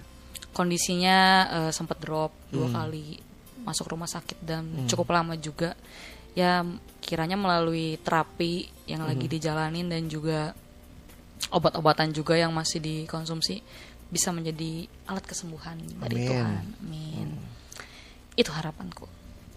kondisinya 0.52 1.18
eh, 1.48 1.70
sempat 1.70 1.96
drop 1.98 2.28
dua 2.48 2.68
kali 2.68 3.20
masuk 3.60 3.88
rumah 3.88 4.04
sakit 4.06 4.38
dan 4.40 4.84
cukup 4.84 5.10
lama 5.10 5.32
juga 5.34 5.72
ya 6.32 6.60
kiranya 6.98 7.34
melalui 7.34 7.96
terapi 7.98 8.68
yang 8.84 9.00
lagi 9.02 9.24
dijalanin 9.24 9.86
dan 9.86 10.04
juga 10.06 10.52
obat-obatan 11.52 12.14
juga 12.14 12.38
yang 12.38 12.52
masih 12.54 12.80
dikonsumsi 12.80 13.60
bisa 14.08 14.30
menjadi 14.30 14.86
alat 15.10 15.24
kesembuhan 15.26 15.80
dari 16.00 16.22
Amin. 16.22 16.28
Tuhan 16.28 16.64
amin 16.84 17.28
itu 18.34 18.50
harapanku 18.50 19.06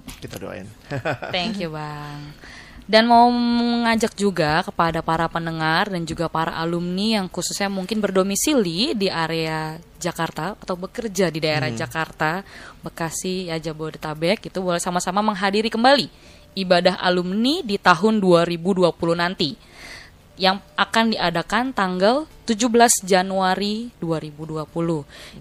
Kita 0.07 0.39
doain. 0.39 0.63
Thank 1.35 1.59
you 1.59 1.75
bang. 1.75 2.31
Dan 2.88 3.11
mau 3.11 3.27
mengajak 3.27 4.15
juga 4.15 4.63
kepada 4.63 5.03
para 5.03 5.27
pendengar 5.27 5.91
dan 5.91 6.07
juga 6.07 6.31
para 6.31 6.55
alumni 6.55 7.19
yang 7.19 7.27
khususnya 7.27 7.67
mungkin 7.67 7.99
berdomisili 7.99 8.95
di 8.95 9.11
area 9.11 9.75
Jakarta 9.99 10.55
atau 10.55 10.79
bekerja 10.79 11.27
di 11.27 11.43
daerah 11.43 11.67
Jakarta, 11.67 12.47
Bekasi, 12.79 13.51
ya 13.51 13.59
Jabodetabek 13.59 14.47
itu 14.47 14.63
boleh 14.63 14.79
sama-sama 14.79 15.19
menghadiri 15.19 15.67
kembali 15.67 16.07
ibadah 16.55 16.97
alumni 17.03 17.59
di 17.61 17.75
tahun 17.75 18.23
2020 18.23 18.88
nanti 19.13 19.59
yang 20.38 20.61
akan 20.77 21.17
diadakan 21.17 21.73
tanggal 21.73 22.29
17 22.45 23.03
Januari 23.03 23.89
2020. 23.99 24.69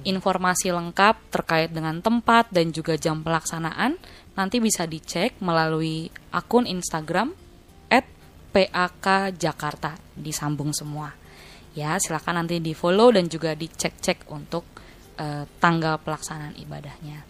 Informasi 0.09 0.73
lengkap 0.73 1.15
terkait 1.31 1.71
dengan 1.71 2.01
tempat 2.01 2.49
dan 2.49 2.73
juga 2.73 2.97
jam 2.97 3.21
pelaksanaan 3.21 4.01
nanti 4.37 4.61
bisa 4.61 4.89
dicek 4.89 5.37
melalui 5.41 6.09
akun 6.33 6.65
Instagram 6.65 7.47
PAK 8.57 9.37
Jakarta 9.37 10.01
disambung 10.17 10.73
semua. 10.73 11.13
Ya, 11.77 12.01
silakan 12.01 12.41
nanti 12.41 12.57
di 12.57 12.73
follow 12.73 13.13
dan 13.13 13.29
juga 13.29 13.53
dicek-cek 13.53 14.33
untuk 14.33 14.65
eh, 15.21 15.45
tanggal 15.61 16.01
pelaksanaan 16.01 16.57
ibadahnya. 16.57 17.21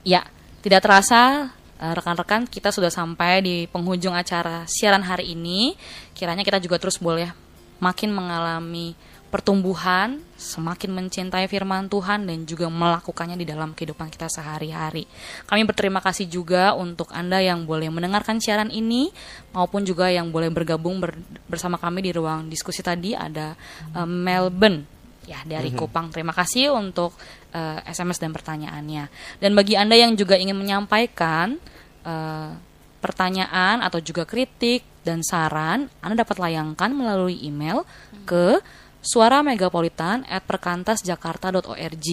Ya, 0.00 0.24
tidak 0.64 0.80
terasa 0.88 1.52
rekan-rekan 1.80 2.44
kita 2.44 2.68
sudah 2.68 2.92
sampai 2.92 3.40
di 3.40 3.56
penghujung 3.64 4.12
acara 4.12 4.68
siaran 4.68 5.00
hari 5.00 5.32
ini. 5.32 5.72
Kiranya 6.12 6.44
kita 6.44 6.60
juga 6.60 6.76
terus 6.76 7.00
boleh 7.00 7.32
makin 7.80 8.12
mengalami 8.12 8.92
pertumbuhan, 9.30 10.18
semakin 10.34 10.90
mencintai 10.90 11.46
firman 11.46 11.86
Tuhan 11.86 12.26
dan 12.26 12.42
juga 12.44 12.66
melakukannya 12.66 13.38
di 13.38 13.46
dalam 13.46 13.72
kehidupan 13.72 14.10
kita 14.10 14.26
sehari-hari. 14.26 15.06
Kami 15.46 15.62
berterima 15.62 16.02
kasih 16.02 16.26
juga 16.26 16.74
untuk 16.74 17.08
Anda 17.14 17.38
yang 17.38 17.62
boleh 17.62 17.88
mendengarkan 17.94 18.42
siaran 18.42 18.74
ini 18.74 19.14
maupun 19.54 19.86
juga 19.86 20.10
yang 20.10 20.34
boleh 20.34 20.50
bergabung 20.50 20.98
ber- 20.98 21.16
bersama 21.46 21.78
kami 21.78 22.02
di 22.02 22.10
ruang 22.10 22.50
diskusi 22.50 22.82
tadi 22.82 23.14
ada 23.14 23.54
eh, 23.94 24.04
Melbourne 24.04 24.99
ya 25.30 25.46
dari 25.46 25.70
Kupang. 25.70 26.10
Terima 26.10 26.34
kasih 26.34 26.74
untuk 26.74 27.14
eh, 27.54 27.78
SMS 27.86 28.18
dan 28.18 28.34
pertanyaannya. 28.34 29.06
Dan 29.38 29.54
bagi 29.54 29.78
Anda 29.78 29.94
yang 29.94 30.18
juga 30.18 30.34
ingin 30.34 30.58
menyampaikan 30.58 31.54
eh, 32.02 32.50
pertanyaan 32.98 33.86
atau 33.86 34.02
juga 34.02 34.26
kritik 34.26 34.82
dan 35.06 35.22
saran, 35.22 35.86
Anda 36.02 36.26
dapat 36.26 36.42
layangkan 36.42 36.90
melalui 36.92 37.38
email 37.40 37.88
ke 38.26 38.60
suara 39.00 39.40
megapolitan 39.40 40.28
at 40.28 40.44
perkantasjakarta.org 40.44 42.08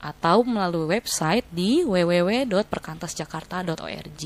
atau 0.00 0.40
melalui 0.48 0.96
website 0.96 1.44
di 1.52 1.84
www.perkantasjakarta.org. 1.84 4.20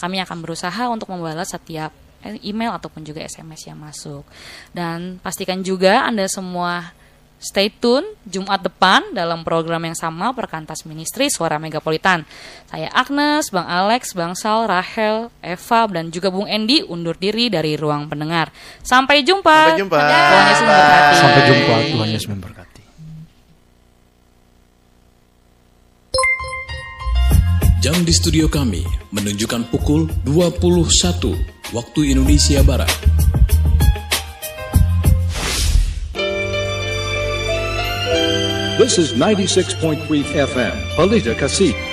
Kami 0.00 0.16
akan 0.24 0.38
berusaha 0.40 0.88
untuk 0.88 1.12
membalas 1.12 1.52
setiap 1.52 1.92
email 2.40 2.72
ataupun 2.72 3.04
juga 3.04 3.20
SMS 3.24 3.68
yang 3.68 3.76
masuk. 3.76 4.24
Dan 4.72 5.20
pastikan 5.20 5.60
juga 5.60 6.08
Anda 6.08 6.24
semua 6.24 6.96
Stay 7.40 7.72
tune 7.72 8.04
Jumat 8.28 8.60
depan 8.60 9.16
dalam 9.16 9.40
program 9.40 9.80
yang 9.80 9.96
sama 9.96 10.28
Perkantas 10.36 10.84
Ministry 10.84 11.32
Suara 11.32 11.56
Megapolitan. 11.56 12.28
Saya 12.68 12.92
Agnes, 12.92 13.48
Bang 13.48 13.64
Alex, 13.64 14.12
Bang 14.12 14.36
Sal, 14.36 14.68
Rahel, 14.68 15.32
Eva, 15.40 15.80
dan 15.88 16.12
juga 16.12 16.28
Bung 16.28 16.44
Endi 16.44 16.84
undur 16.84 17.16
diri 17.16 17.48
dari 17.48 17.80
ruang 17.80 18.12
pendengar. 18.12 18.52
Sampai 18.84 19.24
jumpa. 19.24 19.72
Sampai 19.72 19.80
jumpa. 19.80 19.96
Tuhan 20.04 20.44
Yesus 20.52 20.60
memberkati. 20.68 21.16
Sampai 21.16 21.42
jumpa 21.48 21.74
Tuhan 21.80 22.08
Yesus 22.12 22.28
memberkati. 22.28 22.82
Jam 27.80 27.96
di 28.04 28.12
studio 28.12 28.52
kami 28.52 28.84
menunjukkan 29.16 29.72
pukul 29.72 30.12
21 30.28 31.72
waktu 31.72 32.00
Indonesia 32.12 32.60
Barat. 32.60 32.92
This 38.80 38.96
is 38.96 39.12
96.3 39.12 40.00
FM, 40.24 40.72
Palita 40.96 41.34
Kasih. 41.34 41.89